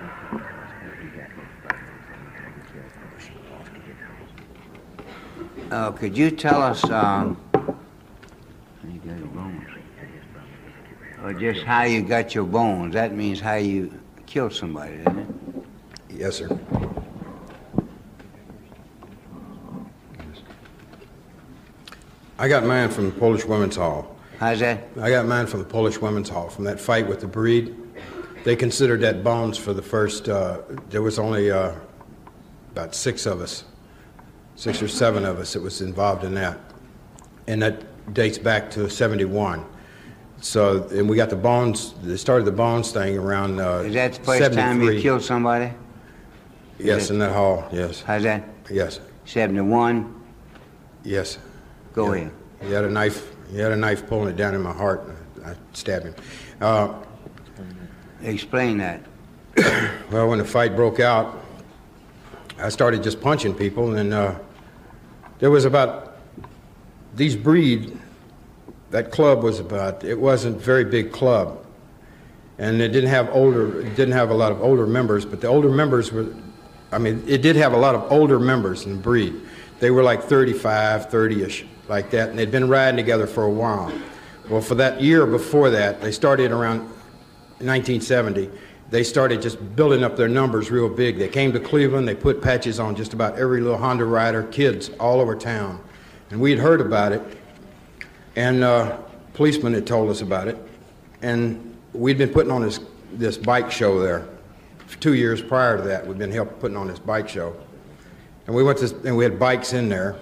[5.70, 7.76] Uh, could you tell us, um, how
[8.88, 9.68] you got your bones?
[11.22, 12.94] Or just how you got your bones?
[12.94, 13.92] That means how you
[14.24, 15.28] killed somebody, doesn't it?
[16.08, 16.58] Yes, sir.
[22.38, 24.16] I got mine from the Polish Women's Hall.
[24.40, 24.84] How's that?
[25.00, 27.76] I got mine from the Polish Women's Hall, from that fight with the breed.
[28.42, 31.72] They considered that bones for the first, uh, there was only uh,
[32.72, 33.64] about six of us,
[34.56, 36.58] six or seven of us that was involved in that.
[37.46, 39.64] And that dates back to 71.
[40.40, 44.14] So, and we got the bones, they started the bones thing around uh, Is that
[44.14, 45.72] the first time you killed somebody?
[46.78, 48.42] Yes, in that hall, yes, How's that?
[48.68, 50.22] yes, 71?
[51.04, 51.38] yes.
[51.94, 52.20] Go Yeah.
[52.20, 52.30] ahead.
[52.62, 55.46] He had a knife, he had a knife pulling it down in my heart, and
[55.46, 56.14] I stabbed him.
[56.60, 56.88] Uh,
[58.22, 59.00] Explain that.
[60.10, 61.40] Well, when the fight broke out,
[62.58, 64.34] I started just punching people, and uh,
[65.40, 66.18] there was about
[67.16, 67.98] these breed.
[68.90, 70.04] That club was about.
[70.04, 71.64] It wasn't a very big club,
[72.58, 73.80] and it didn't have older.
[73.80, 76.26] It didn't have a lot of older members, but the older members were.
[76.92, 79.34] I mean, it did have a lot of older members in the breed.
[79.80, 83.92] They were like 35, 30ish, like that, and they'd been riding together for a while.
[84.48, 86.80] Well, for that year before that, they started around
[87.58, 88.50] 1970,
[88.90, 91.18] they started just building up their numbers real big.
[91.18, 94.90] They came to Cleveland, they put patches on just about every little Honda rider, kids
[95.00, 95.82] all over town.
[96.30, 97.22] And we had heard about it,
[98.36, 98.98] and uh,
[99.32, 100.58] policemen had told us about it.
[101.22, 102.80] And we'd been putting on this,
[103.12, 104.28] this bike show there.
[105.00, 107.56] Two years prior to that, we'd been helping putting on this bike show.
[108.46, 110.16] And we went to, and we had bikes in there,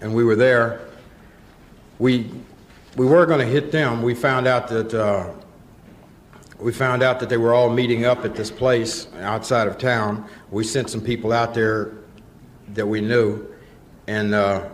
[0.00, 0.80] and we were there.
[1.98, 2.30] We,
[2.96, 4.02] we were going to hit them.
[4.02, 5.32] We found out that uh,
[6.58, 10.28] we found out that they were all meeting up at this place outside of town.
[10.50, 11.92] We sent some people out there
[12.74, 13.46] that we knew,
[14.06, 14.68] and uh,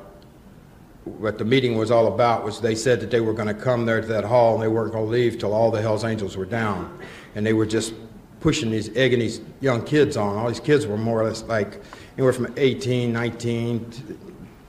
[1.04, 3.86] what the meeting was all about was they said that they were going to come
[3.86, 6.36] there to that hall and they weren't going to leave till all the Hells Angels
[6.36, 6.98] were down,
[7.34, 7.94] and they were just
[8.40, 10.36] pushing these, egging these young kids on.
[10.36, 11.82] All these kids were more or less like
[12.16, 14.18] anywhere from 18, 19,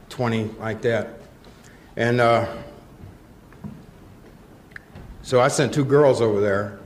[0.10, 1.19] 20, like that,
[2.00, 2.20] and.
[2.20, 2.48] Uh,
[5.30, 6.80] so I sent two girls over there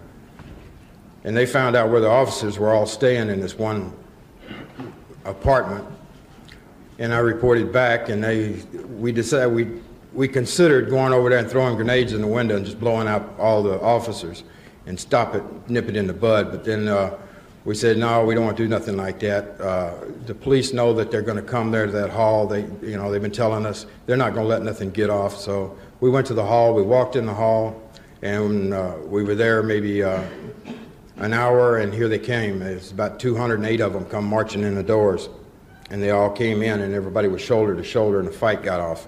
[1.23, 3.93] and they found out where the officers were all staying in this one
[5.23, 5.85] apartment.
[6.99, 8.61] And I reported back, and they,
[8.99, 9.81] we decided, we,
[10.11, 13.33] we considered going over there and throwing grenades in the window and just blowing out
[13.39, 14.43] all the officers
[14.87, 16.51] and stop it, nip it in the bud.
[16.51, 17.17] But then uh,
[17.65, 19.59] we said, no, we don't want to do nothing like that.
[19.59, 19.93] Uh,
[20.25, 22.45] the police know that they're going to come there to that hall.
[22.45, 25.37] They, you know, they've been telling us they're not going to let nothing get off.
[25.37, 27.81] So we went to the hall, we walked in the hall,
[28.21, 30.23] and uh, we were there maybe uh,
[31.17, 32.61] an hour, and here they came.
[32.61, 35.29] It's about 208 of them come marching in the doors,
[35.89, 38.81] and they all came in, and everybody was shoulder to shoulder, and the fight got
[38.81, 39.07] off.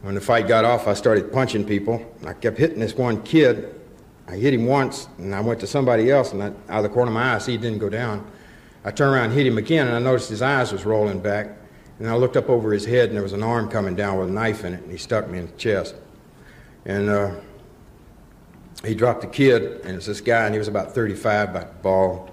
[0.00, 2.14] When the fight got off, I started punching people.
[2.24, 3.77] I kept hitting this one kid.
[4.28, 6.88] I hit him once, and I went to somebody else, and I, out of the
[6.90, 8.30] corner of my eye, I see he didn't go down.
[8.84, 11.56] I turned around and hit him again, and I noticed his eyes was rolling back.
[11.98, 14.28] And I looked up over his head, and there was an arm coming down with
[14.28, 15.94] a knife in it, and he stuck me in the chest.
[16.84, 17.34] And uh,
[18.84, 22.30] he dropped the kid, and it's this guy, and he was about 35, about bald.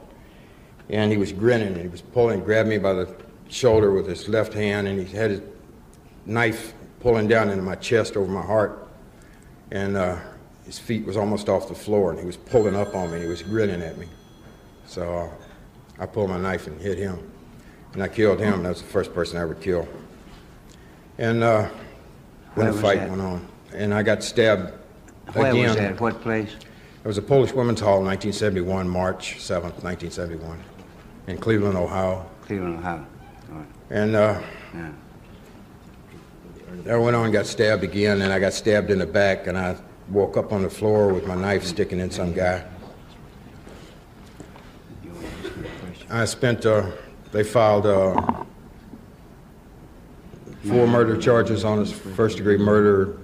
[0.89, 3.15] And he was grinning, and he was pulling, grabbed me by the
[3.47, 5.41] shoulder with his left hand, and he had his
[6.26, 8.88] knife pulling down into my chest over my heart.
[9.72, 10.19] And uh,
[10.66, 13.22] his feet was almost off the floor, and he was pulling up on me.
[13.22, 14.08] He was grinning at me.
[14.88, 15.30] So uh,
[16.00, 17.32] I pulled my knife and hit him.
[17.94, 18.64] And I killed him.
[18.64, 19.88] That was the first person I ever killed.
[21.18, 21.70] And uh,
[22.56, 23.10] Where the fight that?
[23.10, 23.48] went on.
[23.74, 24.74] And I got stabbed
[25.34, 25.64] Where again.
[25.68, 26.02] was that?
[26.02, 26.52] What place?
[27.04, 30.60] It was a Polish Women's Hall, 1971, March 7th, 1971,
[31.28, 32.26] in Cleveland, Ohio.
[32.42, 33.06] Cleveland, Ohio.
[33.50, 33.66] Right.
[33.92, 34.42] And uh,
[34.74, 34.92] Yeah.
[36.90, 39.58] I went on and got stabbed again, and I got stabbed in the back, and
[39.58, 39.78] I
[40.10, 42.64] woke up on the floor with my knife sticking in some guy.
[45.03, 46.11] You want to ask me a question?
[46.11, 46.91] I spent, uh,
[47.32, 48.44] they filed uh,
[50.64, 53.18] four murder charges on us, first degree murder,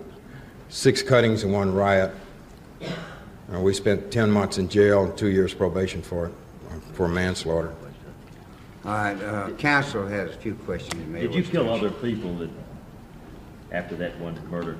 [0.70, 2.12] six cuttings, and one riot.
[2.82, 6.34] Uh, we spent 10 months in jail and two years probation for it,
[6.70, 7.76] uh, for manslaughter.
[8.84, 11.14] All right, uh, council has a few questions.
[11.14, 12.50] Did you kill other people that,
[13.72, 14.78] after that one murder?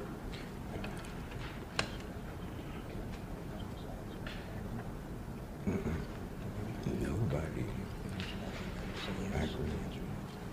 [7.02, 7.66] Nobody.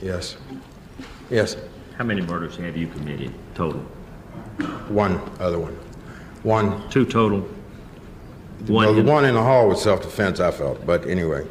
[0.00, 0.36] Yes.
[1.30, 1.56] Yes.
[1.96, 3.80] How many murders have you committed total?
[4.88, 5.74] One other one.
[6.42, 6.88] One.
[6.90, 7.40] Two total?
[7.40, 7.54] One.
[8.68, 10.84] Well, One the one in the hall was self-defense, I felt.
[10.86, 11.46] But anyway,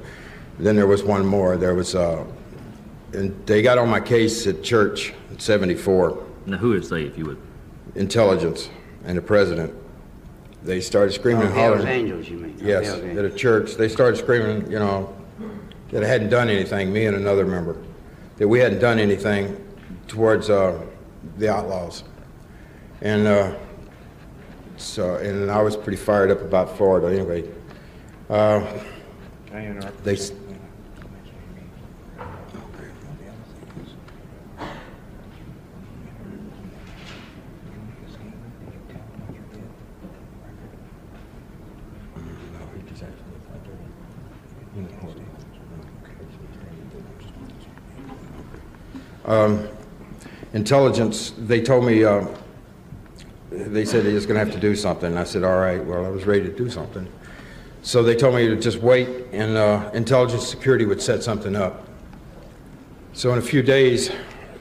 [0.60, 1.58] then there was one more.
[1.58, 2.26] There was, uh,
[3.14, 6.24] and they got on my case at church in '74.
[6.46, 7.38] Now, who is they, if you would?
[7.96, 8.70] Intelligence
[9.06, 9.74] and the president.
[10.64, 11.86] They started screaming Oh, and Hell's.
[11.86, 12.58] Angels, you mean?
[12.62, 13.76] Oh, Yes, Hell's at a church.
[13.76, 15.16] They started screaming, you know,
[15.92, 17.78] that I hadn't done anything, me and another member,
[18.38, 19.64] that we hadn't done anything
[20.08, 20.80] towards uh,
[21.38, 22.04] the outlaws.
[23.02, 23.56] And uh,
[24.78, 27.50] so, and I was pretty fired up about Florida anyway.
[28.30, 28.66] Uh,
[30.04, 30.16] they,
[49.28, 49.68] s-
[50.54, 52.26] intelligence, they told me, uh,
[53.52, 55.08] they said they was going to have to do something.
[55.08, 57.08] And I said, all right, well, I was ready to do something.
[57.82, 61.88] So they told me to just wait, and uh, intelligence security would set something up.
[63.14, 64.12] So in a few days,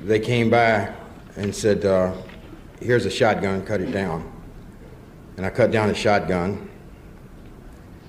[0.03, 0.93] they came by
[1.37, 2.13] and said, uh,
[2.81, 4.33] here's a shotgun, cut it down.
[5.37, 6.71] And I cut down the shotgun.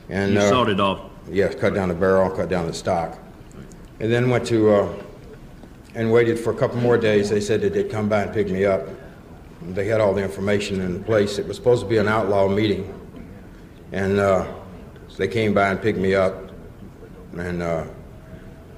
[0.10, 1.10] And, You uh, sawed it off.
[1.30, 3.18] Yes, cut down the barrel, cut down the stock.
[4.00, 4.94] And then went to, uh,
[5.98, 7.28] and waited for a couple more days.
[7.28, 8.88] They said that they'd come by and pick me up.
[9.64, 11.40] They had all the information in place.
[11.40, 12.94] It was supposed to be an outlaw meeting.
[13.92, 14.48] And uh,
[15.18, 16.52] they came by and picked me up.
[17.36, 17.86] And uh,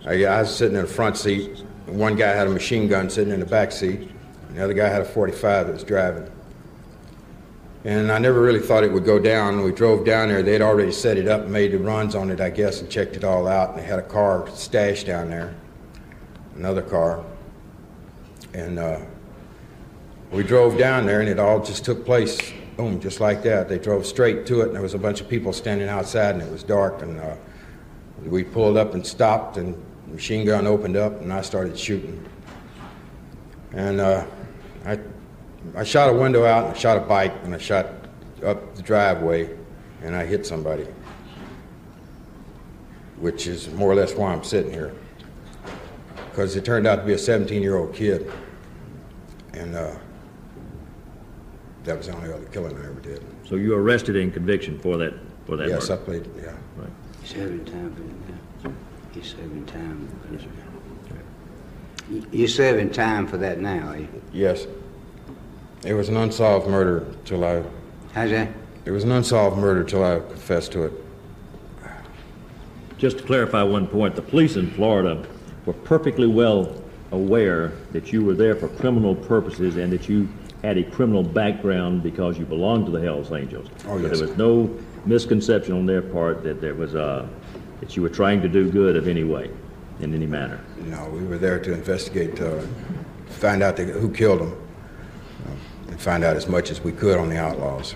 [0.06, 1.60] I, I was sitting in the front seat.
[1.88, 4.10] One guy had a machine gun sitting in the back seat.
[4.52, 6.32] The other guy had a 45 that was driving.
[7.84, 9.62] And I never really thought it would go down.
[9.62, 10.42] We drove down there.
[10.42, 13.26] They'd already set it up, made the runs on it, I guess, and checked it
[13.26, 13.72] all out.
[13.72, 15.54] And they had a car stashed down there,
[16.60, 17.24] another car.
[18.54, 19.00] And uh,
[20.32, 22.38] we drove down there, and it all just took place,
[22.76, 23.70] boom, just like that.
[23.70, 26.44] They drove straight to it, and there was a bunch of people standing outside, and
[26.44, 27.02] it was dark.
[27.02, 27.36] And uh,
[28.26, 29.74] we pulled up and stopped, and
[30.08, 32.24] the machine gun opened up, and I started shooting.
[33.72, 34.26] And uh,
[34.86, 35.00] I
[35.76, 37.88] I shot a window out, and I shot a bike, and I shot
[38.44, 39.50] up the driveway,
[40.02, 40.88] and I hit somebody,
[43.18, 44.94] which is more or less why I'm sitting here.
[46.40, 48.32] Because it turned out to be a 17 year old kid,
[49.52, 49.94] and uh,
[51.84, 53.22] that was the only other killing I ever did.
[53.46, 55.14] So you were arrested in conviction for that,
[55.46, 56.06] for that Yes, I murder?
[56.06, 56.56] played, yeah.
[56.78, 56.90] Right.
[57.22, 58.74] He's serving time for that now.
[59.12, 60.08] He's serving time.
[60.22, 60.46] for this.
[62.10, 64.08] You- You're serving time for that now, are you?
[64.32, 64.66] Yes.
[65.84, 67.64] It was an unsolved murder till I,
[68.14, 68.48] How's that?
[68.86, 70.94] it was an unsolved murder till I confessed to it.
[72.98, 75.28] Just to clarify one point, the police in Florida
[75.70, 76.74] were perfectly well
[77.12, 80.28] aware that you were there for criminal purposes and that you
[80.64, 83.68] had a criminal background because you belonged to the Hells Angels.
[83.86, 84.18] Oh, yes.
[84.18, 84.76] There was no
[85.06, 87.28] misconception on their part that there was, uh,
[87.82, 89.52] that you were trying to do good of any way,
[90.00, 90.60] in any manner.
[90.86, 92.62] No, we were there to investigate, uh,
[93.28, 94.68] find out the, who killed them,
[95.46, 97.94] uh, and find out as much as we could on the outlaws.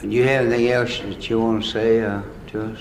[0.00, 2.78] Do you have anything else that you want to say uh, to us?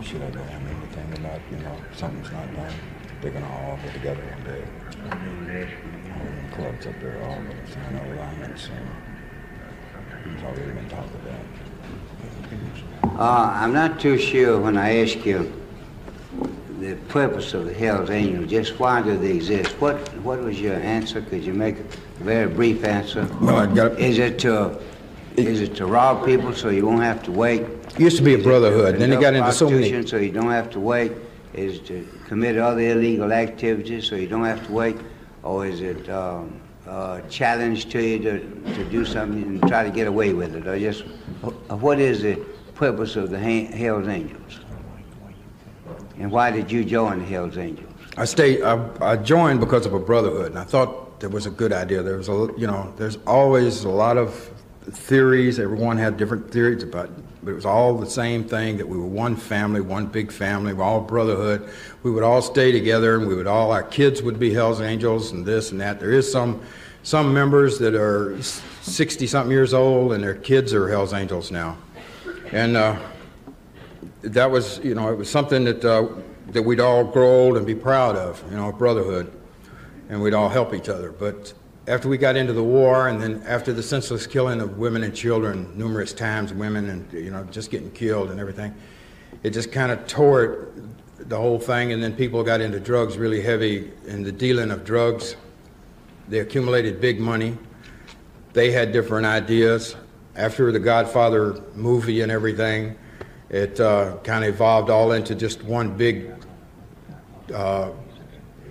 [0.00, 2.72] Should I go on anything about, you know, something's not done?
[3.20, 4.64] They're gonna all get together one day.
[5.02, 11.14] All them clubs up there, all gonna sign a alliance, and it's already been talked
[11.16, 11.40] about.
[13.18, 15.52] Uh, I'm not too sure when I ask you
[16.84, 19.70] the purpose of the Hells Angels, just why do they exist?
[19.80, 21.22] What, what was your answer?
[21.22, 21.82] Could you make a
[22.22, 23.26] very brief answer?
[23.40, 24.78] Well, I got- Is it to,
[25.36, 27.62] is it to rob people so you won't have to wait?
[27.98, 30.50] Used to be a it brotherhood, then it got into so many- So you don't
[30.50, 31.12] have to wait?
[31.54, 34.96] Is it to commit other illegal activities so you don't have to wait?
[35.42, 38.40] Or is it um, a challenge to you to,
[38.74, 40.66] to do something and try to get away with it?
[40.66, 41.04] Or just,
[41.44, 42.34] uh, what is the
[42.74, 44.58] purpose of the Ha- Hells Angels?
[46.18, 47.90] And why did you join the Hells Angels?
[48.16, 48.62] I stayed.
[48.62, 52.02] I, I joined because of a brotherhood, and I thought there was a good idea.
[52.02, 54.50] There was a, you know, there's always a lot of
[54.84, 55.58] theories.
[55.58, 57.10] Everyone had different theories about,
[57.42, 58.76] but it was all the same thing.
[58.76, 60.72] That we were one family, one big family.
[60.72, 61.68] We're all brotherhood.
[62.04, 63.72] We would all stay together, and we would all.
[63.72, 65.98] Our kids would be Hell's Angels, and this and that.
[65.98, 66.62] There is some,
[67.02, 68.40] some members that are
[68.82, 71.76] sixty something years old, and their kids are Hell's Angels now,
[72.52, 72.76] and.
[72.76, 72.96] Uh,
[74.24, 76.08] that was, you know, it was something that uh,
[76.48, 79.32] that we'd all grow old and be proud of, you know, brotherhood,
[80.08, 81.12] and we'd all help each other.
[81.12, 81.52] But
[81.86, 85.14] after we got into the war, and then after the senseless killing of women and
[85.14, 88.74] children, numerous times, women and you know, just getting killed and everything,
[89.42, 91.92] it just kind of tore it, the whole thing.
[91.92, 95.36] And then people got into drugs really heavy, and the dealing of drugs.
[96.28, 97.58] They accumulated big money.
[98.54, 99.96] They had different ideas.
[100.36, 102.96] After the Godfather movie and everything,
[103.54, 106.32] it uh, kind of evolved all into just one big
[107.54, 107.92] uh,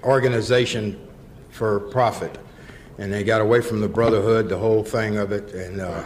[0.04, 1.00] organization
[1.52, 2.38] for profit.
[2.98, 6.04] And they got away from the brotherhood, the whole thing of it, and uh,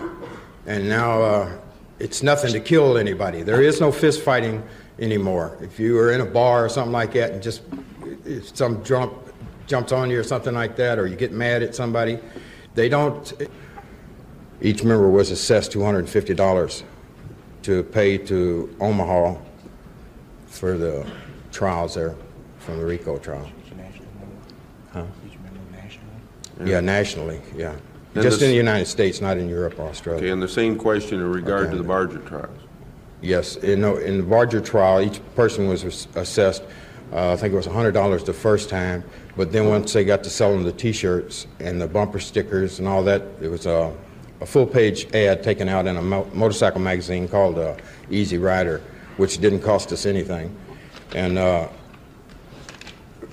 [0.68, 1.58] and now uh,
[1.98, 3.41] it's nothing to kill anybody.
[3.41, 4.64] There is no fist fighting
[4.99, 5.58] anymore.
[5.60, 7.64] If you are in a bar or something like that, and just
[8.56, 9.12] some drunk
[9.66, 12.20] jumps on you or something like that, or you get mad at somebody,
[12.76, 13.34] they don't.
[14.62, 16.84] Each member was assessed two hundred and fifty dollars
[17.68, 19.35] to pay to Omaha
[20.48, 21.06] for the
[21.52, 22.15] trials there,
[22.60, 23.45] from the RICO trial.
[24.94, 25.03] Huh?
[26.64, 27.73] Yeah, nationally, yeah.
[28.15, 30.31] And Just this- in the United States, not in Europe or Okay, Australia.
[30.31, 31.72] and the same question in regard Okay.
[31.72, 32.57] to the Barger trials.
[33.22, 36.64] Yes, in, the- in the Barger trial, each person was ass- assessed,
[37.11, 39.03] uh, I think it was $100 the first time,
[39.35, 43.03] but then once they got to selling the T-shirts and the bumper stickers and all
[43.03, 43.91] that, it was a,
[44.39, 47.76] a full-page ad taken out in a mo- motorcycle magazine called uh,
[48.09, 48.81] Easy Rider,
[49.18, 50.55] which didn't cost us anything.
[51.15, 51.69] And uh,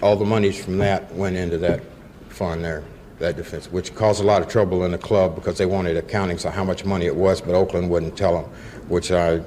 [0.02, 1.82] all the monies from that went into that
[2.28, 2.84] fund there,
[3.18, 6.38] that defense, which caused a lot of trouble in the club because they wanted accounting,
[6.38, 8.50] so how much money it was, but Oakland wouldn't tell them,
[8.88, 9.42] which I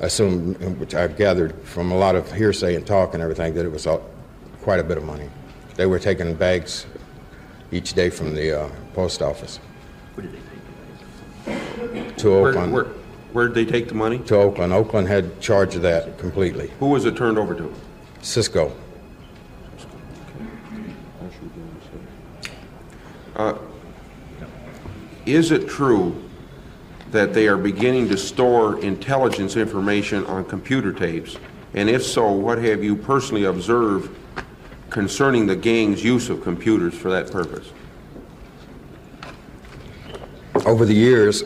[0.00, 3.72] assume, which I've gathered from a lot of hearsay and talk and everything, that it
[3.72, 3.86] was
[4.62, 5.28] quite a bit of money.
[5.76, 6.86] They were taking bags
[7.70, 9.60] each day from the uh, post office
[12.18, 12.72] to Where, Oakland.
[12.72, 12.84] where,
[13.32, 14.18] where'd they take the money?
[14.20, 14.72] To Oakland.
[14.72, 16.70] Oakland had charge of that completely.
[16.80, 17.72] Who was it turned over to?
[18.22, 18.72] Cisco.
[23.36, 23.56] Uh,
[25.26, 26.20] is it true
[27.12, 31.36] that they are beginning to store intelligence information on computer tapes?
[31.74, 34.14] And if so, what have you personally observed
[34.90, 37.70] concerning the gang's use of computers for that purpose?
[40.66, 41.44] Over the years,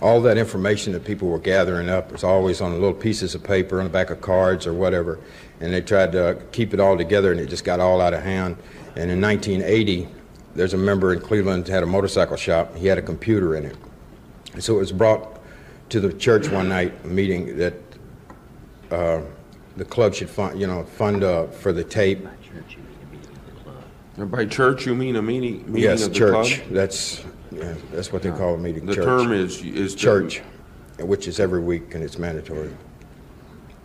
[0.00, 3.78] all that information that people were gathering up was always on little pieces of paper
[3.78, 5.18] on the back of cards or whatever,
[5.60, 8.22] and they tried to keep it all together, and it just got all out of
[8.22, 8.56] hand.
[8.96, 10.08] And in 1980,
[10.54, 12.74] there's a member in Cleveland had a motorcycle shop.
[12.76, 13.76] He had a computer in it,
[14.52, 15.40] and so it was brought
[15.90, 17.74] to the church one night, meeting that
[18.90, 19.20] uh,
[19.76, 22.26] the club should fund, you know, fund uh, for the tape.
[24.18, 26.56] Now, By church, you mean a meeting, meeting yes, of the church.
[26.56, 26.70] club?
[26.70, 28.84] That's yeah, that's what they call a meeting.
[28.84, 29.04] The church.
[29.04, 29.94] term is, is.
[29.94, 30.42] church,
[30.98, 32.74] which is every week and it's mandatory.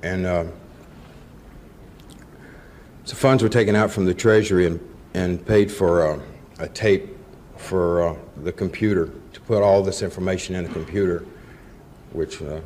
[0.01, 0.45] And uh,
[3.03, 4.79] so funds were taken out from the treasury and,
[5.13, 6.19] and paid for uh,
[6.57, 7.15] a tape
[7.57, 11.25] for uh, the computer, to put all this information in the computer,
[12.11, 12.59] which uh,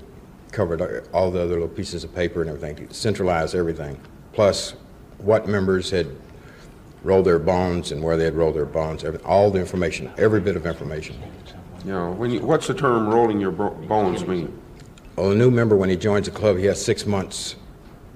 [0.51, 0.81] covered
[1.13, 3.99] all the other little pieces of paper and everything, to centralize everything,
[4.31, 4.73] plus
[5.17, 6.07] what members had
[7.03, 10.39] rolled their bones and where they had rolled their bones, every, all the information, every
[10.39, 11.15] bit of information.
[11.85, 14.59] You know, when you, what's the term rolling your bo- bones mean?
[15.15, 17.55] Well, a new member, when he joins the club, he has six months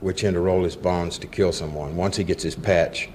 [0.01, 1.95] which in to roll his bones to kill someone.
[1.95, 3.07] Once he gets his patch,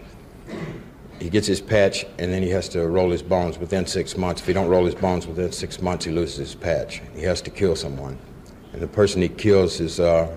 [1.19, 4.41] he gets his patch, and then he has to roll his bones within six months.
[4.41, 7.03] If he don't roll his bones within six months, he loses his patch.
[7.15, 8.19] He has to kill someone,
[8.73, 10.35] and the person he kills is uh,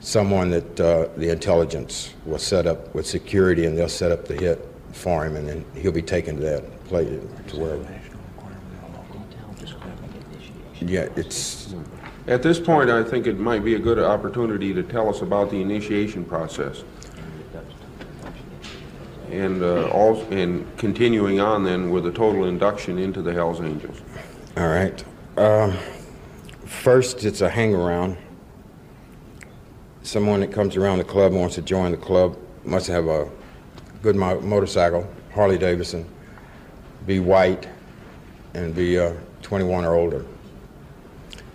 [0.00, 4.34] someone that uh, the intelligence will set up with security, and they'll set up the
[4.34, 7.08] hit for him, and then he'll be taken to that place
[7.48, 8.00] to wherever.
[10.80, 11.74] Yeah, it's
[12.26, 15.50] At this point, I think it might be a good opportunity to tell us about
[15.50, 16.84] the initiation process.
[19.30, 24.00] And, uh, all, and continuing on then with the total induction into the Hells Angels.
[24.56, 25.04] All right.
[25.36, 25.76] Um,
[26.64, 28.16] first, it's a hang around.
[30.10, 33.30] Someone that comes around the club and wants to join the club must have a
[34.02, 36.04] good mo- motorcycle, Harley Davidson,
[37.06, 37.68] be white,
[38.54, 39.12] and be uh,
[39.42, 40.26] 21 or older.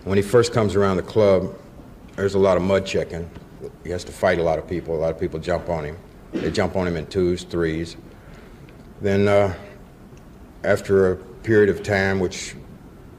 [0.05, 1.53] When he first comes around the club,
[2.15, 3.29] there's a lot of mud checking.
[3.83, 4.95] He has to fight a lot of people.
[4.95, 5.97] A lot of people jump on him.
[6.31, 7.97] They jump on him in twos, threes.
[9.01, 9.53] Then, uh,
[10.63, 12.55] after a period of time, which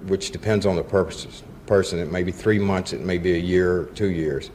[0.07, 3.39] which depends on the purposes, person, it may be three months, it may be a
[3.39, 4.51] year, two years,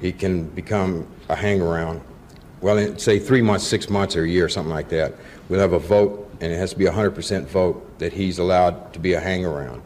[0.00, 2.00] he can become a hang-around.
[2.60, 5.14] Well, in, say three months, six months, or a year, something like that.
[5.48, 8.92] We'll have a vote, and it has to be a 100% vote that he's allowed
[8.92, 9.82] to be a hang-around.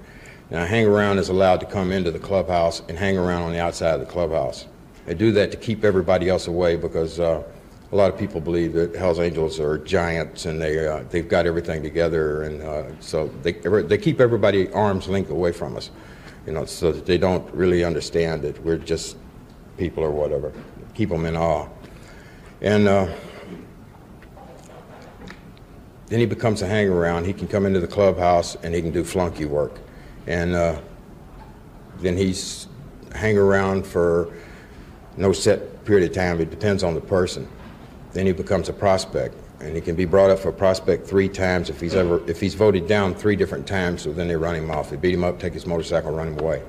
[0.51, 3.61] Now, a hang-around is allowed to come into the clubhouse and hang around on the
[3.61, 4.67] outside of the clubhouse.
[5.07, 7.43] They do that to keep everybody else away because uh,
[7.93, 11.47] a lot of people believe that Hell's Angels are giants and they uh, they've got
[11.47, 15.91] everything together, and uh, so they they keep everybody arm's length away from us,
[16.47, 19.17] you know, so that they don't really understand that we're just
[19.79, 20.53] people or whatever.
[20.95, 21.69] Keep them in awe,
[22.61, 22.89] and.
[22.89, 23.09] Uh,
[26.13, 27.25] then he becomes a hang around.
[27.25, 29.79] He can come into the clubhouse and he can do flunky work.
[30.27, 30.79] And uh,
[32.01, 32.69] then he's
[33.15, 34.31] hang around for
[35.17, 36.39] no set period of time.
[36.39, 37.49] It depends on the person.
[38.13, 41.71] Then he becomes a prospect, and he can be brought up for prospect three times
[41.71, 44.03] if he's ever if he's voted down three different times.
[44.03, 44.91] So then they run him off.
[44.91, 46.63] They beat him up, take his motorcycle, run him away.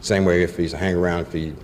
[0.00, 1.54] Same way if he's a hang around, if he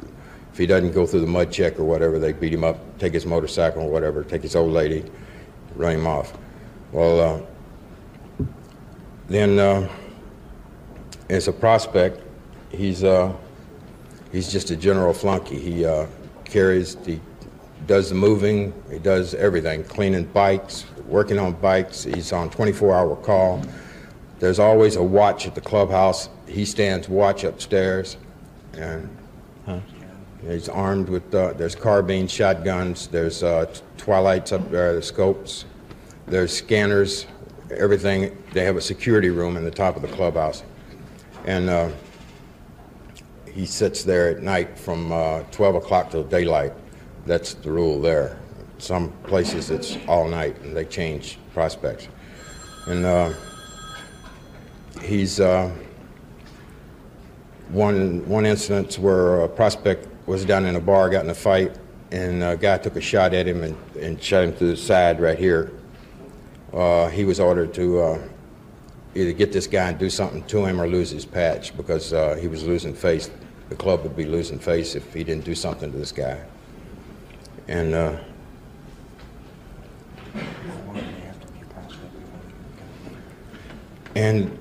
[0.52, 3.14] if he doesn't go through the mud check or whatever, they beat him up, take
[3.14, 5.04] his motorcycle or whatever, take his old lady,
[5.76, 6.36] run him off.
[6.90, 7.46] Well,
[8.40, 8.46] uh,
[9.28, 9.88] then uh,
[11.30, 12.20] as a prospect,
[12.70, 13.32] he's uh,
[14.32, 15.58] he's just a general flunky.
[15.58, 16.06] He uh,
[16.44, 17.20] carries, he
[17.86, 22.04] does the moving, he does everything, cleaning bikes, working on bikes.
[22.04, 23.62] He's on 24-hour call.
[24.38, 26.28] There's always a watch at the clubhouse.
[26.46, 28.16] He stands watch upstairs,
[28.74, 29.08] and
[30.46, 31.34] he's armed with.
[31.34, 33.06] Uh, there's carbines, shotguns.
[33.06, 35.64] There's uh, twilights up there, the scopes.
[36.26, 37.26] There's scanners,
[37.70, 38.36] everything.
[38.52, 40.62] They have a security room in the top of the clubhouse,
[41.46, 41.90] and uh,
[43.52, 46.72] he sits there at night from uh, 12 o'clock till daylight.
[47.26, 48.38] That's the rule there.
[48.78, 52.08] Some places it's all night, and they change prospects.
[52.86, 53.32] And uh,
[55.00, 55.70] he's uh,
[57.68, 61.78] one one instance where a prospect was down in a bar, got in a fight,
[62.10, 65.20] and a guy took a shot at him and, and shot him through the side
[65.20, 65.72] right here.
[66.72, 68.18] Uh, he was ordered to uh,
[69.14, 72.36] either get this guy and do something to him or lose his patch because uh,
[72.40, 73.30] he was losing face.
[73.68, 76.42] The club would be losing face if he didn't do something to this guy.
[77.68, 78.18] And uh,
[84.14, 84.58] and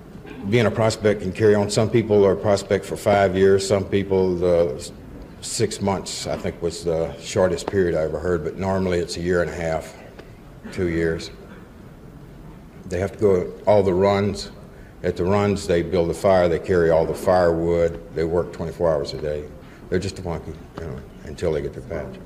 [0.49, 1.69] being a prospect can carry on.
[1.69, 3.67] Some people are prospect for five years.
[3.67, 4.91] Some people, the
[5.41, 8.43] six months, I think, was the shortest period I ever heard.
[8.43, 9.95] But normally, it's a year and a half,
[10.71, 11.31] two years.
[12.87, 14.51] They have to go all the runs.
[15.03, 16.47] At the runs, they build a fire.
[16.47, 18.13] They carry all the firewood.
[18.13, 19.45] They work 24 hours a day.
[19.89, 22.19] They're just a monkey, you know, until they get their patch.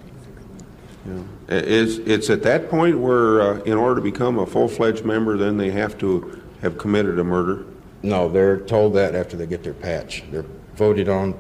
[1.48, 5.58] Is, it's at that point where, uh, in order to become a full-fledged member, then
[5.58, 7.66] they have to have committed a murder?
[8.02, 10.24] No, they're told that after they get their patch.
[10.32, 10.46] They're
[10.76, 11.38] voted on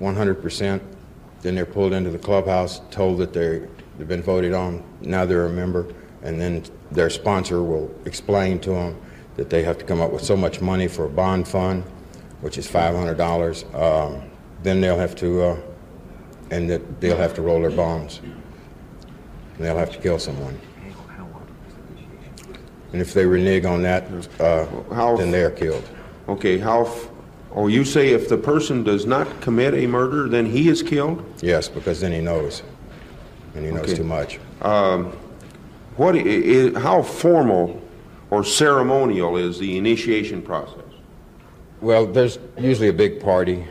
[0.00, 0.80] 100%.
[1.40, 4.82] Then they're pulled into the clubhouse, told that they're, they've been voted on.
[5.00, 5.92] Now they're a member.
[6.22, 9.00] And then their sponsor will explain to them
[9.36, 11.82] that they have to come up with so much money for a bond fund,
[12.42, 13.74] which is $500.
[13.74, 14.30] Um,
[14.62, 15.60] then they'll have to, uh,
[16.50, 18.20] and that they'll have to roll their bonds.
[19.56, 20.58] And they'll have to kill someone.
[22.92, 24.04] And if they renege on that,
[24.38, 25.82] uh, How- then they're killed.
[26.28, 27.08] Okay, how, f-
[27.54, 31.24] oh, you say if the person does not commit a murder, then he is killed?
[31.40, 32.62] Yes, because then he knows,
[33.54, 33.94] and he knows Okay.
[33.94, 34.38] too much.
[35.96, 37.80] What, i- i- how formal
[38.30, 40.78] or ceremonial is the initiation process?
[41.80, 43.64] Well, there's usually a big party,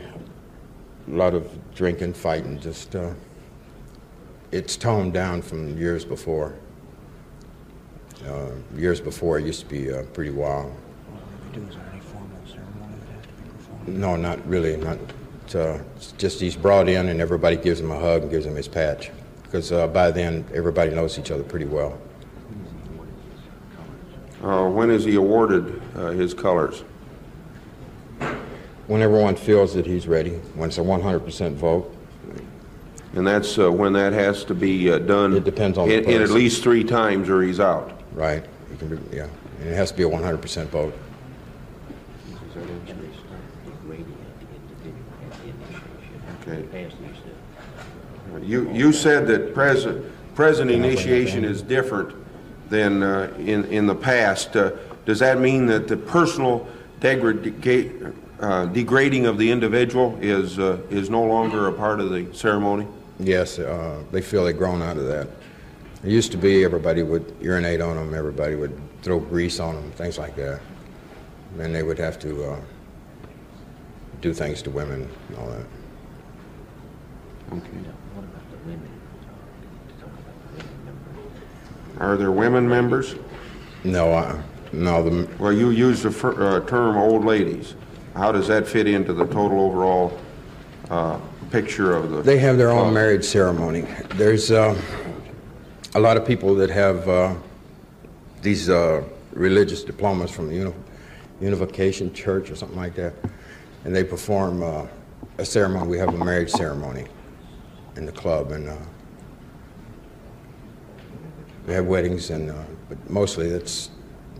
[1.12, 3.10] a lot of drinking, fighting, just, uh,
[4.52, 6.54] it's toned down from years before.
[8.26, 10.72] Uh, years before, it used to be uh, pretty wild.
[11.52, 13.98] Do is there any formal ceremony that has to be performed?
[13.98, 14.98] No, not really, not,
[15.54, 18.54] uh, it's just he's brought in and everybody gives him a hug and gives him
[18.54, 19.10] his patch.
[19.42, 21.98] Because uh, by then, everybody knows each other pretty well.
[24.42, 26.84] Uh, When is he awarded uh, his colors?
[28.86, 31.94] When everyone feels that he's ready, when it's a 100% vote,
[33.14, 35.34] And that's uh, when that has to be uh, done?
[35.36, 36.34] It depends on the in- In at person.
[36.36, 38.00] least three times or he's out?
[38.12, 38.44] right?
[38.72, 39.26] It can be, yeah,
[39.60, 40.94] and it has to be a 100% vote.
[42.54, 42.96] Degrading of the
[44.54, 47.32] individual at the initiation.
[48.40, 48.46] Okay.
[48.46, 52.14] You, you said that present, present initiation is different
[52.70, 54.56] than uh, in, in the past.
[54.56, 54.72] Uh,
[55.04, 56.66] Does that mean that the personal
[57.02, 62.86] uh, degrading of the individual is, uh, is no longer a part of the ceremony?
[63.24, 65.28] Yes, uh, they feel they've grown out of that.
[66.02, 69.92] It used to be everybody would urinate on them, everybody would throw grease on them,
[69.92, 70.60] things like that.
[71.58, 72.60] And they would have to uh,
[74.20, 75.66] do things to women and all that.
[77.52, 77.68] Okay.
[78.14, 78.88] What about the women?
[80.00, 82.00] Talk about the women members.
[82.00, 83.14] Are there women members?
[83.84, 84.42] No, I,
[84.72, 87.74] no, the, Well, you use the fir- uh, term "old ladies."
[88.16, 90.18] How does that fit into the total overall
[90.90, 91.18] uh,
[91.52, 92.22] picture of the...
[92.22, 93.82] they have their own marriage ceremony.
[94.16, 94.74] There's uh,
[95.94, 97.34] a lot of people that have uh,
[98.40, 100.74] these uh, religious diplomas from the Uni-
[101.42, 103.12] Unification Church or something like that,
[103.84, 104.86] and they perform uh,
[105.36, 105.88] a ceremony.
[105.88, 107.06] We have a marriage ceremony
[107.96, 108.76] in the club, and uh,
[111.66, 112.54] we have weddings, and uh,
[112.88, 113.90] but mostly it's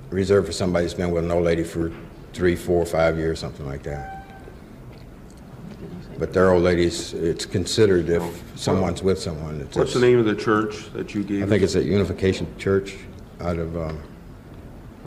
[0.08, 1.92] reserved for somebody that's been with an old lady for
[2.32, 4.21] three, four, five years, something like that.
[6.18, 7.14] But they're old ladies.
[7.14, 9.60] It's considered if someone's with someone.
[9.60, 11.42] It's What's the name of the church that you gave?
[11.42, 12.96] I think it's at Unification Church
[13.40, 13.76] out of.
[13.76, 14.00] Um,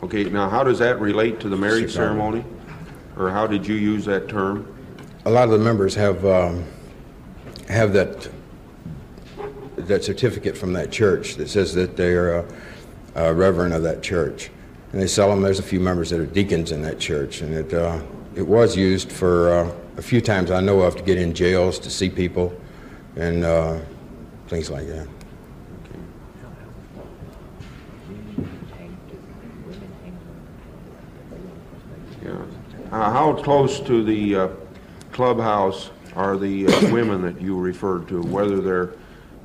[0.02, 2.08] Okay, now how does that relate to the marriage Chicago.
[2.08, 2.44] ceremony?
[3.16, 4.72] Or how did you use that term?
[5.24, 6.64] a lot of the members have um,
[7.68, 8.28] have that
[9.76, 12.44] that certificate from that church that says that they're a,
[13.16, 14.50] a reverend of that church,
[14.92, 15.42] and they sell them.
[15.42, 18.00] There's a few members that are deacons in that church, and it uh,
[18.36, 21.78] it was used for uh, a few times I know of to get in jails
[21.80, 22.58] to see people,
[23.16, 23.80] and uh,
[24.48, 25.08] things like that.
[32.92, 34.48] Uh, How close to the uh,
[35.12, 38.92] clubhouse are the uh, women that you referred to, whether they're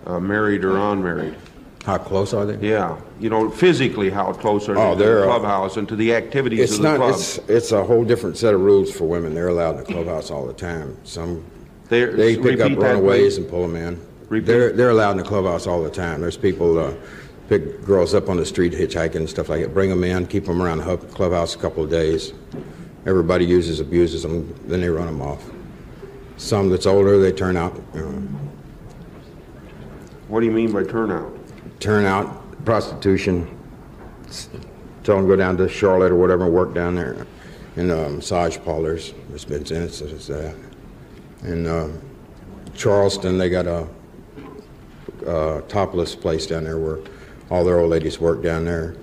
[0.05, 1.35] uh, married or unmarried?
[1.85, 2.67] How close are they?
[2.69, 5.87] Yeah, you know, physically, how close are Oh, they to they're, the uh, clubhouse and
[5.89, 6.97] to the activities It's of the not.
[6.97, 7.09] club?
[7.15, 9.33] It's it's a whole different set of rules for women.
[9.33, 10.95] They're allowed in the clubhouse all the time.
[11.03, 11.43] Some
[11.89, 13.99] They're- they pick up that, runaways and pull them in.
[14.29, 14.45] Repeat.
[14.45, 16.21] They're they're allowed in the clubhouse all the time.
[16.21, 16.93] There's people uh,
[17.49, 19.73] pick girls up on the street hitchhiking and stuff like that.
[19.73, 22.31] Bring them in, keep them around the hub- clubhouse a couple of days.
[23.07, 25.43] Everybody uses abuses them, then they run them off.
[26.37, 27.75] Some that's older, they turn out.
[27.95, 28.23] You know,
[30.27, 31.33] What do you mean by turnout?
[31.81, 33.57] Turn out prostitution.
[35.03, 37.25] Tell them go down to Charlotte or whatever and work down there
[37.75, 39.13] in uh, massage parlors.
[39.29, 40.55] There's been instances of that.
[41.43, 41.91] In uh,
[42.75, 43.87] Charleston, they got a,
[45.25, 46.99] a topless place down there where
[47.49, 48.95] all their old ladies work down there.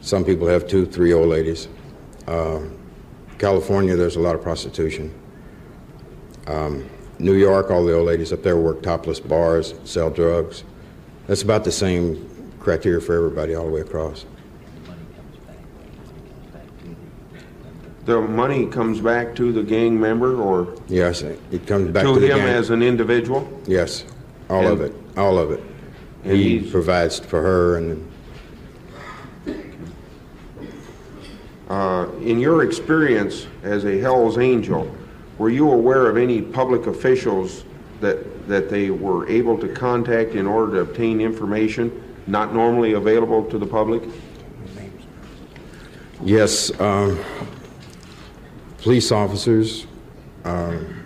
[0.00, 1.68] Some people have two, three old ladies.
[2.26, 2.62] Uh,
[3.38, 5.12] California, there's a lot of prostitution.
[6.46, 6.88] Um,
[7.18, 10.64] New York, all the old ladies up there work topless bars, sell drugs.
[11.26, 12.28] That's about the same
[12.60, 14.24] criteria for everybody all the way across.
[18.04, 22.20] The money comes back to the gang member or Yes, it comes back to to
[22.20, 22.48] the him gang.
[22.48, 23.48] as an individual?
[23.66, 24.04] Yes,
[24.50, 25.62] all of And- it, all of it.
[26.24, 28.08] And He he's- provides for her and
[31.70, 34.86] Uh, In your experience as a Hell's Angel,
[35.38, 37.64] were you aware of any public officials
[38.02, 43.44] that, that they were able to contact in order to obtain information not normally available
[43.50, 44.02] to the public?
[46.24, 47.18] Yes, um,
[48.78, 49.86] police officers
[50.44, 51.04] um,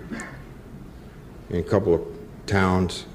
[1.49, 2.03] in a couple of
[2.47, 3.07] towns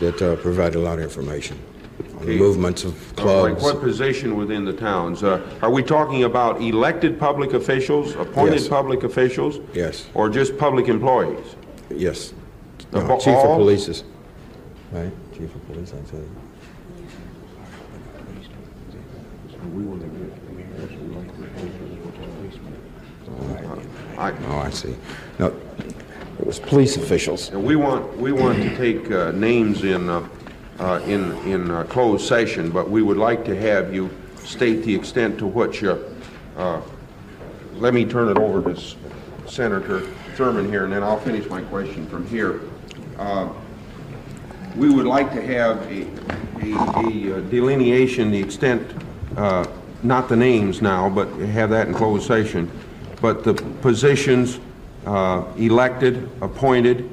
[0.00, 0.36] that uh,
[0.74, 1.69] a lot of information on
[2.20, 3.62] the movements of clubs.
[3.62, 5.22] what position within the towns?
[5.22, 8.68] Uh, Are we talking about elected public officials, appointed Yes.
[8.68, 9.60] public officials?
[9.74, 10.06] Yes.
[10.14, 11.56] Or just public employees?
[11.90, 12.32] Yes.
[12.92, 13.56] No, Chief of all?
[13.56, 14.04] police is,
[14.92, 15.10] right?
[15.32, 16.18] Chief of police, I'd say.
[24.18, 24.94] I- Oh, I see.
[25.38, 25.46] No,
[26.38, 27.50] it was police officials.
[27.50, 30.20] And we want, we want to take uh, names in, uh,
[30.80, 34.94] uh, in, in uh, closed session, but we would like to have you state the
[34.94, 35.98] extent to which, uh,
[36.56, 36.80] uh,
[37.76, 38.96] let me turn it over to S-
[39.46, 40.00] Senator
[40.36, 42.60] Thurmond here, and then I'll finish my question from here.
[43.18, 43.48] Uh,
[44.76, 46.06] We would like to have a,
[46.62, 48.80] a a delineation, the extent,
[49.36, 49.64] uh,
[50.04, 51.26] not the names now, but
[51.58, 52.70] have that in closed session,
[53.20, 54.60] but the positions
[55.06, 57.10] uh, elected, appointed,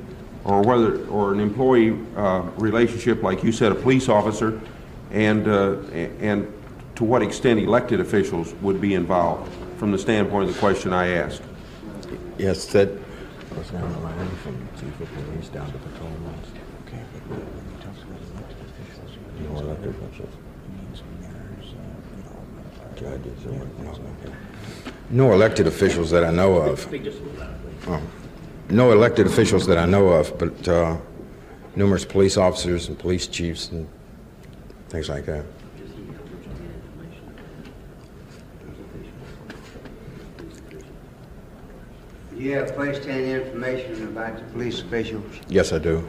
[0.48, 4.60] or whether, or an employee uh, relationship, like you said, a police officer,
[5.12, 5.74] and, uh,
[6.22, 6.52] and
[6.96, 11.10] to what extent elected officials would be involved, from the standpoint of the question I
[11.10, 11.42] asked.
[12.38, 12.90] Yes, that,
[13.54, 16.34] Goes down the line from chief of police down to patrolmen.
[16.88, 20.34] Okay, but when he talks about elected officials, he No means elected mayor- officials.
[20.64, 23.18] He means mayors, uh, you know.
[23.18, 24.36] Judges or what- no, okay.
[25.10, 26.80] no elected officials that I know of.
[26.80, 27.48] Speak just a little
[27.90, 28.02] Oh.
[28.70, 30.98] No elected officials that I know of, but uh,
[31.76, 33.88] numerous police officers and police chiefs and
[34.90, 35.46] things like that.
[42.36, 45.40] Do you have first-hand information about the police officials?
[45.48, 46.08] Yes, I do.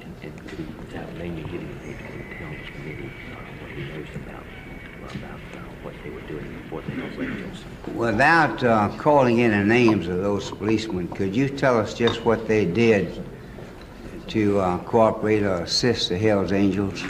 [0.00, 1.94] And, and could he, without naming any,
[2.38, 2.68] tell this
[3.60, 4.44] what he knows about,
[5.14, 5.38] about
[5.84, 7.47] what they were doing before the Hells Angels?
[7.94, 12.46] Without uh, calling in the names of those policemen, could you tell us just what
[12.46, 13.22] they did
[14.28, 17.00] to uh, cooperate or assist the Hells Angels?
[17.00, 17.08] He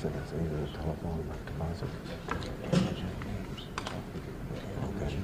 [0.00, 1.88] said it's either a telephone or deposit.
[4.82, 5.16] Okay.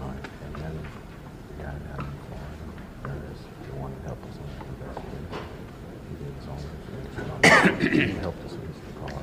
[0.00, 0.74] All right, and then
[1.48, 2.66] the guy down in Florida,
[3.02, 5.24] there is the one that helped us on the investigation.
[6.08, 6.58] He did his own
[7.72, 8.08] investigation.
[8.08, 9.22] He helped us with the car.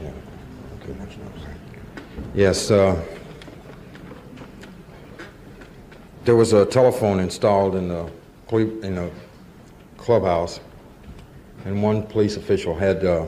[0.00, 0.12] Yeah,
[0.80, 1.44] okay, much noise.
[2.40, 2.98] Yes, uh,
[6.24, 8.10] there was a telephone installed in the,
[8.82, 9.10] in the
[9.98, 10.58] clubhouse,
[11.66, 13.26] and one police official had uh,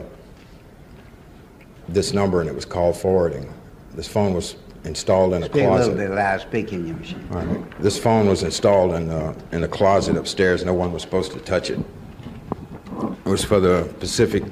[1.87, 3.53] this number, and it was call forwarding.
[3.93, 5.97] This phone was installed in a Speak a little closet.
[5.97, 6.51] bit loud,
[6.87, 7.27] your machine.
[7.29, 7.79] Right.
[7.79, 10.65] This phone was installed in the, in the closet upstairs.
[10.65, 11.77] No one was supposed to touch it.
[11.77, 14.43] It was for the Pacific,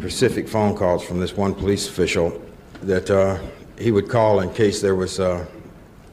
[0.00, 2.40] Pacific phone calls from this one police official
[2.82, 3.38] that uh,
[3.78, 5.44] he would call in case there was uh,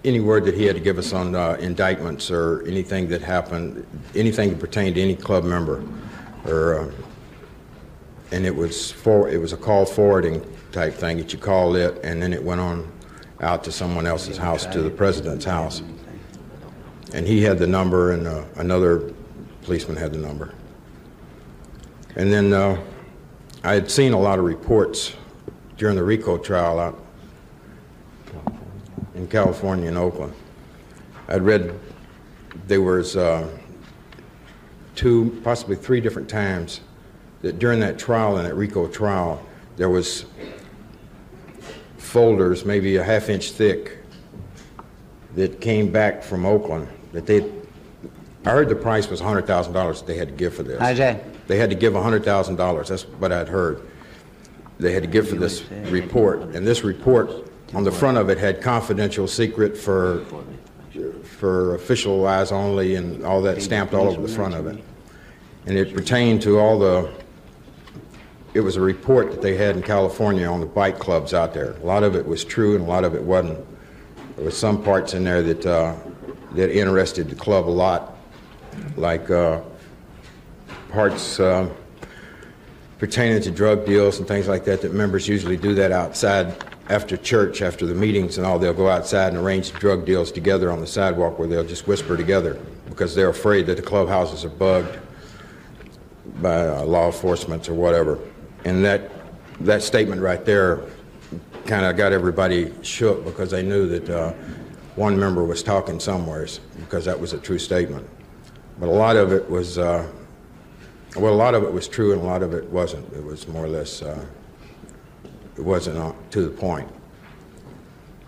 [0.03, 3.85] any word that he had to give us on uh, indictments or anything that happened,
[4.15, 5.83] anything that pertained to any club member,
[6.45, 6.91] or uh,
[8.31, 11.99] and it was for it was a call forwarding type thing that you called it,
[12.03, 12.91] and then it went on
[13.41, 15.81] out to someone else's house, to the president's house.
[17.13, 19.13] And he had the number, and uh, another
[19.61, 20.53] policeman had the number.
[22.15, 22.81] And then uh,
[23.65, 25.15] I had seen a lot of reports
[25.75, 27.03] during the RICO trial out
[29.15, 30.33] in California and Oakland.
[31.27, 31.73] I'd read
[32.67, 33.49] there was uh,
[34.93, 36.81] two, possibly three different times
[37.41, 39.43] that during that trial, and that RICO trial,
[39.77, 40.25] there was
[41.97, 43.97] folders, maybe a half inch thick,
[45.33, 47.51] that came back from Oakland that they,
[48.45, 50.77] I heard the price was $100,000 that they had to give for this.
[51.23, 51.34] That?
[51.47, 52.87] They had to give $100,000.
[52.87, 53.81] That's what I'd heard.
[54.79, 56.41] They had to give for this report.
[56.55, 57.31] And this report,
[57.73, 60.25] on the front of it, had confidential secret for,
[61.23, 64.83] for official eyes only and all that stamped all over the front of it.
[65.65, 67.11] And it pertained to all the,
[68.53, 71.71] it was a report that they had in California on the bike clubs out there.
[71.71, 73.65] A lot of it was true and a lot of it wasn't.
[74.35, 75.95] There was some parts in there that, uh,
[76.53, 78.17] that interested the club a lot,
[78.97, 79.61] like uh,
[80.95, 81.69] parts uh,
[82.99, 86.55] pertaining to drug deals and things like that, that members usually do that outside
[86.89, 88.57] after church, after the meetings and all.
[88.57, 92.15] They'll go outside and arrange drug deals together on the sidewalk where they'll just whisper
[92.15, 92.57] together
[92.87, 94.97] because they're afraid that the clubhouses are bugged
[96.41, 98.17] by uh, law enforcement or whatever.
[98.63, 99.11] And that,
[99.59, 100.81] that statement right there
[101.65, 104.31] kind of got everybody shook because they knew that uh,
[104.95, 108.07] one member was talking somewheres because that was a true statement.
[108.79, 110.09] But a lot of it was, uh,
[111.15, 113.11] well, a lot of it was true and a lot of it wasn't.
[113.13, 114.25] It was more or less, uh,
[115.57, 116.89] it wasn't uh, to the point.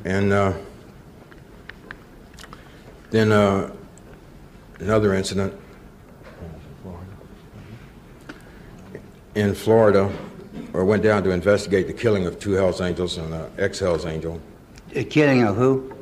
[0.05, 0.53] And uh,
[3.09, 3.73] Then uh,
[4.79, 5.53] another incident
[9.35, 10.11] in Florida,
[10.73, 14.41] or went down to investigate the killing of two Hells Angels and an ex-Hells Angel.
[14.89, 15.93] The killing of who?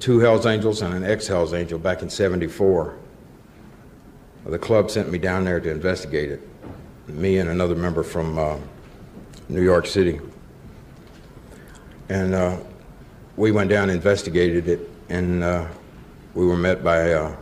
[0.00, 2.96] Two Hells Angels and an ex-Hells Angel back in '74.
[4.46, 6.40] The club sent me down there to investigate it.
[7.08, 8.56] Me and another member from uh,
[9.48, 10.20] New York City.
[12.08, 12.56] And uh,
[13.36, 15.66] we went down and investigated it, and uh,
[16.34, 17.36] we were met by uh,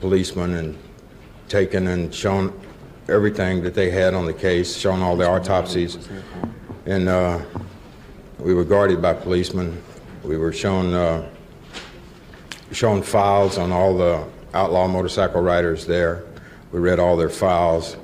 [0.00, 0.78] policemen and
[1.48, 2.58] taken and shown
[3.08, 6.08] everything that they had on the case, shown all the autopsies.
[6.86, 7.40] And uh,
[8.38, 9.82] we were guarded by policemen.
[10.24, 11.28] We were shown uh,
[12.72, 14.24] shown files on all the
[14.54, 16.24] outlaw motorcycle riders there.
[16.72, 17.96] We read all their files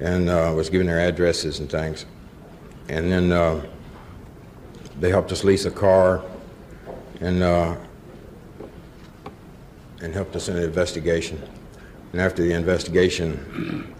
[0.00, 2.04] and uh, was given their addresses and things.
[2.88, 3.64] And then uh,
[4.98, 6.22] they helped us lease a car
[7.20, 7.76] and uh,
[10.02, 11.40] and helped us in the investigation.
[12.12, 13.94] And after the investigation,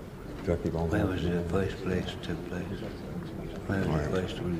[0.45, 2.65] Should I keep on Where was the first place it took place?
[3.67, 4.59] Where was the first one?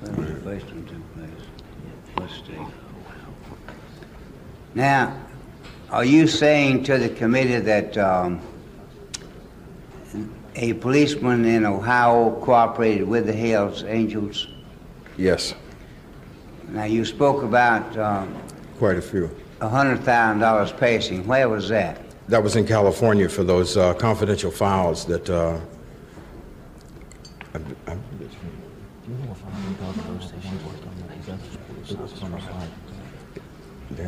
[0.00, 1.46] Where was the first one took place?
[2.16, 2.58] What state?
[4.74, 5.16] Now,
[5.92, 8.40] are you saying to the committee that um,
[10.56, 14.48] a policeman in Ohio cooperated with the Hells Angels?
[15.18, 15.54] Yes,
[16.70, 18.34] Now, you spoke about um,
[18.78, 19.30] quite a few.
[19.60, 21.26] $100,000 passing.
[21.26, 22.00] Where was that?
[22.28, 25.28] That was in California for those uh, confidential files that.
[25.28, 25.60] Uh,
[27.54, 27.96] I- I-
[33.90, 34.04] They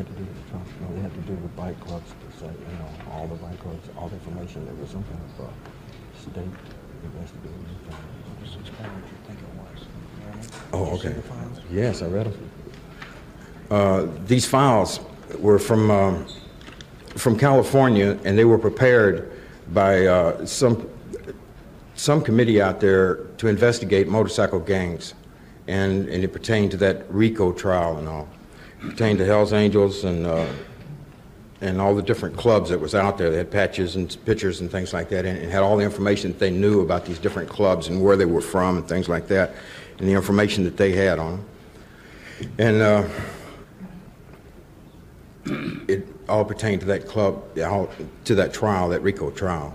[1.00, 3.26] had to do, they had to do with bike clubs to say, you know, all
[3.26, 4.64] the bike clubs, all the information.
[4.64, 5.50] There was some kind of uh,
[6.20, 6.44] state
[7.04, 7.66] investigating.
[8.42, 9.86] Just explain what you think it was.
[10.72, 11.14] Oh, okay.
[11.70, 12.50] Yes, I read them.
[13.70, 15.00] Uh, these files
[15.38, 16.26] were from um,
[17.16, 19.32] from California, and they were prepared
[19.72, 20.88] by uh, some
[21.94, 25.14] some committee out there to investigate motorcycle gangs,
[25.66, 28.28] and and it pertained to that RICO trial and all.
[28.82, 30.26] It pertained to Hell's Angels and.
[30.26, 30.46] Uh,
[31.65, 33.31] and all the different clubs that was out there.
[33.31, 36.31] They had patches and pictures and things like that, and it had all the information
[36.32, 39.28] that they knew about these different clubs and where they were from and things like
[39.28, 39.55] that,
[39.99, 41.47] and the information that they had on them.
[42.59, 43.09] And uh,
[45.89, 47.91] it all pertained to that club, all-
[48.24, 49.74] to that trial, that RICO trial.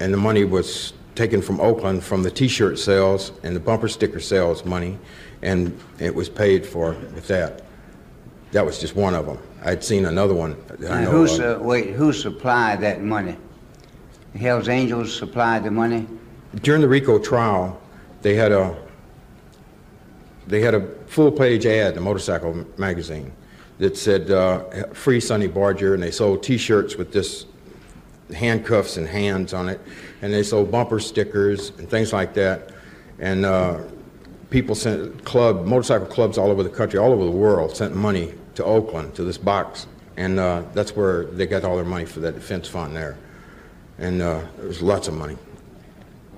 [0.00, 4.18] And the money was taken from Oakland from the T-shirt sales and the bumper sticker
[4.18, 4.98] sales money,
[5.42, 7.62] and it was paid for with that.
[8.52, 9.38] That was just one of them.
[9.64, 13.36] I'd seen another one Now, who, su- wait, who supplied that money?
[14.32, 16.06] The Hells Angels supplied the money?
[16.62, 17.80] during the RICO trial,
[18.22, 18.76] they had a
[20.46, 23.32] they had a full-page ad in a motorcycle magazine
[23.78, 27.46] that said uh, "Free Sonny Barger," and they sold T-shirts with this
[28.34, 29.80] handcuffs and hands on it,
[30.22, 32.70] and they sold bumper stickers and things like that.
[33.20, 33.78] And uh,
[34.50, 38.34] people sent club motorcycle clubs all over the country, all over the world, sent money
[38.60, 39.86] to Oakland to this box,
[40.18, 43.16] and uh, that's where they got all their money for that defense fund there.
[43.98, 45.36] And uh, there was lots of money.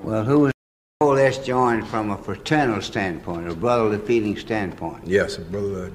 [0.02, 0.52] Well, who was
[1.00, 5.06] all this joined from a fraternal standpoint, a brotherly feeling standpoint?
[5.06, 5.94] Yes, a brotherhood.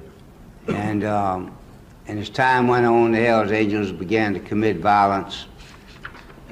[0.68, 1.56] And, um,
[2.06, 5.46] and as time went on, the Hells Angels began to commit violence.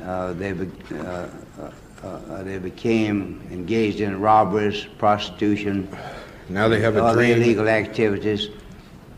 [0.02, 1.28] Uh, they, be, uh,
[1.60, 1.70] uh,
[2.02, 5.88] uh, they became engaged in robberies, prostitution,
[6.48, 7.42] Now they have a other dream.
[7.42, 8.48] illegal activities.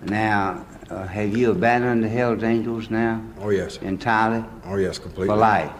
[0.02, 3.78] Now, uh, have you abandoned the Hells Angels now Oh, yes.
[3.78, 5.28] entirely Oh, yes, completely.
[5.28, 5.72] for life?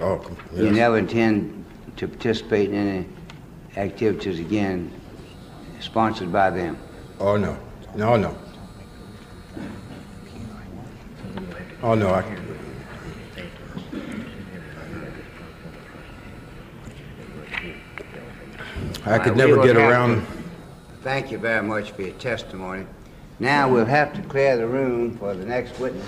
[0.00, 1.64] Oh, com- You never intend
[1.96, 3.06] to participate in any
[3.76, 4.90] activities again
[5.80, 6.76] sponsored by them?
[7.20, 7.56] Oh, no.
[7.94, 8.34] No, no.
[11.82, 12.22] Oh, no, I,
[19.06, 20.26] I could right, never get around.
[20.26, 20.32] to-
[21.02, 22.84] Thank you very much for your testimony.
[23.40, 26.06] Now we'll have to clear the room for the next witness.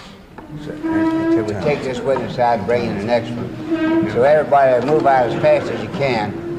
[0.64, 4.10] So- Until we take this witness out and bring in the next one.
[4.12, 6.51] So everybody move out as fast as you can.